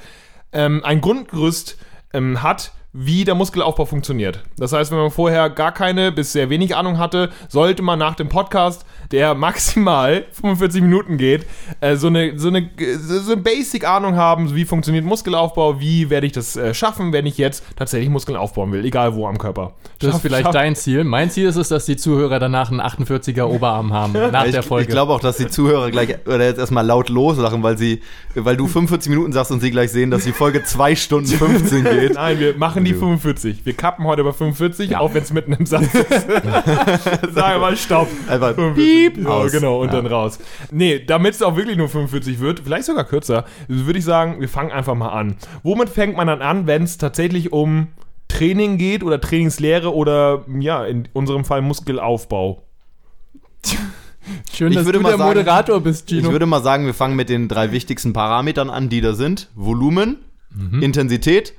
ähm, 0.53 0.85
ein 0.85 1.01
Grundgerüst 1.01 1.77
ähm, 2.13 2.41
hat, 2.41 2.71
wie 2.97 3.25
der 3.25 3.35
Muskelaufbau 3.35 3.83
funktioniert. 3.83 4.41
Das 4.57 4.71
heißt, 4.71 4.89
wenn 4.91 4.97
man 4.99 5.11
vorher 5.11 5.49
gar 5.49 5.73
keine 5.73 6.13
bis 6.13 6.31
sehr 6.31 6.49
wenig 6.49 6.77
Ahnung 6.77 6.97
hatte, 6.97 7.29
sollte 7.49 7.81
man 7.81 7.99
nach 7.99 8.15
dem 8.15 8.29
Podcast, 8.29 8.85
der 9.11 9.33
maximal 9.35 10.23
45 10.31 10.81
Minuten 10.81 11.17
geht, 11.17 11.45
äh, 11.81 11.97
so 11.97 12.07
eine, 12.07 12.39
so 12.39 12.47
eine, 12.47 12.69
so 12.97 13.33
eine 13.33 13.41
Basic-Ahnung 13.41 14.15
haben, 14.15 14.55
wie 14.55 14.63
funktioniert 14.63 15.03
Muskelaufbau, 15.03 15.81
wie 15.81 16.09
werde 16.09 16.25
ich 16.25 16.31
das 16.31 16.55
äh, 16.55 16.73
schaffen, 16.73 17.11
wenn 17.11 17.25
ich 17.25 17.37
jetzt 17.37 17.65
tatsächlich 17.75 18.09
Muskeln 18.09 18.37
aufbauen 18.37 18.71
will, 18.71 18.85
egal 18.85 19.13
wo 19.13 19.27
am 19.27 19.37
Körper. 19.37 19.73
Das 19.99 20.07
Schaff- 20.11 20.15
ist 20.15 20.21
vielleicht 20.21 20.43
schaff- 20.45 20.53
dein 20.53 20.75
Ziel. 20.75 21.03
Mein 21.03 21.29
Ziel 21.29 21.47
ist 21.47 21.57
es, 21.57 21.67
dass 21.67 21.85
die 21.85 21.97
Zuhörer 21.97 22.39
danach 22.39 22.71
einen 22.71 22.79
48er 22.79 23.43
Oberarm 23.43 23.91
haben, 23.91 24.13
nach 24.31 24.45
ich, 24.45 24.51
der 24.51 24.63
Folge. 24.63 24.83
ich 24.83 24.89
glaube 24.89 25.11
auch, 25.11 25.19
dass 25.19 25.35
die 25.35 25.47
Zuhörer 25.47 25.91
gleich 25.91 26.15
oder 26.25 26.45
jetzt 26.45 26.59
erstmal 26.59 26.85
laut 26.85 27.09
loslachen, 27.09 27.61
weil 27.61 27.77
sie, 27.77 28.01
weil 28.35 28.55
du 28.55 28.67
45 28.67 29.09
Minuten 29.09 29.33
sagst 29.33 29.51
und 29.51 29.59
sie 29.59 29.69
gleich 29.71 29.91
sehen, 29.91 30.11
dass 30.11 30.23
die 30.23 30.31
Folge 30.31 30.63
2 30.63 30.95
Stunden 30.95 31.27
15 31.27 31.83
geht. 31.83 32.13
Nein, 32.13 32.39
wir 32.39 32.55
machen 32.57 32.84
die 32.85 32.93
45. 32.93 33.65
Wir 33.65 33.73
kappen 33.73 34.05
heute 34.05 34.23
bei 34.23 34.31
45, 34.31 34.95
auch 34.97 35.13
wenn 35.13 35.23
es 35.23 35.33
mitten 35.33 35.53
im 35.53 35.65
Satz 35.65 35.93
ist. 35.93 36.09
Sagen 36.11 37.33
wir 37.33 37.59
mal 37.59 37.75
Stopp. 37.77 38.07
Einfach 38.29 38.55
45. 38.55 39.23
Ja, 39.23 39.29
aus. 39.29 39.51
genau, 39.51 39.81
und 39.81 39.87
Ja. 39.87 39.93
dann 39.95 40.05
raus. 40.07 40.39
Nee, 40.71 41.03
damit 41.05 41.33
es 41.35 41.41
auch 41.41 41.55
wirklich 41.57 41.77
nur 41.77 41.89
45 41.89 42.39
wird, 42.39 42.61
vielleicht 42.61 42.85
sogar 42.85 43.03
kürzer, 43.03 43.45
würde 43.67 43.99
ich 43.99 44.05
sagen, 44.05 44.39
wir 44.39 44.49
fangen 44.49 44.71
einfach 44.71 44.95
mal 44.95 45.09
an. 45.09 45.35
Womit 45.63 45.89
fängt 45.89 46.15
man 46.15 46.27
dann 46.27 46.41
an, 46.41 46.67
wenn 46.67 46.83
es 46.83 46.97
tatsächlich 46.97 47.51
um 47.51 47.87
Training 48.27 48.77
geht 48.77 49.03
oder 49.03 49.19
Trainingslehre 49.21 49.93
oder, 49.93 50.45
ja, 50.59 50.83
in 50.85 51.07
unserem 51.13 51.45
Fall 51.45 51.61
Muskelaufbau? 51.61 52.63
Schön, 54.51 54.69
Ich 54.71 54.75
dass 54.77 54.85
würde 54.85 54.97
du 54.99 55.03
mal 55.03 55.09
der 55.09 55.17
sagen- 55.19 55.29
Moderator 55.29 55.81
bist, 55.81 56.11
Ich 56.11 56.17
Gino. 56.19 56.31
würde 56.31 56.45
mal 56.45 56.61
sagen, 56.63 56.85
wir 56.85 56.93
fangen 56.93 57.15
mit 57.15 57.29
den 57.29 57.47
drei 57.47 57.71
wichtigsten 57.71 58.13
Parametern 58.13 58.69
an, 58.69 58.89
die 58.89 59.01
da 59.01 59.13
sind. 59.13 59.49
Volumen, 59.55 60.17
Mhm. 60.55 60.81
Intensität 60.81 61.53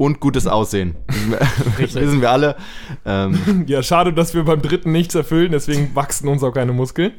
und 0.00 0.18
gutes 0.18 0.46
Aussehen. 0.46 0.96
Das 1.78 1.94
wissen 1.94 2.22
wir 2.22 2.30
alle. 2.30 2.56
Ähm, 3.04 3.64
Ja, 3.66 3.82
schade, 3.82 4.14
dass 4.14 4.32
wir 4.32 4.44
beim 4.44 4.62
dritten 4.62 4.92
nichts 4.92 5.14
erfüllen, 5.14 5.52
deswegen 5.52 5.94
wachsen 5.94 6.26
uns 6.26 6.42
auch 6.42 6.52
keine 6.52 6.72
Muskeln. 6.72 7.12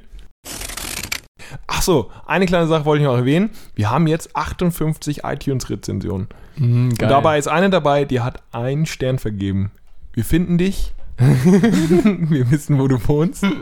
Ach 1.67 1.83
so, 1.83 2.09
eine 2.25 2.47
kleine 2.47 2.65
Sache 2.65 2.85
wollte 2.85 3.03
ich 3.03 3.07
noch 3.07 3.15
erwähnen. 3.15 3.51
Wir 3.75 3.91
haben 3.91 4.07
jetzt 4.07 4.35
58 4.35 5.23
iTunes-Rezensionen. 5.23 6.27
Mhm, 6.55 6.89
Und 6.89 7.01
dabei 7.01 7.37
ist 7.37 7.47
eine 7.47 7.69
dabei, 7.69 8.05
die 8.05 8.21
hat 8.21 8.41
einen 8.51 8.87
Stern 8.87 9.19
vergeben. 9.19 9.69
Wir 10.13 10.25
finden 10.25 10.57
dich. 10.57 10.95
wir 11.19 12.49
wissen, 12.49 12.79
wo 12.79 12.87
du 12.87 12.97
wohnst. 13.07 13.43
Und 13.43 13.61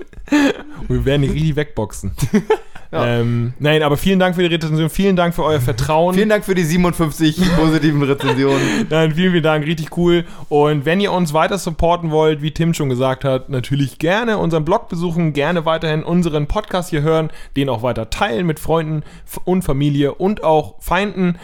wir 0.87 1.03
werden 1.03 1.23
dich 1.23 1.33
richtig 1.33 1.57
wegboxen. 1.57 2.11
ähm, 2.91 3.53
nein, 3.59 3.83
aber 3.83 3.97
vielen 3.97 4.17
Dank 4.19 4.35
für 4.35 4.41
die 4.41 4.53
Rezension. 4.53 4.89
Vielen 4.89 5.15
Dank 5.15 5.35
für 5.35 5.43
euer 5.43 5.61
Vertrauen. 5.61 6.15
vielen 6.15 6.29
Dank 6.29 6.43
für 6.43 6.55
die 6.55 6.63
57 6.63 7.39
positiven 7.55 8.01
Rezensionen. 8.01 8.87
Nein, 8.89 9.13
vielen, 9.13 9.31
vielen 9.31 9.43
Dank, 9.43 9.65
richtig 9.65 9.95
cool. 9.97 10.25
Und 10.49 10.85
wenn 10.85 10.99
ihr 10.99 11.11
uns 11.11 11.33
weiter 11.33 11.59
supporten 11.59 12.09
wollt, 12.09 12.41
wie 12.41 12.51
Tim 12.51 12.73
schon 12.73 12.89
gesagt 12.89 13.23
hat, 13.23 13.49
natürlich 13.49 13.99
gerne 13.99 14.39
unseren 14.39 14.65
Blog 14.65 14.89
besuchen, 14.89 15.33
gerne 15.33 15.65
weiterhin 15.65 16.03
unseren 16.03 16.47
Podcast 16.47 16.89
hier 16.89 17.01
hören, 17.01 17.29
den 17.55 17.69
auch 17.69 17.83
weiter 17.83 18.09
teilen 18.09 18.47
mit 18.47 18.59
Freunden 18.59 19.03
und 19.45 19.61
Familie 19.61 20.15
und 20.15 20.43
auch 20.43 20.75
Feinden. 20.79 21.37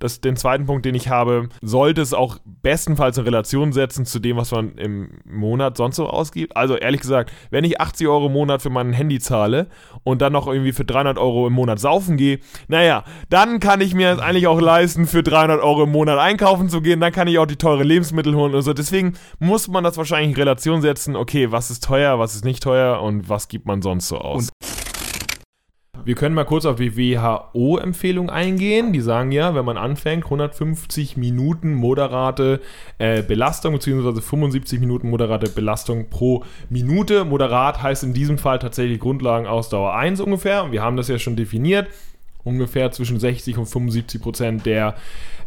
Das, 0.00 0.20
den 0.20 0.36
zweiten 0.36 0.66
Punkt, 0.66 0.84
den 0.84 0.94
ich 0.94 1.08
habe, 1.08 1.48
sollte 1.62 2.00
es 2.00 2.14
auch 2.14 2.38
bestenfalls 2.44 3.18
in 3.18 3.24
Relation 3.24 3.72
setzen 3.72 4.06
zu 4.06 4.18
dem, 4.18 4.36
was 4.36 4.50
man 4.50 4.76
im 4.76 5.20
Monat 5.24 5.76
sonst 5.76 5.96
so 5.96 6.08
ausgibt. 6.08 6.56
Also 6.56 6.76
ehrlich 6.76 7.02
gesagt, 7.02 7.32
wenn 7.50 7.64
ich 7.64 7.80
80 7.80 8.08
Euro 8.08 8.26
im 8.26 8.32
Monat 8.32 8.62
für 8.62 8.70
mein 8.70 8.92
Handy 8.92 9.20
zahle 9.20 9.68
und 10.02 10.22
dann 10.22 10.32
noch 10.32 10.46
irgendwie 10.46 10.72
für 10.72 10.84
300 10.84 11.18
Euro 11.18 11.46
im 11.46 11.52
Monat 11.52 11.78
saufen 11.78 12.16
gehe, 12.16 12.40
naja, 12.66 13.04
dann 13.28 13.60
kann 13.60 13.80
ich 13.80 13.94
mir 13.94 14.10
es 14.12 14.18
eigentlich 14.18 14.46
auch 14.46 14.60
leisten, 14.60 15.06
für 15.06 15.22
300 15.22 15.60
Euro 15.62 15.84
im 15.84 15.92
Monat 15.92 16.18
einkaufen 16.18 16.68
zu 16.68 16.80
gehen. 16.80 17.00
Dann 17.00 17.12
kann 17.12 17.28
ich 17.28 17.38
auch 17.38 17.46
die 17.46 17.56
teuren 17.56 17.86
Lebensmittel 17.86 18.34
holen 18.34 18.54
und 18.54 18.62
so. 18.62 18.72
Deswegen 18.72 19.14
muss 19.38 19.68
man 19.68 19.84
das 19.84 19.96
wahrscheinlich 19.98 20.30
in 20.30 20.36
Relation 20.36 20.80
setzen. 20.80 21.14
Okay, 21.14 21.52
was 21.52 21.70
ist 21.70 21.84
teuer, 21.84 22.18
was 22.18 22.34
ist 22.34 22.44
nicht 22.44 22.62
teuer 22.62 23.02
und 23.02 23.28
was 23.28 23.48
gibt 23.48 23.66
man 23.66 23.82
sonst 23.82 24.08
so 24.08 24.18
aus? 24.18 24.48
Wir 26.04 26.14
können 26.14 26.34
mal 26.34 26.44
kurz 26.44 26.64
auf 26.64 26.76
die 26.76 26.96
WHO-Empfehlung 26.96 28.30
eingehen. 28.30 28.92
Die 28.92 29.00
sagen 29.00 29.32
ja, 29.32 29.54
wenn 29.54 29.64
man 29.64 29.76
anfängt, 29.76 30.24
150 30.24 31.16
Minuten 31.16 31.74
moderate 31.74 32.60
äh, 32.98 33.22
Belastung, 33.22 33.74
beziehungsweise 33.74 34.22
75 34.22 34.80
Minuten 34.80 35.10
moderate 35.10 35.50
Belastung 35.50 36.08
pro 36.08 36.44
Minute. 36.70 37.24
Moderat 37.24 37.82
heißt 37.82 38.04
in 38.04 38.14
diesem 38.14 38.38
Fall 38.38 38.58
tatsächlich 38.58 38.98
Grundlagenausdauer 39.00 39.94
1 39.94 40.20
ungefähr. 40.20 40.64
Und 40.64 40.72
wir 40.72 40.82
haben 40.82 40.96
das 40.96 41.08
ja 41.08 41.18
schon 41.18 41.36
definiert. 41.36 41.88
Ungefähr 42.44 42.90
zwischen 42.92 43.20
60 43.20 43.58
und 43.58 43.66
75 43.66 44.22
Prozent 44.22 44.66
der 44.66 44.94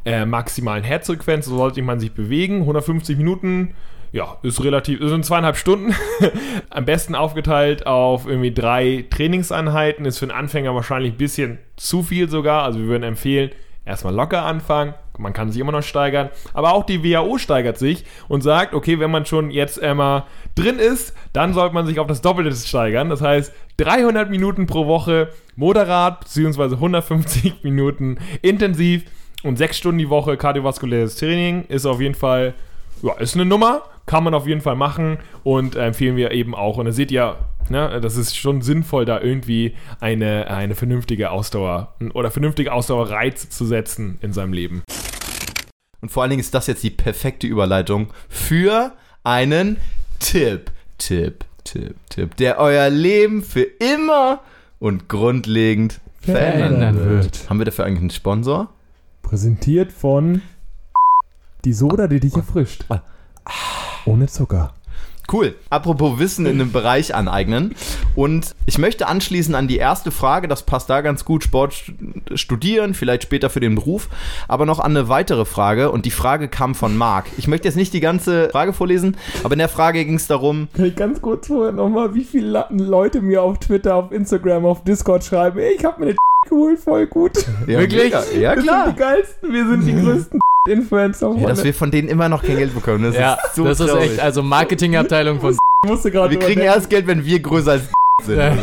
äh, 0.05 0.25
maximalen 0.25 0.83
Herzfrequenz 0.83 1.45
so 1.45 1.57
sollte 1.57 1.81
man 1.81 1.99
sich 1.99 2.11
bewegen. 2.11 2.59
150 2.59 3.17
Minuten 3.17 3.73
ja, 4.13 4.37
ist 4.43 4.63
relativ, 4.63 4.99
sind 5.01 5.25
zweieinhalb 5.25 5.57
Stunden. 5.57 5.93
Am 6.69 6.85
besten 6.85 7.15
aufgeteilt 7.15 7.87
auf 7.87 8.27
irgendwie 8.27 8.53
drei 8.53 9.05
Trainingseinheiten. 9.09 10.05
Ist 10.05 10.19
für 10.19 10.25
einen 10.25 10.37
Anfänger 10.37 10.73
wahrscheinlich 10.75 11.13
ein 11.13 11.17
bisschen 11.17 11.57
zu 11.77 12.03
viel 12.03 12.29
sogar. 12.29 12.63
Also 12.63 12.79
wir 12.79 12.85
würden 12.85 13.01
empfehlen, 13.01 13.49
erstmal 13.85 14.13
locker 14.13 14.43
anfangen, 14.43 14.93
man 15.17 15.33
kann 15.33 15.51
sich 15.51 15.59
immer 15.59 15.71
noch 15.71 15.83
steigern, 15.83 16.29
aber 16.53 16.73
auch 16.73 16.85
die 16.85 17.03
WHO 17.03 17.37
steigert 17.37 17.77
sich 17.77 18.05
und 18.27 18.41
sagt, 18.41 18.73
okay, 18.73 18.99
wenn 18.99 19.11
man 19.11 19.25
schon 19.25 19.51
jetzt 19.51 19.81
einmal 19.81 20.23
drin 20.55 20.79
ist, 20.79 21.15
dann 21.33 21.53
sollte 21.53 21.73
man 21.73 21.85
sich 21.85 21.99
auf 21.99 22.07
das 22.07 22.21
Doppelte 22.21 22.55
steigern. 22.55 23.09
Das 23.09 23.21
heißt, 23.21 23.53
300 23.77 24.29
Minuten 24.29 24.67
pro 24.67 24.87
Woche 24.87 25.29
moderat, 25.55 26.21
beziehungsweise 26.21 26.75
150 26.75 27.63
Minuten 27.63 28.17
intensiv 28.41 29.05
und 29.43 29.57
6 29.57 29.77
Stunden 29.77 29.97
die 29.97 30.09
Woche 30.09 30.37
kardiovaskuläres 30.37 31.15
Training 31.15 31.65
ist 31.65 31.85
auf 31.85 31.99
jeden 31.99 32.15
Fall, 32.15 32.53
ja, 33.03 33.13
ist 33.15 33.35
eine 33.35 33.45
Nummer, 33.45 33.83
kann 34.05 34.23
man 34.23 34.33
auf 34.33 34.47
jeden 34.47 34.61
Fall 34.61 34.75
machen 34.75 35.17
und 35.43 35.75
äh, 35.75 35.87
empfehlen 35.87 36.15
wir 36.15 36.31
eben 36.31 36.55
auch. 36.55 36.77
Und 36.77 36.85
da 36.85 36.91
seht 36.91 37.11
ihr, 37.11 37.35
ne, 37.69 37.99
das 38.01 38.15
ist 38.15 38.35
schon 38.35 38.61
sinnvoll, 38.61 39.05
da 39.05 39.19
irgendwie 39.19 39.75
eine, 39.99 40.47
eine 40.49 40.73
vernünftige 40.73 41.29
Ausdauer 41.29 41.95
oder 42.13 42.31
vernünftige 42.31 42.71
Ausdauerreiz 42.71 43.49
zu 43.49 43.65
setzen 43.65 44.17
in 44.21 44.31
seinem 44.31 44.53
Leben. 44.53 44.83
Und 46.01 46.09
vor 46.09 46.23
allen 46.23 46.31
Dingen 46.31 46.41
ist 46.41 46.53
das 46.53 46.67
jetzt 46.67 46.83
die 46.83 46.89
perfekte 46.89 47.45
Überleitung 47.47 48.07
für 48.29 48.93
einen 49.23 49.77
Tipp, 50.19 50.71
Tipp, 50.97 51.45
Tipp, 51.63 51.95
Tipp, 52.09 52.35
der 52.37 52.59
euer 52.59 52.89
Leben 52.89 53.43
für 53.43 53.63
immer 53.63 54.39
und 54.79 55.07
grundlegend 55.09 55.99
verändern, 56.21 56.77
Verändern 56.77 57.09
wird. 57.09 57.23
wird. 57.23 57.49
Haben 57.49 57.59
wir 57.59 57.65
dafür 57.65 57.85
eigentlich 57.85 57.99
einen 57.99 58.09
Sponsor? 58.09 58.69
Präsentiert 59.21 59.91
von 59.91 60.41
die 61.65 61.73
Soda, 61.73 62.07
die 62.07 62.19
dich 62.19 62.35
erfrischt. 62.35 62.85
Ohne 64.05 64.27
Zucker. 64.27 64.73
Cool. 65.31 65.55
Apropos 65.69 66.19
Wissen 66.19 66.45
in 66.45 66.59
einem 66.59 66.73
Bereich 66.73 67.15
aneignen. 67.15 67.75
Und 68.13 68.53
ich 68.65 68.77
möchte 68.77 69.07
anschließen 69.07 69.55
an 69.55 69.69
die 69.69 69.77
erste 69.77 70.11
Frage, 70.11 70.49
das 70.49 70.63
passt 70.63 70.89
da 70.89 70.99
ganz 70.99 71.23
gut, 71.23 71.45
Sport 71.45 71.71
st- 71.73 72.37
studieren, 72.37 72.93
vielleicht 72.93 73.23
später 73.23 73.49
für 73.49 73.61
den 73.61 73.75
Beruf, 73.75 74.09
aber 74.49 74.65
noch 74.65 74.79
an 74.79 74.91
eine 74.91 75.07
weitere 75.07 75.45
Frage. 75.45 75.91
Und 75.91 76.05
die 76.05 76.11
Frage 76.11 76.49
kam 76.49 76.75
von 76.75 76.97
Marc. 76.97 77.25
Ich 77.37 77.47
möchte 77.47 77.69
jetzt 77.69 77.77
nicht 77.77 77.93
die 77.93 78.01
ganze 78.01 78.49
Frage 78.49 78.73
vorlesen, 78.73 79.15
aber 79.45 79.53
in 79.53 79.59
der 79.59 79.69
Frage 79.69 80.03
ging 80.03 80.15
es 80.15 80.27
darum, 80.27 80.67
Kann 80.73 80.85
ich 80.85 80.95
ganz 80.97 81.21
kurz 81.21 81.47
vorher 81.47 81.71
nochmal, 81.71 82.13
wie 82.13 82.25
viele 82.25 82.65
Leute 82.69 83.21
mir 83.21 83.41
auf 83.43 83.59
Twitter, 83.59 83.95
auf 83.95 84.11
Instagram, 84.11 84.65
auf 84.65 84.83
Discord 84.83 85.23
schreiben, 85.23 85.57
ey, 85.57 85.73
ich 85.77 85.85
hab 85.85 85.99
mir 85.99 86.07
eine 86.07 86.15
geholt, 86.49 86.79
voll 86.79 87.07
gut. 87.07 87.45
ja, 87.65 87.79
Wirklich? 87.79 88.11
Ja, 88.11 88.55
Wir 88.57 88.61
klar. 88.61 88.85
sind 88.87 88.95
die 88.97 88.99
geilsten, 88.99 89.53
wir 89.53 89.67
sind 89.69 89.85
die 89.87 89.93
größten 90.03 90.39
Influencer. 90.69 91.35
Ja, 91.37 91.47
dass 91.47 91.63
wir 91.63 91.73
von 91.73 91.91
denen 91.91 92.07
immer 92.07 92.29
noch 92.29 92.41
kein 92.41 92.55
Geld 92.57 92.73
bekommen. 92.73 93.03
Das 93.03 93.15
Ja, 93.15 93.33
ist 93.33 93.55
so 93.55 93.65
das 93.65 93.79
ist 93.81 93.89
traurig. 93.89 94.11
echt, 94.11 94.19
also 94.21 94.41
Marketingabteilung 94.41 95.41
von 95.41 95.57
musste 95.85 96.09
gerade 96.09 96.31
Wir 96.31 96.39
kriegen 96.39 96.61
erst 96.61 96.89
Geld, 96.89 97.05
wenn 97.05 97.25
wir 97.25 97.39
größer 97.41 97.71
als 97.71 97.83
sind. 98.23 98.37
Ja. 98.37 98.55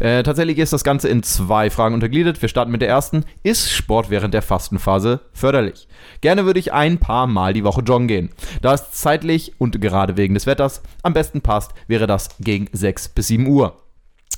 Äh, 0.00 0.22
tatsächlich 0.22 0.56
ist 0.58 0.72
das 0.72 0.84
Ganze 0.84 1.08
in 1.08 1.22
zwei 1.22 1.68
Fragen 1.68 1.92
untergliedert. 1.94 2.40
Wir 2.40 2.48
starten 2.48 2.70
mit 2.70 2.80
der 2.80 2.88
ersten. 2.88 3.24
Ist 3.42 3.70
Sport 3.70 4.08
während 4.08 4.32
der 4.32 4.40
Fastenphase 4.42 5.20
förderlich? 5.34 5.86
Gerne 6.22 6.46
würde 6.46 6.60
ich 6.60 6.72
ein 6.72 6.98
paar 6.98 7.26
Mal 7.26 7.52
die 7.52 7.64
Woche 7.64 7.82
joggen 7.82 8.08
gehen. 8.08 8.30
Da 8.62 8.72
es 8.72 8.92
zeitlich 8.92 9.52
und 9.58 9.82
gerade 9.82 10.16
wegen 10.16 10.32
des 10.34 10.46
Wetters 10.46 10.80
am 11.02 11.12
besten 11.12 11.40
passt, 11.42 11.72
wäre 11.88 12.06
das 12.06 12.28
gegen 12.40 12.68
6 12.72 13.08
bis 13.08 13.26
7 13.26 13.46
Uhr. 13.46 13.76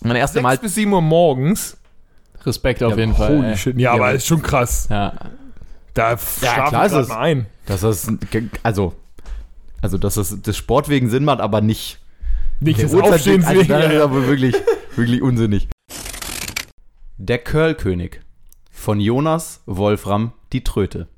Meine 0.03 0.19
erste 0.19 0.39
6 0.39 0.43
Mal. 0.43 0.59
bis 0.59 0.75
7 0.75 0.93
Uhr 0.93 1.03
morgens. 1.03 1.77
Respekt 2.47 2.83
auf 2.83 2.97
jeden 2.97 3.15
Fall. 3.15 3.37
Holy 3.39 3.57
shit. 3.57 3.79
Ja, 3.79 3.93
aber 3.93 4.13
ist 4.13 4.27
schon 4.27 4.43
krass. 4.43 4.87
Ja. 4.91 5.13
Da 5.95 6.13
Ja, 6.13 6.19
schlafe 6.19 6.69
klar 6.71 6.87
ich 6.87 6.93
ist 6.93 6.99
es. 6.99 7.09
mal 7.09 7.19
ein. 7.19 7.47
Dass 7.67 7.81
das, 7.83 8.11
also, 8.63 8.95
also, 9.83 9.99
dass 9.99 10.15
das, 10.15 10.37
das 10.43 10.57
Sport 10.57 10.89
wegen 10.89 11.11
Sinn 11.11 11.25
macht, 11.25 11.41
aber 11.41 11.61
nicht. 11.61 11.99
Nicht 12.61 12.81
Uhrzeit- 12.83 13.03
Aufstehens 13.15 13.47
also, 13.47 13.61
wegen. 13.61 13.69
Das 13.73 13.85
ist 13.87 13.93
ja. 13.93 14.05
aber 14.05 14.27
wirklich, 14.27 14.55
wirklich 14.97 15.23
unsinnig. 15.23 15.69
Der 17.19 17.39
Curlkönig 17.39 18.21
von 18.71 19.01
Jonas 19.01 19.63
Wolfram 19.67 20.33
die 20.53 20.65
Tröte. 20.65 21.09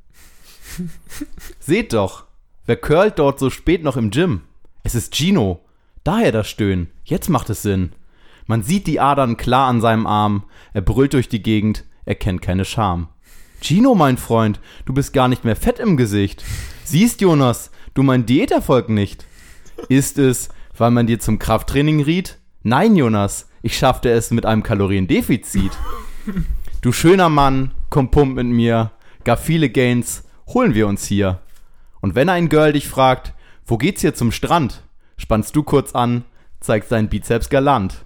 Seht 1.60 1.92
doch, 1.92 2.24
wer 2.66 2.76
curlt 2.76 3.18
dort 3.18 3.38
so 3.38 3.50
spät 3.50 3.82
noch 3.82 3.96
im 3.96 4.10
Gym? 4.10 4.42
Es 4.82 4.94
ist 4.94 5.14
Gino. 5.14 5.60
Daher 6.04 6.32
das 6.32 6.48
Stöhnen. 6.48 6.90
Jetzt 7.04 7.28
macht 7.28 7.50
es 7.50 7.62
Sinn. 7.62 7.92
Man 8.46 8.62
sieht 8.62 8.86
die 8.86 9.00
Adern 9.00 9.36
klar 9.36 9.68
an 9.68 9.80
seinem 9.80 10.06
Arm. 10.06 10.44
Er 10.72 10.82
brüllt 10.82 11.14
durch 11.14 11.28
die 11.28 11.42
Gegend. 11.42 11.84
Er 12.04 12.14
kennt 12.14 12.42
keine 12.42 12.64
Scham. 12.64 13.08
Gino, 13.60 13.94
mein 13.94 14.16
Freund, 14.18 14.60
du 14.84 14.92
bist 14.92 15.12
gar 15.12 15.28
nicht 15.28 15.44
mehr 15.44 15.56
fett 15.56 15.78
im 15.78 15.96
Gesicht. 15.96 16.44
Siehst, 16.84 17.20
Jonas, 17.20 17.70
du 17.94 18.02
mein 18.02 18.26
Diäterfolg 18.26 18.88
nicht. 18.88 19.24
Ist 19.88 20.18
es, 20.18 20.48
weil 20.76 20.90
man 20.90 21.06
dir 21.06 21.20
zum 21.20 21.38
Krafttraining 21.38 22.02
riet? 22.02 22.38
Nein, 22.64 22.96
Jonas, 22.96 23.48
ich 23.62 23.76
schaffte 23.76 24.10
es 24.10 24.30
mit 24.30 24.46
einem 24.46 24.62
Kaloriendefizit. 24.62 25.72
Du 26.80 26.92
schöner 26.92 27.28
Mann, 27.28 27.72
komm 27.90 28.10
pump 28.10 28.36
mit 28.36 28.46
mir. 28.46 28.90
Gar 29.24 29.36
viele 29.36 29.70
Gains 29.70 30.24
holen 30.48 30.74
wir 30.74 30.88
uns 30.88 31.04
hier. 31.06 31.40
Und 32.00 32.16
wenn 32.16 32.28
ein 32.28 32.48
Girl 32.48 32.72
dich 32.72 32.88
fragt, 32.88 33.32
wo 33.64 33.78
geht's 33.78 34.00
hier 34.00 34.14
zum 34.14 34.32
Strand? 34.32 34.82
Spannst 35.16 35.54
du 35.54 35.62
kurz 35.62 35.94
an, 35.94 36.24
zeigst 36.60 36.90
deinen 36.90 37.08
Bizeps 37.08 37.48
galant. 37.48 38.04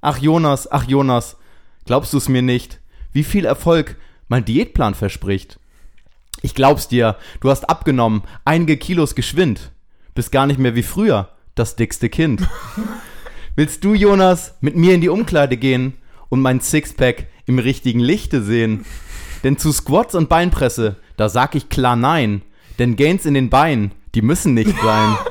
Ach 0.00 0.18
Jonas, 0.18 0.70
ach 0.70 0.84
Jonas, 0.84 1.36
glaubst 1.84 2.12
du's 2.12 2.28
mir 2.28 2.42
nicht, 2.42 2.80
wie 3.12 3.24
viel 3.24 3.44
Erfolg 3.44 3.96
mein 4.28 4.44
Diätplan 4.44 4.94
verspricht? 4.94 5.58
Ich 6.40 6.54
glaub's 6.54 6.86
dir, 6.86 7.16
du 7.40 7.50
hast 7.50 7.68
abgenommen, 7.68 8.22
einige 8.44 8.76
Kilos 8.76 9.16
geschwind. 9.16 9.72
Bist 10.14 10.30
gar 10.30 10.46
nicht 10.46 10.60
mehr 10.60 10.76
wie 10.76 10.84
früher, 10.84 11.30
das 11.56 11.74
dickste 11.74 12.08
Kind. 12.08 12.46
Willst 13.56 13.82
du, 13.82 13.94
Jonas, 13.94 14.54
mit 14.60 14.76
mir 14.76 14.94
in 14.94 15.00
die 15.00 15.08
Umkleide 15.08 15.56
gehen 15.56 15.94
und 16.28 16.40
mein 16.42 16.60
Sixpack 16.60 17.26
im 17.46 17.58
richtigen 17.58 17.98
Lichte 17.98 18.40
sehen? 18.40 18.84
Denn 19.42 19.58
zu 19.58 19.72
Squats 19.72 20.14
und 20.14 20.28
Beinpresse, 20.28 20.96
da 21.16 21.28
sag 21.28 21.56
ich 21.56 21.68
klar 21.68 21.96
nein. 21.96 22.42
Denn 22.78 22.94
Gains 22.94 23.26
in 23.26 23.34
den 23.34 23.50
Beinen, 23.50 23.90
die 24.14 24.22
müssen 24.22 24.54
nicht 24.54 24.74
sein. 24.80 25.16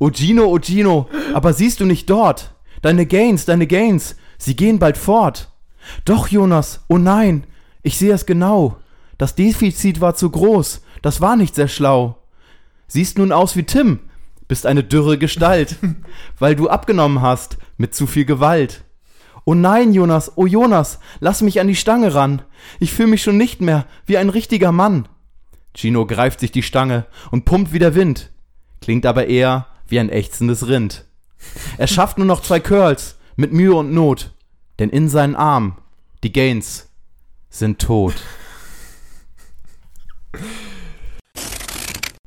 O 0.00 0.10
Gino, 0.10 0.44
o 0.44 0.60
Gino, 0.60 1.08
aber 1.34 1.52
siehst 1.52 1.80
du 1.80 1.84
nicht 1.84 2.08
dort? 2.08 2.54
Deine 2.82 3.06
Gains, 3.06 3.44
deine 3.44 3.66
Gains, 3.66 4.16
sie 4.38 4.56
gehen 4.56 4.78
bald 4.78 4.96
fort. 4.96 5.50
Doch, 6.04 6.28
Jonas, 6.28 6.84
oh 6.88 6.98
nein, 6.98 7.44
ich 7.82 7.98
sehe 7.98 8.12
es 8.12 8.26
genau. 8.26 8.76
Das 9.16 9.34
Defizit 9.34 10.00
war 10.00 10.14
zu 10.14 10.30
groß, 10.30 10.82
das 11.02 11.20
war 11.20 11.36
nicht 11.36 11.54
sehr 11.54 11.68
schlau. 11.68 12.18
Siehst 12.86 13.18
nun 13.18 13.32
aus 13.32 13.56
wie 13.56 13.64
Tim, 13.64 14.00
bist 14.46 14.64
eine 14.64 14.84
dürre 14.84 15.18
Gestalt, 15.18 15.76
weil 16.38 16.54
du 16.54 16.68
abgenommen 16.68 17.20
hast 17.20 17.58
mit 17.76 17.94
zu 17.94 18.06
viel 18.06 18.24
Gewalt. 18.24 18.84
Oh 19.44 19.54
nein, 19.54 19.92
Jonas, 19.94 20.32
oh 20.36 20.46
Jonas, 20.46 20.98
lass 21.20 21.42
mich 21.42 21.60
an 21.60 21.68
die 21.68 21.74
Stange 21.74 22.14
ran. 22.14 22.42
Ich 22.80 22.92
fühle 22.92 23.08
mich 23.08 23.22
schon 23.22 23.38
nicht 23.38 23.60
mehr 23.60 23.86
wie 24.06 24.18
ein 24.18 24.28
richtiger 24.28 24.72
Mann. 24.72 25.08
Gino 25.74 26.06
greift 26.06 26.40
sich 26.40 26.52
die 26.52 26.62
Stange 26.62 27.06
und 27.30 27.44
pumpt 27.44 27.72
wie 27.72 27.78
der 27.78 27.94
Wind, 27.94 28.30
klingt 28.80 29.06
aber 29.06 29.26
eher 29.26 29.66
wie 29.86 29.98
ein 29.98 30.10
ächzendes 30.10 30.68
Rind. 30.68 31.07
Er 31.76 31.86
schafft 31.86 32.18
nur 32.18 32.26
noch 32.26 32.42
zwei 32.42 32.60
Curls 32.60 33.18
mit 33.36 33.52
Mühe 33.52 33.74
und 33.74 33.92
Not, 33.92 34.32
denn 34.78 34.90
in 34.90 35.08
seinen 35.08 35.36
Armen 35.36 35.76
die 36.22 36.32
Gains 36.32 36.88
sind 37.50 37.80
tot. 37.80 38.14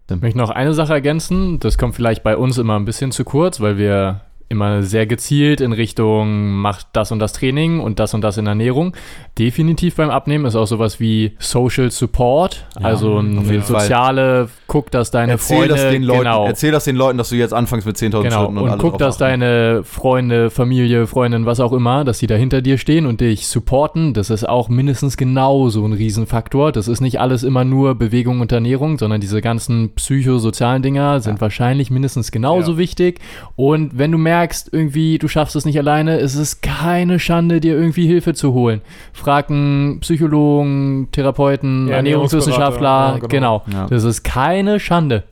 Ich 0.10 0.22
möchte 0.22 0.38
noch 0.38 0.50
eine 0.50 0.74
Sache 0.74 0.94
ergänzen. 0.94 1.60
Das 1.60 1.78
kommt 1.78 1.96
vielleicht 1.96 2.24
bei 2.24 2.36
uns 2.36 2.58
immer 2.58 2.78
ein 2.78 2.86
bisschen 2.86 3.12
zu 3.12 3.24
kurz, 3.24 3.62
weil 3.62 3.78
wir 3.78 4.22
immer 4.52 4.84
sehr 4.84 5.08
gezielt 5.08 5.62
in 5.62 5.74
Richtung 5.74 6.52
macht 6.52 6.88
das 6.94 7.12
und 7.12 7.18
das 7.20 7.34
Training 7.34 7.80
und 7.80 8.00
das 8.00 8.14
und 8.14 8.22
das 8.22 8.38
in 8.38 8.46
Ernährung. 8.46 8.94
Definitiv 9.40 9.96
beim 9.96 10.10
Abnehmen 10.10 10.46
ist 10.46 10.56
auch 10.56 10.68
sowas 10.68 11.00
wie 11.00 11.32
Social 11.40 11.90
Support, 11.90 12.66
also 12.76 13.14
auf 13.14 13.20
eine 13.20 13.42
jeden 13.42 13.64
Fall. 13.64 13.82
soziale, 13.82 14.50
guck, 14.68 14.92
dass 14.92 15.10
deine 15.10 15.32
Erzähl 15.34 15.58
Freunde 15.58 15.76
das, 15.76 15.92
den 15.92 16.04
Leuten, 16.04 16.20
genau, 16.20 16.46
erzähl 16.46 16.72
das 16.72 16.84
den 16.84 16.96
Leuten, 16.96 17.18
dass 17.18 17.30
du 17.30 17.36
jetzt 17.36 17.54
anfängst 17.54 17.88
mit 17.88 17.96
10.000 17.96 18.22
Genau, 18.24 18.44
Schritten 18.44 18.58
und, 18.58 18.70
und, 18.70 18.78
guck, 18.78 18.98
dass 18.98 19.18
deine 19.18 19.84
Freunde, 19.84 20.50
Familie, 20.50 21.08
Freundin, 21.08 21.46
was 21.46 21.60
auch 21.60 21.74
immer, 21.74 22.04
dass 22.04 22.20
sie 22.20 22.28
da 22.28 22.36
hinter 22.36 22.62
dir 22.62 22.78
stehen 22.78 23.06
und 23.06 23.22
dich 23.22 23.48
supporten. 23.48 24.14
Das 24.14 24.30
ist 24.30 24.48
auch 24.48 24.68
mindestens 24.70 25.16
genauso 25.18 25.86
ein 25.86 25.94
Riesenfaktor. 25.94 26.72
Das 26.72 26.88
ist 26.88 27.00
nicht 27.00 27.20
alles 27.20 27.44
immer 27.44 27.64
nur 27.64 27.96
Bewegung 27.96 28.42
und 28.42 28.52
Ernährung, 28.52 28.98
sondern 28.98 29.22
diese 29.22 29.42
ganzen 29.42 29.94
psychosozialen 29.96 30.82
Dinger 30.82 31.22
sind 31.22 31.40
wahrscheinlich 31.40 31.90
mindestens 31.90 32.32
genauso 32.32 32.74
Ja. 32.74 32.78
wichtig. 32.78 33.20
Und 33.56 33.98
wenn 33.98 34.12
du 34.12 34.18
merkst, 34.18 34.41
irgendwie, 34.72 35.18
du 35.18 35.28
schaffst 35.28 35.56
es 35.56 35.66
nicht 35.66 35.78
alleine, 35.78 36.18
ist 36.18 36.36
es 36.36 36.62
keine 36.62 37.20
Schande, 37.20 37.60
dir 37.60 37.76
irgendwie 37.76 38.08
Hilfe 38.08 38.34
zu 38.34 38.54
holen. 38.54 38.82
Frag 39.14 39.50
einen 39.50 40.00
Psychologen, 40.02 41.10
Therapeuten, 41.12 41.88
Ja, 41.88 41.96
Ernährungswissenschaftler, 41.98 42.90
Ernährungsberater, 42.90 43.28
genau. 43.28 43.64
ja, 43.68 43.72
genau. 43.72 43.88
Das 43.90 44.04
ist 44.04 44.24
keine 44.24 44.80
Schande. 44.80 45.24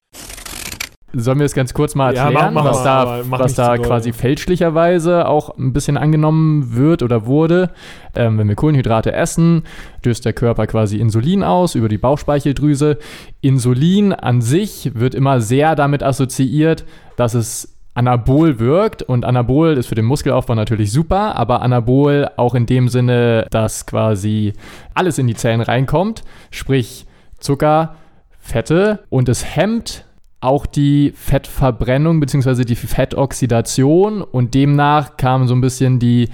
Sollen 1.12 1.40
wir 1.40 1.48
es 1.48 1.56
ganz 1.56 1.74
kurz 1.74 1.96
mal 1.96 2.14
Ja, 2.14 2.26
erklären, 2.26 2.54
mach- 2.54 2.64
mach 2.66 2.70
was 2.70 2.84
mal, 2.84 3.24
da, 3.24 3.24
was 3.32 3.54
da 3.56 3.78
quasi 3.80 4.14
fälschlicherweise 4.14 5.28
auch 5.28 5.58
ein 5.58 5.74
bisschen 5.74 5.98
angenommen 5.98 6.76
wird 6.76 7.02
oder 7.02 7.26
wurde? 7.26 7.72
Ähm, 8.16 8.38
wenn 8.38 8.48
wir 8.48 8.54
Kohlenhydrate 8.54 9.12
essen, 9.12 9.64
stößt 10.02 10.24
der 10.24 10.34
Körper 10.34 10.68
quasi 10.68 10.98
Insulin 11.00 11.44
aus 11.44 11.74
über 11.74 11.90
die 11.90 11.98
Bauchspeicheldrüse. 11.98 13.00
Insulin 13.42 14.14
an 14.14 14.42
sich 14.42 14.92
wird 14.94 15.16
immer 15.16 15.42
sehr 15.42 15.76
damit 15.76 16.04
assoziiert, 16.04 16.86
dass 17.16 17.34
es 17.34 17.76
Anabol 18.00 18.60
wirkt 18.60 19.04
und 19.04 19.26
Anabol 19.26 19.74
ist 19.74 19.88
für 19.88 19.96
den 19.96 20.06
Muskelaufbau 20.06 20.56
natürlich 20.56 20.90
super, 20.90 21.36
aber 21.36 21.62
Anabol 21.62 22.30
auch 22.38 22.56
in 22.56 22.66
dem 22.66 22.88
Sinne, 22.88 23.46
dass 23.52 23.86
quasi 23.86 24.54
alles 24.94 25.18
in 25.18 25.28
die 25.28 25.36
Zellen 25.36 25.60
reinkommt, 25.60 26.24
sprich 26.50 27.06
Zucker, 27.40 27.96
Fette 28.40 29.00
und 29.10 29.28
es 29.28 29.54
hemmt 29.54 30.06
auch 30.40 30.66
die 30.66 31.12
Fettverbrennung 31.14 32.22
bzw. 32.22 32.64
die 32.64 32.76
Fettoxidation 32.76 34.22
und 34.22 34.54
demnach 34.54 35.18
kam 35.18 35.46
so 35.50 35.54
ein 35.54 35.60
bisschen 35.60 36.00
die 36.00 36.30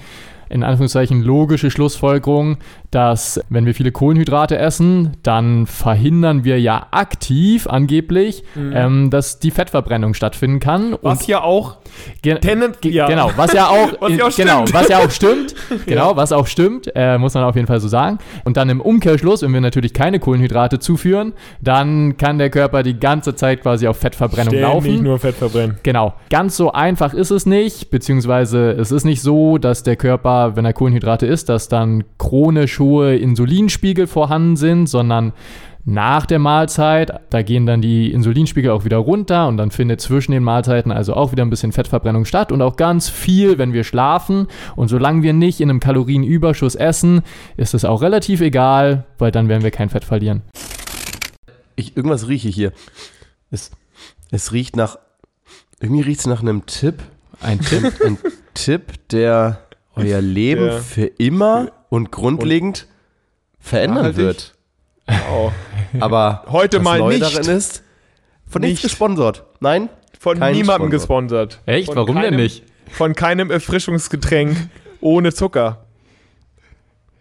in 0.48 0.62
Anführungszeichen 0.62 1.20
logische 1.20 1.72
Schlussfolgerung, 1.72 2.58
dass 2.90 3.40
wenn 3.48 3.66
wir 3.66 3.74
viele 3.74 3.92
Kohlenhydrate 3.92 4.56
essen, 4.58 5.16
dann 5.22 5.66
verhindern 5.66 6.44
wir 6.44 6.60
ja 6.60 6.86
aktiv 6.90 7.66
angeblich, 7.66 8.44
ähm, 8.56 9.10
dass 9.10 9.38
die 9.38 9.50
Fettverbrennung 9.50 10.14
stattfinden 10.14 10.60
kann. 10.60 10.90
Mhm. 10.90 10.96
Was 11.02 11.26
ja 11.26 11.42
auch 11.42 11.78
Ge 12.22 12.38
Tenant- 12.38 12.84
ja. 12.84 13.06
Genau, 13.06 13.30
was 13.36 13.52
ja 13.52 13.68
auch, 13.68 13.92
Was 14.00 14.10
ja 14.16 14.26
auch 14.26 14.36
genau, 14.36 14.62
stimmt. 14.66 14.74
was 14.74 14.88
ja 14.88 14.98
auch 14.98 15.10
stimmt, 15.10 15.54
genau, 15.86 16.16
was 16.16 16.32
auch 16.32 16.46
stimmt, 16.46 16.90
äh, 16.94 17.18
muss 17.18 17.34
man 17.34 17.44
auf 17.44 17.54
jeden 17.56 17.66
Fall 17.66 17.80
so 17.80 17.88
sagen. 17.88 18.18
Und 18.44 18.56
dann 18.56 18.68
im 18.68 18.80
Umkehrschluss, 18.80 19.42
wenn 19.42 19.52
wir 19.52 19.60
natürlich 19.60 19.92
keine 19.92 20.18
Kohlenhydrate 20.20 20.78
zuführen, 20.78 21.32
dann 21.60 22.16
kann 22.16 22.38
der 22.38 22.50
Körper 22.50 22.82
die 22.82 22.98
ganze 22.98 23.34
Zeit 23.34 23.62
quasi 23.62 23.86
auf 23.88 23.96
Fettverbrennung 23.98 24.54
ständig 24.54 24.68
laufen. 24.68 25.02
nur 25.02 25.18
Fett 25.18 25.34
verbrennen. 25.36 25.78
Genau. 25.82 26.14
Ganz 26.30 26.56
so 26.56 26.72
einfach 26.72 27.14
ist 27.14 27.30
es 27.30 27.46
nicht, 27.46 27.90
beziehungsweise 27.90 28.70
es 28.72 28.92
ist 28.92 29.04
nicht 29.04 29.22
so, 29.22 29.58
dass 29.58 29.82
der 29.82 29.96
Körper, 29.96 30.56
wenn 30.56 30.64
er 30.64 30.72
Kohlenhydrate 30.72 31.26
isst, 31.26 31.48
dass 31.48 31.68
dann 31.68 32.04
chronisch 32.18 32.75
hohe 32.78 33.16
Insulinspiegel 33.16 34.06
vorhanden 34.06 34.56
sind, 34.56 34.86
sondern 34.88 35.32
nach 35.88 36.26
der 36.26 36.40
Mahlzeit, 36.40 37.12
da 37.30 37.42
gehen 37.42 37.64
dann 37.64 37.80
die 37.80 38.10
Insulinspiegel 38.10 38.72
auch 38.72 38.84
wieder 38.84 38.96
runter 38.96 39.46
und 39.46 39.56
dann 39.56 39.70
findet 39.70 40.00
zwischen 40.00 40.32
den 40.32 40.42
Mahlzeiten 40.42 40.90
also 40.90 41.14
auch 41.14 41.30
wieder 41.30 41.44
ein 41.44 41.50
bisschen 41.50 41.70
Fettverbrennung 41.70 42.24
statt 42.24 42.50
und 42.50 42.60
auch 42.60 42.74
ganz 42.74 43.08
viel, 43.08 43.56
wenn 43.58 43.72
wir 43.72 43.84
schlafen. 43.84 44.48
Und 44.74 44.88
solange 44.88 45.22
wir 45.22 45.32
nicht 45.32 45.60
in 45.60 45.70
einem 45.70 45.78
Kalorienüberschuss 45.78 46.74
essen, 46.74 47.22
ist 47.56 47.72
es 47.72 47.84
auch 47.84 48.02
relativ 48.02 48.40
egal, 48.40 49.04
weil 49.18 49.30
dann 49.30 49.48
werden 49.48 49.62
wir 49.62 49.70
kein 49.70 49.88
Fett 49.88 50.04
verlieren. 50.04 50.42
Ich, 51.76 51.96
irgendwas 51.96 52.26
rieche 52.26 52.48
ich 52.48 52.54
hier. 52.56 52.72
Es, 53.52 53.70
es 54.32 54.52
riecht 54.52 54.74
nach. 54.74 54.98
Irgendwie 55.80 56.02
riecht 56.02 56.20
es 56.20 56.26
nach 56.26 56.40
einem 56.42 56.66
Tipp. 56.66 56.96
Ein 57.40 57.60
Tipp. 57.60 57.92
Ein 58.04 58.18
Tipp, 58.54 58.92
der 59.10 59.60
euer 59.94 60.20
Leben 60.20 60.64
Der- 60.64 60.80
für 60.80 61.06
immer 61.06 61.68
und 61.96 62.12
grundlegend 62.12 62.86
verändern 63.58 63.98
Nachhaltig? 64.12 64.18
wird. 64.18 64.54
Oh. 65.32 65.50
Aber 66.00 66.44
Heute 66.48 66.80
mal 66.80 66.98
neu 66.98 67.14
nicht. 67.18 67.22
darin 67.22 67.48
ist, 67.56 67.82
von 68.46 68.60
nichts 68.60 68.82
Nicht. 68.82 68.90
gesponsert. 68.90 69.44
Nein? 69.60 69.88
Von 70.18 70.38
niemandem 70.38 70.64
Sponsor. 70.64 70.88
gesponsert. 70.90 71.60
Echt? 71.66 71.86
Von 71.86 71.96
Warum 71.96 72.16
denn 72.16 72.24
keinem- 72.24 72.36
nicht? 72.40 72.62
Von 72.90 73.14
keinem 73.14 73.50
Erfrischungsgetränk 73.50 74.56
ohne 75.00 75.32
Zucker. 75.32 75.84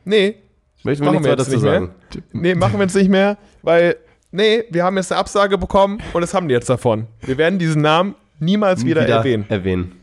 Nee, 0.03 0.35
Möchten 0.83 1.03
wir 1.03 1.11
Machen 1.11 1.23
nichts 1.23 1.25
wir 1.25 1.31
weiter 1.31 1.41
jetzt 1.41 1.49
zu 1.49 1.55
nicht 1.55 1.63
mehr. 1.63 1.73
sagen. 1.73 1.93
nee, 2.33 2.53
machen 2.55 2.73
wir 2.75 2.81
jetzt 2.83 2.95
nicht 2.95 3.09
mehr, 3.09 3.37
weil, 3.63 3.95
nee, 4.31 4.63
wir 4.69 4.83
haben 4.83 4.95
jetzt 4.97 5.11
eine 5.11 5.19
Absage 5.19 5.57
bekommen 5.57 5.99
und 6.13 6.21
das 6.21 6.33
haben 6.35 6.47
die 6.47 6.53
jetzt 6.53 6.69
davon. 6.69 7.07
Wir 7.21 7.37
werden 7.39 7.57
diesen 7.57 7.81
Namen 7.81 8.13
niemals 8.39 8.85
wieder, 8.85 9.07
erwähnen. 9.07 9.45
erwähnen. 9.49 9.99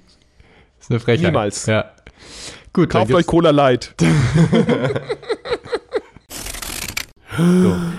Das 0.78 0.86
ist 0.86 0.90
eine 0.90 0.98
Frechheit. 1.00 1.26
Niemals. 1.26 1.66
Ja. 1.66 1.84
Gut, 2.72 2.88
Kauft 2.88 3.12
euch 3.12 3.26
Cola 3.26 3.50
Light. 3.50 3.94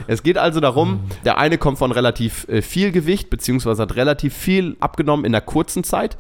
Es 0.06 0.22
geht 0.22 0.38
also 0.38 0.60
darum, 0.60 1.02
der 1.26 1.40
eine 1.40 1.58
kommt 1.58 1.80
von 1.80 1.92
relativ 1.92 2.48
äh, 2.50 2.62
viel 2.62 2.92
Gewicht, 2.92 3.32
beziehungsweise 3.32 3.82
hat 3.82 3.96
relativ 3.96 4.34
viel 4.34 4.78
abgenommen 4.80 5.26
in 5.26 5.34
einer 5.34 5.42
kurzen 5.42 5.84
Zeit. 5.84 6.18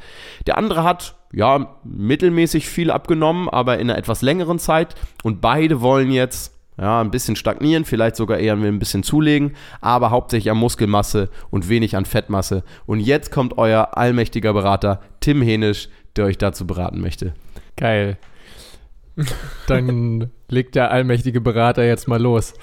Der 0.47 0.58
andere 0.58 0.84
hat, 0.84 1.16
ja, 1.32 1.76
mittelmäßig 1.84 2.68
viel 2.68 2.89
abgenommen, 2.89 3.49
aber 3.49 3.78
in 3.78 3.89
einer 3.89 3.99
etwas 3.99 4.24
längeren 4.24 4.58
Zeit. 4.58 4.95
Und 5.22 5.41
beide 5.41 5.82
wollen 5.82 6.12
jetzt, 6.12 6.58
ja, 6.78 7.01
ein 7.01 7.12
bisschen 7.12 7.36
stagnieren, 7.36 7.86
vielleicht 7.86 8.16
sogar 8.16 8.39
eher 8.39 8.54
ein 8.54 8.80
bisschen 8.80 9.04
zulegen, 9.04 9.56
aber 9.80 10.10
hauptsächlich 10.10 10.49
an 10.49 10.58
Muskelmasse 10.58 11.30
und 11.51 11.70
wenig 11.70 11.95
an 11.95 12.06
Fettmasse. 12.06 12.64
Und 12.88 12.99
jetzt 12.99 13.32
kommt 13.32 13.60
euer 13.60 13.95
allmächtiger 13.95 14.54
Berater 14.54 15.01
Tim 15.20 15.43
Henisch, 15.43 15.89
der 16.16 16.26
euch 16.26 16.39
dazu 16.39 16.66
beraten 16.66 16.99
möchte. 16.99 17.36
Geil. 17.76 18.18
Dann 19.68 20.32
legt 20.49 20.76
der 20.76 20.91
allmächtige 20.91 21.41
Berater 21.41 21.84
jetzt 21.84 22.07
mal 22.07 22.22
los. 22.22 22.53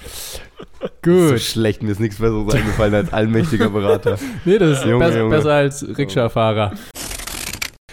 So 0.79 0.87
Gut. 1.01 1.39
schlecht, 1.39 1.83
mir 1.83 1.91
ist 1.91 1.99
nichts 1.99 2.17
Besseres 2.17 2.53
eingefallen 2.53 2.93
als 2.93 3.13
allmächtiger 3.13 3.69
Berater. 3.69 4.17
Nee, 4.45 4.57
das 4.57 4.79
ist 4.79 4.85
Junge, 4.85 5.05
besser, 5.05 5.19
Junge. 5.19 5.35
besser 5.35 5.53
als 5.53 5.97
Rikscha-Fahrer. 5.97 6.73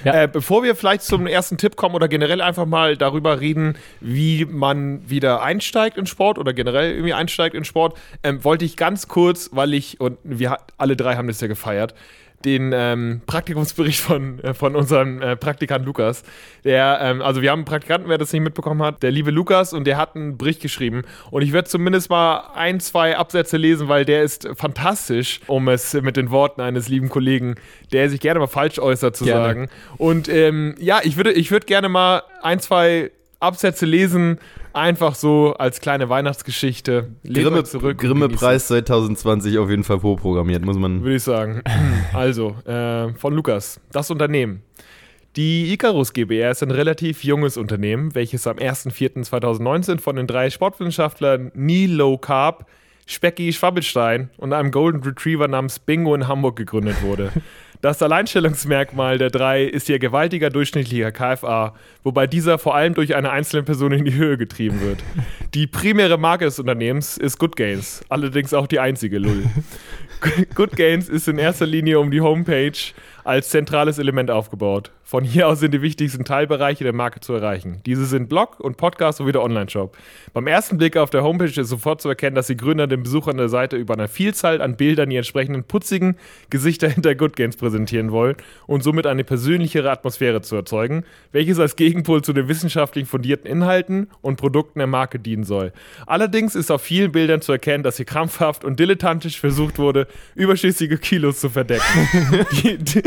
Ja. 0.04 0.22
Äh, 0.22 0.28
bevor 0.28 0.62
wir 0.62 0.76
vielleicht 0.76 1.02
zum 1.02 1.26
ersten 1.26 1.58
Tipp 1.58 1.76
kommen 1.76 1.94
oder 1.94 2.08
generell 2.08 2.40
einfach 2.40 2.66
mal 2.66 2.96
darüber 2.96 3.40
reden, 3.40 3.76
wie 4.00 4.44
man 4.44 5.08
wieder 5.08 5.42
einsteigt 5.42 5.98
in 5.98 6.06
Sport 6.06 6.38
oder 6.38 6.52
generell 6.52 6.92
irgendwie 6.92 7.14
einsteigt 7.14 7.54
in 7.54 7.64
Sport, 7.64 7.98
ähm, 8.22 8.44
wollte 8.44 8.64
ich 8.64 8.76
ganz 8.76 9.08
kurz, 9.08 9.50
weil 9.52 9.74
ich, 9.74 10.00
und 10.00 10.18
wir 10.22 10.58
alle 10.76 10.96
drei 10.96 11.16
haben 11.16 11.26
das 11.26 11.40
ja 11.40 11.48
gefeiert, 11.48 11.94
den 12.44 12.72
ähm, 12.72 13.20
Praktikumsbericht 13.26 14.00
von, 14.00 14.38
äh, 14.40 14.54
von 14.54 14.76
unserem 14.76 15.20
äh, 15.20 15.36
Praktikant 15.36 15.84
Lukas. 15.84 16.22
Der, 16.64 16.98
ähm, 17.02 17.22
also 17.22 17.42
wir 17.42 17.50
haben 17.50 17.60
einen 17.60 17.64
Praktikanten, 17.64 18.08
wer 18.08 18.18
das 18.18 18.32
nicht 18.32 18.42
mitbekommen 18.42 18.82
hat, 18.82 19.02
der 19.02 19.10
liebe 19.10 19.30
Lukas, 19.30 19.72
und 19.72 19.84
der 19.84 19.96
hat 19.96 20.14
einen 20.14 20.38
Bericht 20.38 20.62
geschrieben. 20.62 21.02
Und 21.30 21.42
ich 21.42 21.52
werde 21.52 21.68
zumindest 21.68 22.10
mal 22.10 22.50
ein, 22.54 22.80
zwei 22.80 23.16
Absätze 23.16 23.56
lesen, 23.56 23.88
weil 23.88 24.04
der 24.04 24.22
ist 24.22 24.48
fantastisch, 24.54 25.40
um 25.46 25.68
es 25.68 25.94
mit 25.94 26.16
den 26.16 26.30
Worten 26.30 26.60
eines 26.60 26.88
lieben 26.88 27.08
Kollegen, 27.08 27.56
der 27.92 28.08
sich 28.08 28.20
gerne 28.20 28.40
mal 28.40 28.46
falsch 28.46 28.78
äußert, 28.78 29.16
zu 29.16 29.24
Gerne. 29.24 29.44
sagen. 29.44 29.68
Und 29.96 30.28
ähm, 30.28 30.74
ja, 30.78 31.00
ich 31.02 31.16
würde, 31.16 31.32
ich 31.32 31.50
würde 31.50 31.66
gerne 31.66 31.88
mal 31.88 32.22
ein, 32.42 32.60
zwei 32.60 33.10
Absätze 33.40 33.86
lesen, 33.86 34.38
einfach 34.78 35.14
so 35.14 35.54
als 35.54 35.80
kleine 35.80 36.08
Weihnachtsgeschichte. 36.08 37.08
Grimme, 37.24 37.64
zurück 37.64 37.98
Grimme 37.98 38.28
Preis 38.28 38.68
2020 38.68 39.58
auf 39.58 39.68
jeden 39.68 39.84
Fall 39.84 40.00
vorprogrammiert, 40.00 40.64
muss 40.64 40.78
man. 40.78 41.02
würde 41.02 41.16
ich 41.16 41.22
sagen. 41.22 41.62
Also, 42.12 42.56
äh, 42.64 43.12
von 43.14 43.34
Lukas. 43.34 43.80
Das 43.92 44.10
Unternehmen. 44.10 44.62
Die 45.36 45.72
Icarus 45.72 46.12
GbR 46.12 46.50
ist 46.50 46.62
ein 46.62 46.70
relativ 46.70 47.22
junges 47.22 47.56
Unternehmen, 47.56 48.14
welches 48.14 48.46
am 48.46 48.56
1.4.2019 48.56 50.00
von 50.00 50.16
den 50.16 50.26
drei 50.26 50.50
Sportwissenschaftlern 50.50 51.52
Neil 51.54 51.92
Low 51.92 52.18
Carb, 52.18 52.66
Specki 53.06 53.52
Schwabbelstein 53.52 54.30
und 54.36 54.52
einem 54.52 54.70
Golden 54.70 55.02
Retriever 55.02 55.46
namens 55.46 55.78
Bingo 55.78 56.14
in 56.14 56.28
Hamburg 56.28 56.56
gegründet 56.56 57.02
wurde. 57.02 57.30
Das 57.80 58.02
Alleinstellungsmerkmal 58.02 59.18
der 59.18 59.30
drei 59.30 59.62
ist 59.62 59.88
ihr 59.88 60.00
gewaltiger 60.00 60.50
durchschnittlicher 60.50 61.12
KFA, 61.12 61.74
wobei 62.02 62.26
dieser 62.26 62.58
vor 62.58 62.74
allem 62.74 62.94
durch 62.94 63.14
eine 63.14 63.30
einzelne 63.30 63.62
Person 63.62 63.92
in 63.92 64.04
die 64.04 64.14
Höhe 64.14 64.36
getrieben 64.36 64.80
wird. 64.80 64.98
Die 65.54 65.68
primäre 65.68 66.18
Marke 66.18 66.44
des 66.44 66.58
Unternehmens 66.58 67.16
ist 67.16 67.38
Good 67.38 67.54
Gains, 67.54 68.02
allerdings 68.08 68.52
auch 68.52 68.66
die 68.66 68.80
einzige 68.80 69.18
Lull. 69.18 69.44
Good 70.56 70.72
Gains 70.72 71.08
ist 71.08 71.28
in 71.28 71.38
erster 71.38 71.66
Linie 71.66 72.00
um 72.00 72.10
die 72.10 72.20
Homepage 72.20 72.72
als 73.24 73.50
zentrales 73.50 73.98
Element 73.98 74.30
aufgebaut. 74.30 74.90
Von 75.08 75.24
hier 75.24 75.48
aus 75.48 75.60
sind 75.60 75.72
die 75.72 75.80
wichtigsten 75.80 76.26
Teilbereiche 76.26 76.84
der 76.84 76.92
Marke 76.92 77.20
zu 77.20 77.32
erreichen. 77.32 77.80
Diese 77.86 78.04
sind 78.04 78.28
Blog 78.28 78.60
und 78.60 78.76
Podcast 78.76 79.16
sowie 79.16 79.32
der 79.32 79.42
Online-Shop. 79.42 79.96
Beim 80.34 80.46
ersten 80.46 80.76
Blick 80.76 80.98
auf 80.98 81.08
der 81.08 81.22
Homepage 81.22 81.58
ist 81.58 81.70
sofort 81.70 82.02
zu 82.02 82.10
erkennen, 82.10 82.36
dass 82.36 82.48
die 82.48 82.58
Gründer 82.58 82.86
den 82.86 83.04
Besuchern 83.04 83.38
der 83.38 83.48
Seite 83.48 83.76
über 83.76 83.94
eine 83.94 84.06
Vielzahl 84.06 84.60
an 84.60 84.76
Bildern 84.76 85.08
die 85.08 85.16
entsprechenden 85.16 85.64
putzigen 85.64 86.16
Gesichter 86.50 86.90
hinter 86.90 87.14
Good 87.14 87.36
Gains 87.36 87.56
präsentieren 87.56 88.12
wollen 88.12 88.36
und 88.66 88.82
somit 88.82 89.06
eine 89.06 89.24
persönlichere 89.24 89.90
Atmosphäre 89.90 90.42
zu 90.42 90.56
erzeugen, 90.56 91.04
welches 91.32 91.58
als 91.58 91.76
Gegenpol 91.76 92.20
zu 92.20 92.34
den 92.34 92.48
wissenschaftlich 92.48 93.08
fundierten 93.08 93.50
Inhalten 93.50 94.08
und 94.20 94.36
Produkten 94.36 94.78
der 94.78 94.88
Marke 94.88 95.18
dienen 95.18 95.44
soll. 95.44 95.72
Allerdings 96.06 96.54
ist 96.54 96.70
auf 96.70 96.82
vielen 96.82 97.12
Bildern 97.12 97.40
zu 97.40 97.52
erkennen, 97.52 97.82
dass 97.82 97.96
hier 97.96 98.04
krampfhaft 98.04 98.62
und 98.62 98.78
dilettantisch 98.78 99.40
versucht 99.40 99.78
wurde, 99.78 100.06
überschüssige 100.34 100.98
Kilos 100.98 101.40
zu 101.40 101.48
verdecken. 101.48 102.44
die, 102.62 102.76
die, 102.76 103.02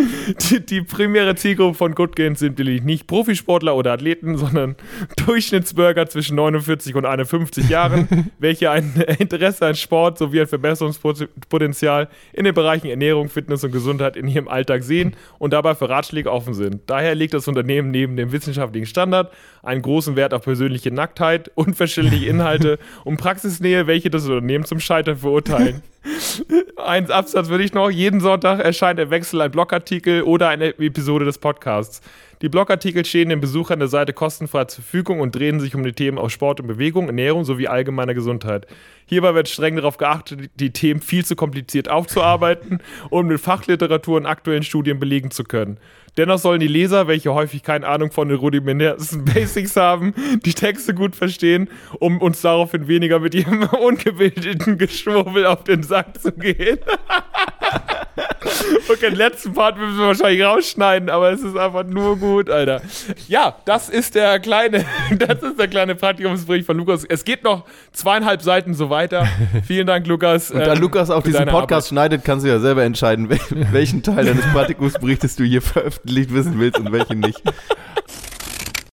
die, 0.49 0.65
die 0.65 0.81
primäre 0.81 1.35
Zielgruppe 1.35 1.77
von 1.77 1.95
Good 1.95 2.15
Gains 2.15 2.39
sind 2.39 2.59
nämlich 2.81 2.83
nicht 2.83 3.07
Profisportler 3.07 3.75
oder 3.75 3.93
Athleten, 3.93 4.37
sondern 4.37 4.75
Durchschnittsbürger 5.25 6.07
zwischen 6.07 6.35
49 6.35 6.95
und 6.95 7.05
51 7.05 7.69
Jahren, 7.69 8.31
welche 8.39 8.71
ein 8.71 8.93
Interesse 9.19 9.67
an 9.67 9.75
Sport 9.75 10.17
sowie 10.17 10.41
ein 10.41 10.47
Verbesserungspotenzial 10.47 12.09
in 12.33 12.45
den 12.45 12.53
Bereichen 12.53 12.87
Ernährung, 12.87 13.29
Fitness 13.29 13.63
und 13.63 13.71
Gesundheit 13.71 14.17
in 14.17 14.27
ihrem 14.27 14.47
Alltag 14.47 14.83
sehen 14.83 15.15
und 15.39 15.53
dabei 15.53 15.75
für 15.75 15.89
Ratschläge 15.89 16.31
offen 16.31 16.53
sind. 16.53 16.81
Daher 16.87 17.15
legt 17.15 17.33
das 17.33 17.47
Unternehmen 17.47 17.91
neben 17.91 18.15
dem 18.15 18.31
wissenschaftlichen 18.31 18.87
Standard 18.87 19.31
einen 19.63 19.81
großen 19.81 20.15
Wert 20.15 20.33
auf 20.33 20.43
persönliche 20.43 20.91
Nacktheit, 20.91 21.51
unverständliche 21.55 22.25
Inhalte 22.29 22.79
und 23.03 23.17
Praxisnähe, 23.17 23.87
welche 23.87 24.09
das 24.09 24.25
Unternehmen 24.25 24.65
zum 24.65 24.79
Scheitern 24.79 25.17
verurteilen. 25.17 25.81
Ein 26.77 27.11
Absatz 27.11 27.49
würde 27.49 27.63
ich 27.63 27.73
noch. 27.73 27.89
Jeden 27.89 28.21
Sonntag 28.21 28.59
erscheint 28.59 28.99
im 28.99 29.11
Wechsel 29.11 29.39
ein 29.39 29.51
Blogartikel 29.51 30.23
oder 30.23 30.49
eine 30.49 30.69
Episode 30.79 31.25
des 31.25 31.37
Podcasts. 31.37 32.01
Die 32.41 32.49
Blogartikel 32.49 33.05
stehen 33.05 33.29
den 33.29 33.39
Besuchern 33.39 33.77
der 33.77 33.87
Seite 33.87 34.13
kostenfrei 34.13 34.65
zur 34.65 34.83
Verfügung 34.83 35.19
und 35.19 35.35
drehen 35.35 35.59
sich 35.59 35.75
um 35.75 35.83
die 35.83 35.93
Themen 35.93 36.17
aus 36.17 36.33
Sport 36.33 36.59
und 36.59 36.65
Bewegung, 36.65 37.05
Ernährung 37.05 37.45
sowie 37.45 37.67
allgemeiner 37.67 38.15
Gesundheit. 38.15 38.65
Hierbei 39.05 39.35
wird 39.35 39.47
streng 39.47 39.75
darauf 39.75 39.97
geachtet, 39.97 40.49
die 40.55 40.71
Themen 40.71 41.01
viel 41.01 41.23
zu 41.23 41.35
kompliziert 41.35 41.87
aufzuarbeiten 41.87 42.79
und 43.11 43.27
mit 43.27 43.39
Fachliteratur 43.39 44.17
und 44.17 44.25
aktuellen 44.25 44.63
Studien 44.63 44.99
belegen 44.99 45.29
zu 45.29 45.43
können. 45.43 45.77
Dennoch 46.17 46.39
sollen 46.39 46.59
die 46.59 46.67
Leser, 46.67 47.07
welche 47.07 47.33
häufig 47.33 47.63
keine 47.63 47.87
Ahnung 47.87 48.11
von 48.11 48.27
den 48.27 48.37
rudimentärsten 48.37 49.25
Basics 49.33 49.75
haben, 49.75 50.13
die 50.45 50.53
Texte 50.53 50.93
gut 50.93 51.15
verstehen, 51.15 51.69
um 51.99 52.19
uns 52.21 52.41
daraufhin 52.41 52.87
weniger 52.87 53.19
mit 53.19 53.33
ihrem 53.33 53.63
ungebildeten 53.81 54.77
Geschwurbel 54.77 55.45
auf 55.45 55.63
den 55.63 55.83
Sack 55.83 56.19
zu 56.21 56.31
gehen. 56.31 56.79
Okay, 59.01 59.09
den 59.09 59.17
letzten 59.17 59.53
Part 59.53 59.79
müssen 59.79 59.97
wir 59.97 60.07
wahrscheinlich 60.07 60.43
rausschneiden, 60.43 61.09
aber 61.09 61.31
es 61.31 61.41
ist 61.41 61.57
einfach 61.57 61.83
nur 61.83 62.17
gut, 62.17 62.51
Alter. 62.51 62.83
Ja, 63.27 63.55
das 63.65 63.89
ist 63.89 64.13
der 64.13 64.39
kleine, 64.39 64.85
das 65.17 65.41
ist 65.41 65.57
der 65.59 65.67
kleine 65.67 65.95
Praktikumsbericht 65.95 66.67
von 66.67 66.77
Lukas. 66.77 67.03
Es 67.09 67.25
geht 67.25 67.43
noch 67.43 67.65
zweieinhalb 67.93 68.43
Seiten 68.43 68.75
so 68.75 68.91
weiter. 68.91 69.27
Vielen 69.65 69.87
Dank, 69.87 70.05
Lukas. 70.05 70.51
Und 70.51 70.59
da 70.59 70.73
ähm, 70.73 70.81
Lukas 70.81 71.09
auch 71.09 71.23
diesen 71.23 71.47
Podcast 71.47 71.87
schneidet, 71.89 72.23
kannst 72.23 72.45
du 72.45 72.49
ja 72.49 72.59
selber 72.59 72.83
entscheiden, 72.83 73.27
wel- 73.27 73.39
welchen 73.71 74.03
Teil 74.03 74.23
deines 74.23 74.45
Praktikumsberichtes 74.53 75.35
du 75.35 75.45
hier 75.45 75.63
veröffentlicht 75.63 76.31
wissen 76.31 76.59
willst 76.59 76.77
und 76.79 76.91
welchen 76.91 77.21
nicht. 77.21 77.41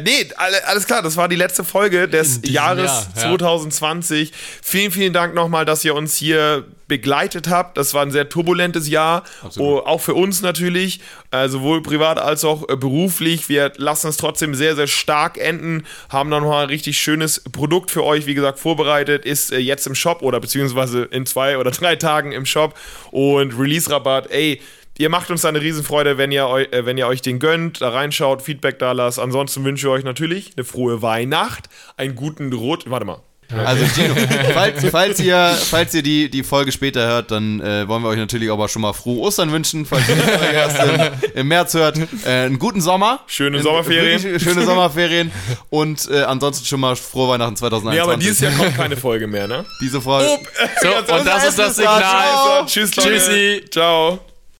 Nee, 0.02 0.28
alle, 0.36 0.66
alles 0.66 0.86
klar, 0.86 1.02
das 1.02 1.16
war 1.16 1.28
die 1.28 1.36
letzte 1.36 1.62
Folge 1.62 2.08
des 2.08 2.40
Jahres 2.44 2.86
Jahr, 2.86 3.06
ja. 3.14 3.22
2020. 3.36 4.32
Vielen, 4.60 4.90
vielen 4.90 5.12
Dank 5.12 5.32
nochmal, 5.34 5.64
dass 5.64 5.84
ihr 5.84 5.94
uns 5.94 6.16
hier 6.16 6.64
begleitet 6.92 7.48
habt. 7.48 7.78
Das 7.78 7.94
war 7.94 8.02
ein 8.02 8.10
sehr 8.10 8.28
turbulentes 8.28 8.86
Jahr, 8.86 9.24
oh, 9.56 9.78
auch 9.78 10.02
für 10.02 10.12
uns 10.12 10.42
natürlich, 10.42 11.00
äh, 11.30 11.48
sowohl 11.48 11.82
privat 11.82 12.18
als 12.18 12.44
auch 12.44 12.68
äh, 12.68 12.76
beruflich. 12.76 13.48
Wir 13.48 13.72
lassen 13.78 14.08
es 14.08 14.18
trotzdem 14.18 14.54
sehr, 14.54 14.76
sehr 14.76 14.88
stark 14.88 15.38
enden, 15.38 15.86
haben 16.10 16.30
dann 16.30 16.42
nochmal 16.42 16.64
ein 16.64 16.68
richtig 16.68 16.98
schönes 16.98 17.40
Produkt 17.50 17.90
für 17.90 18.04
euch, 18.04 18.26
wie 18.26 18.34
gesagt, 18.34 18.58
vorbereitet, 18.58 19.24
ist 19.24 19.52
äh, 19.52 19.56
jetzt 19.56 19.86
im 19.86 19.94
Shop 19.94 20.20
oder 20.20 20.38
beziehungsweise 20.38 21.04
in 21.04 21.24
zwei 21.24 21.56
oder 21.56 21.70
drei 21.80 21.96
Tagen 21.96 22.32
im 22.32 22.44
Shop 22.44 22.78
und 23.10 23.58
Release-Rabatt, 23.58 24.30
ey, 24.30 24.60
Ihr 24.98 25.08
macht 25.08 25.30
uns 25.30 25.46
eine 25.46 25.62
Riesenfreude, 25.62 26.18
wenn 26.18 26.30
ihr, 26.32 26.46
eu 26.46 26.60
äh, 26.60 26.84
wenn 26.84 26.98
ihr 26.98 27.06
euch 27.06 27.22
den 27.22 27.38
gönnt, 27.38 27.80
da 27.80 27.88
reinschaut, 27.88 28.42
Feedback 28.42 28.78
da 28.78 28.92
lasst. 28.92 29.18
Ansonsten 29.18 29.64
wünsche 29.64 29.86
ich 29.86 29.90
euch 29.90 30.04
natürlich 30.04 30.52
eine 30.54 30.64
frohe 30.64 31.00
Weihnacht, 31.00 31.70
einen 31.96 32.14
guten 32.14 32.52
Rot. 32.52 32.90
Warte 32.90 33.06
mal. 33.06 33.22
Also 33.64 33.84
Gino, 33.94 34.14
falls, 34.54 34.84
falls 34.90 35.20
ihr, 35.20 35.56
falls 35.70 35.94
ihr 35.94 36.02
die, 36.02 36.30
die 36.30 36.42
Folge 36.42 36.72
später 36.72 37.06
hört, 37.06 37.30
dann 37.30 37.60
äh, 37.60 37.86
wollen 37.88 38.02
wir 38.02 38.08
euch 38.08 38.18
natürlich 38.18 38.50
aber 38.50 38.68
schon 38.68 38.82
mal 38.82 38.92
frohe 38.92 39.20
Ostern 39.20 39.52
wünschen, 39.52 39.86
falls 39.86 40.08
ihr 40.08 40.16
die 40.16 40.20
Folge 40.22 40.46
erst 40.54 40.78
im, 40.82 41.30
im 41.40 41.48
März 41.48 41.74
hört. 41.74 41.98
Äh, 42.24 42.28
einen 42.28 42.58
guten 42.58 42.80
Sommer. 42.80 43.20
Schöne 43.26 43.58
In- 43.58 43.62
Sommerferien. 43.62 44.40
Schöne 44.40 44.64
Sommerferien. 44.64 45.30
Und 45.70 46.08
äh, 46.10 46.22
ansonsten 46.22 46.64
schon 46.66 46.80
mal 46.80 46.96
frohe 46.96 47.28
Weihnachten 47.28 47.56
2021. 47.56 47.94
Nee, 47.94 48.00
aber 48.00 48.16
dieses 48.18 48.40
Jahr 48.40 48.52
kommt 48.52 48.76
keine 48.76 48.96
Folge 48.96 49.26
mehr, 49.26 49.46
ne? 49.48 49.64
Diese 49.80 50.00
Folge. 50.00 50.28
So, 50.82 51.14
und 51.14 51.26
das 51.26 51.48
ist 51.48 51.58
das 51.58 51.76
Signal. 51.76 52.64
Tschüss, 52.66 52.94
Leute. 52.96 53.08
Tschüssi. 53.10 53.64
Ciao. 53.70 54.18